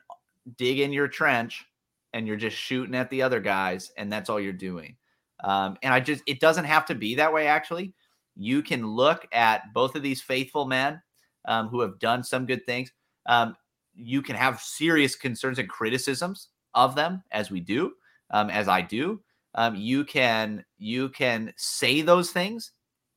dig 0.56 0.80
in 0.80 0.92
your 0.92 1.08
trench, 1.08 1.66
and 2.14 2.26
you're 2.26 2.36
just 2.36 2.56
shooting 2.56 2.94
at 2.94 3.10
the 3.10 3.22
other 3.22 3.40
guys, 3.40 3.92
and 3.96 4.10
that's 4.10 4.30
all 4.30 4.40
you're 4.40 4.52
doing. 4.52 4.96
Um, 5.44 5.76
and 5.82 5.92
I 5.92 6.00
just 6.00 6.22
it 6.26 6.40
doesn't 6.40 6.64
have 6.64 6.86
to 6.86 6.94
be 6.94 7.16
that 7.16 7.32
way. 7.32 7.46
Actually, 7.46 7.92
you 8.36 8.62
can 8.62 8.86
look 8.86 9.26
at 9.32 9.72
both 9.74 9.94
of 9.94 10.02
these 10.02 10.22
faithful 10.22 10.64
men 10.64 11.00
um, 11.46 11.68
who 11.68 11.80
have 11.80 11.98
done 11.98 12.22
some 12.22 12.46
good 12.46 12.64
things. 12.64 12.92
Um, 13.26 13.56
you 13.94 14.22
can 14.22 14.36
have 14.36 14.60
serious 14.60 15.14
concerns 15.14 15.58
and 15.58 15.68
criticisms 15.68 16.48
of 16.74 16.94
them 16.94 17.22
as 17.32 17.50
we 17.50 17.60
do 17.60 17.92
um, 18.30 18.48
as 18.50 18.68
i 18.68 18.80
do. 18.80 19.20
Um, 19.54 19.74
you 19.74 20.04
can 20.04 20.64
you 20.78 21.10
can 21.10 21.52
say 21.56 22.00
those 22.00 22.30
things. 22.30 22.72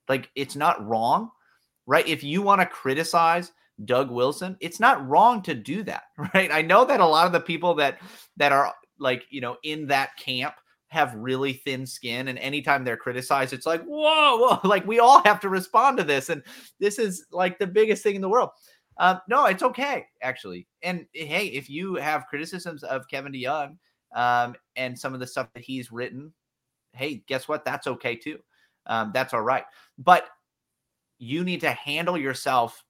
Like 0.09 0.29
it's 0.35 0.55
not 0.55 0.85
wrong 0.85 1.31
right? 1.87 2.07
If 2.07 2.23
you 2.23 2.41
want 2.41 2.61
to 2.61 2.67
criticize 2.67 3.51
doug 3.83 4.09
wilson 4.09 4.55
it's 4.61 4.79
not 4.79 5.05
wrong 5.05 5.41
to 5.41 5.53
do 5.53 5.83
that 5.83 6.03
right? 6.33 6.49
I 6.51 6.61
know 6.61 6.85
that 6.85 7.01
a 7.01 7.05
lot 7.05 7.25
of 7.27 7.33
the 7.33 7.41
people 7.41 7.73
that 7.75 7.99
that 8.37 8.51
are 8.53 8.73
like 8.99 9.23
you 9.29 9.41
know 9.41 9.57
in 9.63 9.87
that 9.87 10.15
camp 10.17 10.55
have 10.95 11.13
really 11.15 11.53
thin 11.53 11.85
skin 11.85 12.29
and 12.29 12.39
anytime 12.39 12.83
they're 12.83 12.97
criticized 12.97 13.53
it's 13.53 13.65
like 13.67 13.83
whoa 13.83 14.37
whoa 14.37 14.59
like 14.67 14.87
we 14.87 14.99
all 14.99 15.21
have 15.23 15.39
to 15.39 15.49
respond 15.49 15.97
to 15.97 16.03
this 16.03 16.29
and 16.29 16.41
this 16.79 16.97
is 16.99 17.25
like 17.31 17.59
the 17.59 17.67
biggest 17.67 18.01
thing 18.03 18.15
in 18.15 18.21
the 18.21 18.29
world 18.29 18.49
Um, 18.97 19.19
no, 19.27 19.45
it's 19.45 19.63
okay 19.63 20.07
actually. 20.23 20.67
And 20.81 21.05
hey, 21.13 21.47
if 21.47 21.69
you 21.69 21.95
have 21.95 22.27
criticisms 22.27 22.83
of 22.83 23.07
Kevin 23.09 23.33
DeYoung 23.33 23.77
um, 24.15 24.55
and 24.75 24.97
some 24.97 25.13
of 25.13 25.19
the 25.19 25.27
stuff 25.27 25.49
that 25.53 25.63
he's 25.63 25.91
written, 25.91 26.33
hey, 26.93 27.23
guess 27.27 27.47
what? 27.47 27.65
That's 27.65 27.87
okay 27.87 28.15
too. 28.15 28.39
Um, 28.87 29.11
that's 29.13 29.33
all 29.33 29.41
right. 29.41 29.65
But 29.97 30.29
you 31.19 31.43
need 31.43 31.61
to 31.61 31.71
handle 31.71 32.17
yourself 32.17 32.83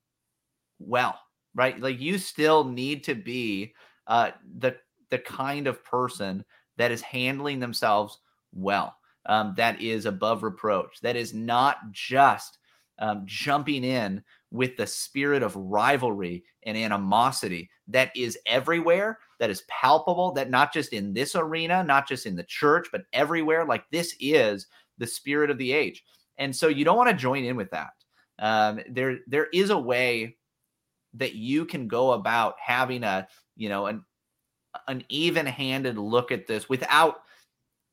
well, 0.79 1.19
right? 1.55 1.79
Like 1.79 1.99
you 1.99 2.17
still 2.17 2.63
need 2.63 3.03
to 3.05 3.15
be 3.15 3.73
uh, 4.07 4.31
the 4.59 4.77
the 5.09 5.19
kind 5.19 5.67
of 5.67 5.83
person 5.83 6.45
that 6.77 6.91
is 6.91 7.01
handling 7.01 7.59
themselves 7.59 8.19
well, 8.53 8.95
um, 9.25 9.53
that 9.57 9.81
is 9.81 10.05
above 10.05 10.43
reproach, 10.43 10.99
that 11.01 11.15
is 11.15 11.33
not 11.33 11.77
just 11.91 12.57
um, 12.99 13.23
jumping 13.25 13.83
in 13.83 14.23
with 14.51 14.77
the 14.77 14.87
spirit 14.87 15.43
of 15.43 15.55
rivalry 15.55 16.43
and 16.63 16.77
animosity 16.77 17.69
that 17.87 18.11
is 18.15 18.37
everywhere, 18.45 19.19
that 19.39 19.49
is 19.49 19.63
palpable, 19.67 20.31
that 20.31 20.49
not 20.49 20.73
just 20.73 20.93
in 20.93 21.13
this 21.13 21.35
arena, 21.35 21.83
not 21.83 22.07
just 22.07 22.25
in 22.25 22.35
the 22.35 22.43
church, 22.43 22.87
but 22.91 23.03
everywhere. 23.13 23.65
Like 23.65 23.83
this 23.91 24.15
is 24.19 24.67
the 24.97 25.07
spirit 25.07 25.49
of 25.49 25.57
the 25.57 25.73
age. 25.73 26.03
And 26.37 26.55
so 26.55 26.67
you 26.67 26.85
don't 26.85 26.97
want 26.97 27.09
to 27.09 27.15
join 27.15 27.43
in 27.43 27.55
with 27.55 27.69
that. 27.71 27.91
Um, 28.39 28.79
there, 28.89 29.19
there 29.27 29.47
is 29.53 29.69
a 29.69 29.77
way 29.77 30.37
that 31.13 31.35
you 31.35 31.65
can 31.65 31.87
go 31.87 32.13
about 32.13 32.55
having 32.59 33.03
a, 33.03 33.27
you 33.55 33.69
know, 33.69 33.85
an 33.85 34.03
an 34.87 35.03
even-handed 35.09 35.97
look 35.97 36.31
at 36.31 36.47
this 36.47 36.69
without 36.69 37.21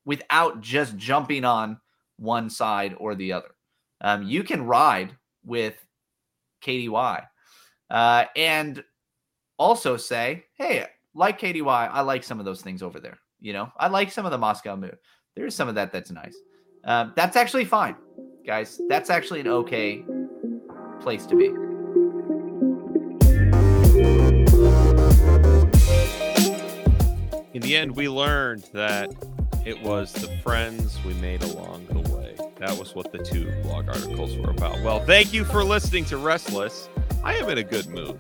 without 0.05 0.61
just 0.61 0.97
jumping 0.97 1.45
on 1.45 1.79
one 2.19 2.51
side 2.51 2.95
or 2.99 3.15
the 3.15 3.33
other. 3.33 3.51
Um, 4.01 4.25
you 4.25 4.43
can 4.43 4.65
ride 4.65 5.17
with 5.45 5.75
KDY 6.65 7.25
uh, 7.91 8.25
and 8.37 8.83
also 9.59 9.97
say, 9.97 10.45
hey, 10.55 10.87
like 11.15 11.39
KDY, 11.41 11.89
I 11.93 12.01
like 12.01 12.25
some 12.25 12.39
of 12.39 12.45
those 12.45 12.63
things 12.63 12.83
over 12.83 12.99
there. 12.99 13.19
You 13.41 13.53
know, 13.53 13.73
I 13.77 13.89
like 13.89 14.11
some 14.11 14.25
of 14.25 14.33
the 14.33 14.39
Moscow 14.39 14.77
mood. 14.77 14.99
There's 15.37 15.55
some 15.55 15.69
of 15.69 15.75
that 15.77 15.93
that's 15.93 16.11
nice. 16.11 16.37
Um, 16.85 17.13
that's 17.15 17.37
actually 17.37 17.65
fine, 17.65 17.97
guys. 18.47 18.81
That's 18.89 19.11
actually 19.11 19.41
an 19.41 19.49
okay 19.49 20.05
place 21.01 21.27
to 21.27 21.37
be. 21.37 21.62
In 27.55 27.61
the 27.63 27.77
end, 27.77 27.95
we 27.97 28.09
learned 28.09 28.65
that 28.73 29.11
it 29.67 29.81
was 29.83 30.13
the 30.13 30.29
friends 30.39 30.99
we 31.05 31.15
made 31.15 31.43
along 31.43 31.87
the 31.87 32.01
way. 32.15 32.35
That 32.59 32.79
was 32.79 32.95
what 32.95 33.13
the 33.13 33.19
two 33.19 33.51
blog 33.63 33.89
articles 33.89 34.37
were 34.37 34.51
about. 34.51 34.81
Well, 34.83 35.05
thank 35.05 35.33
you 35.33 35.45
for 35.45 35.63
listening 35.65 36.05
to 36.07 36.17
Restless. 36.17 36.89
I 37.23 37.35
am 37.35 37.49
in 37.49 37.59
a 37.59 37.63
good 37.63 37.87
mood. 37.89 38.19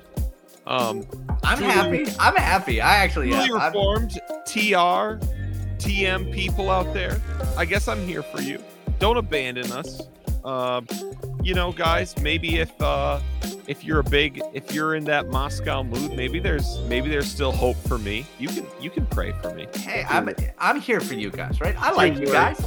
Um, 0.66 1.07
I'm 1.43 1.59
happy. 1.59 2.05
I'm 2.20 2.37
happy. 2.37 2.80
I 2.80 2.97
actually 2.97 3.30
Truly 3.30 3.51
am. 3.51 3.57
I'm- 3.59 3.72
reformed 3.72 4.11
TR, 4.47 5.18
TM 5.78 6.33
people 6.33 6.70
out 6.70 6.93
there. 6.93 7.20
I 7.57 7.64
guess 7.64 7.89
I'm 7.89 8.07
here 8.07 8.22
for 8.22 8.41
you. 8.41 8.62
Don't 8.99 9.16
abandon 9.16 9.72
us. 9.72 10.03
Um, 10.45 10.86
you 11.43 11.55
know, 11.55 11.72
guys, 11.72 12.16
maybe 12.20 12.57
if 12.59 12.80
uh, 12.80 13.20
if 13.66 13.84
you're 13.84 14.01
a 14.01 14.05
big, 14.05 14.40
if 14.53 14.74
you're 14.74 14.95
in 14.97 15.05
that 15.05 15.28
Moscow 15.28 15.82
mood, 15.82 16.16
maybe 16.16 16.38
there's 16.40 16.78
maybe 16.88 17.09
there's 17.09 17.30
still 17.30 17.53
hope 17.53 17.76
for 17.88 17.99
me. 17.99 18.26
You 18.38 18.49
can 18.49 18.66
you 18.80 18.90
can 18.90 19.07
pray 19.07 19.32
for 19.40 19.55
me. 19.55 19.66
Hey, 19.74 20.05
I'm 20.09 20.28
I'm 20.59 20.80
here 20.80 21.01
for 21.01 21.14
you 21.14 21.30
guys, 21.30 21.61
right? 21.61 21.76
I 21.78 21.93
like 21.93 22.16
you 22.18 22.26
guys. 22.26 22.61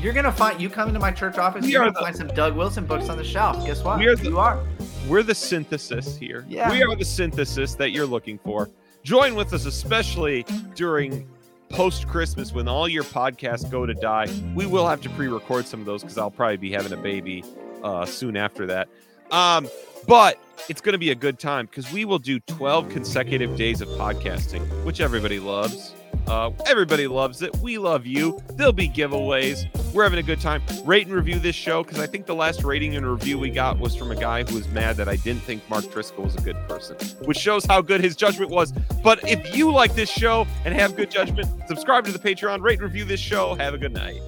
You're 0.00 0.12
gonna 0.12 0.30
find 0.32 0.60
you 0.60 0.68
come 0.68 0.88
into 0.88 1.00
my 1.00 1.10
church 1.10 1.38
office. 1.38 1.64
We 1.64 1.72
you're 1.72 1.82
are 1.82 1.86
gonna 1.86 1.94
the- 1.98 2.00
find 2.04 2.16
some 2.16 2.28
Doug 2.28 2.54
Wilson 2.56 2.84
books 2.86 3.08
on 3.08 3.16
the 3.16 3.24
shelf. 3.24 3.64
Guess 3.66 3.82
what? 3.82 3.98
We 3.98 4.06
are 4.06 4.14
the- 4.16 4.28
you 4.28 4.38
are. 4.38 4.62
We're 5.08 5.22
the 5.22 5.34
synthesis 5.34 6.16
here. 6.16 6.44
Yeah. 6.48 6.70
We 6.70 6.82
are 6.82 6.94
the 6.96 7.04
synthesis 7.04 7.74
that 7.76 7.90
you're 7.92 8.06
looking 8.06 8.38
for. 8.38 8.68
Join 9.04 9.34
with 9.36 9.52
us, 9.52 9.66
especially 9.66 10.44
during 10.74 11.28
post 11.68 12.08
Christmas 12.08 12.52
when 12.52 12.68
all 12.68 12.88
your 12.88 13.04
podcasts 13.04 13.70
go 13.70 13.86
to 13.86 13.94
die. 13.94 14.28
We 14.54 14.66
will 14.66 14.86
have 14.86 15.00
to 15.02 15.10
pre 15.10 15.28
record 15.28 15.66
some 15.66 15.80
of 15.80 15.86
those 15.86 16.02
because 16.02 16.18
I'll 16.18 16.30
probably 16.30 16.56
be 16.56 16.72
having 16.72 16.92
a 16.92 16.96
baby 16.96 17.44
uh, 17.82 18.06
soon 18.06 18.36
after 18.36 18.66
that. 18.66 18.88
Um, 19.30 19.68
but 20.06 20.38
it's 20.68 20.80
going 20.80 20.92
to 20.92 20.98
be 20.98 21.10
a 21.10 21.14
good 21.14 21.38
time 21.38 21.66
because 21.66 21.90
we 21.92 22.04
will 22.04 22.18
do 22.18 22.40
12 22.40 22.88
consecutive 22.90 23.56
days 23.56 23.80
of 23.80 23.88
podcasting, 23.88 24.62
which 24.84 25.00
everybody 25.00 25.38
loves. 25.38 25.95
Uh, 26.26 26.50
everybody 26.66 27.06
loves 27.06 27.42
it. 27.42 27.54
We 27.58 27.78
love 27.78 28.06
you. 28.06 28.40
There'll 28.52 28.72
be 28.72 28.88
giveaways. 28.88 29.66
We're 29.94 30.02
having 30.02 30.18
a 30.18 30.22
good 30.22 30.40
time. 30.40 30.62
Rate 30.84 31.06
and 31.06 31.14
review 31.14 31.38
this 31.38 31.54
show 31.54 31.82
because 31.82 32.00
I 32.00 32.06
think 32.06 32.26
the 32.26 32.34
last 32.34 32.64
rating 32.64 32.96
and 32.96 33.06
review 33.06 33.38
we 33.38 33.50
got 33.50 33.78
was 33.78 33.94
from 33.94 34.10
a 34.10 34.16
guy 34.16 34.42
who 34.42 34.54
was 34.54 34.68
mad 34.68 34.96
that 34.96 35.08
I 35.08 35.16
didn't 35.16 35.42
think 35.42 35.68
Mark 35.70 35.90
Driscoll 35.92 36.24
was 36.24 36.34
a 36.34 36.40
good 36.40 36.56
person, 36.68 36.96
which 37.24 37.38
shows 37.38 37.64
how 37.64 37.80
good 37.80 38.00
his 38.00 38.16
judgment 38.16 38.50
was. 38.50 38.72
But 39.02 39.28
if 39.28 39.56
you 39.56 39.70
like 39.70 39.94
this 39.94 40.10
show 40.10 40.46
and 40.64 40.74
have 40.74 40.96
good 40.96 41.10
judgment, 41.10 41.48
subscribe 41.68 42.04
to 42.06 42.12
the 42.12 42.18
Patreon, 42.18 42.60
rate 42.60 42.80
and 42.80 42.82
review 42.82 43.04
this 43.04 43.20
show. 43.20 43.54
Have 43.54 43.74
a 43.74 43.78
good 43.78 43.92
night. 43.92 44.20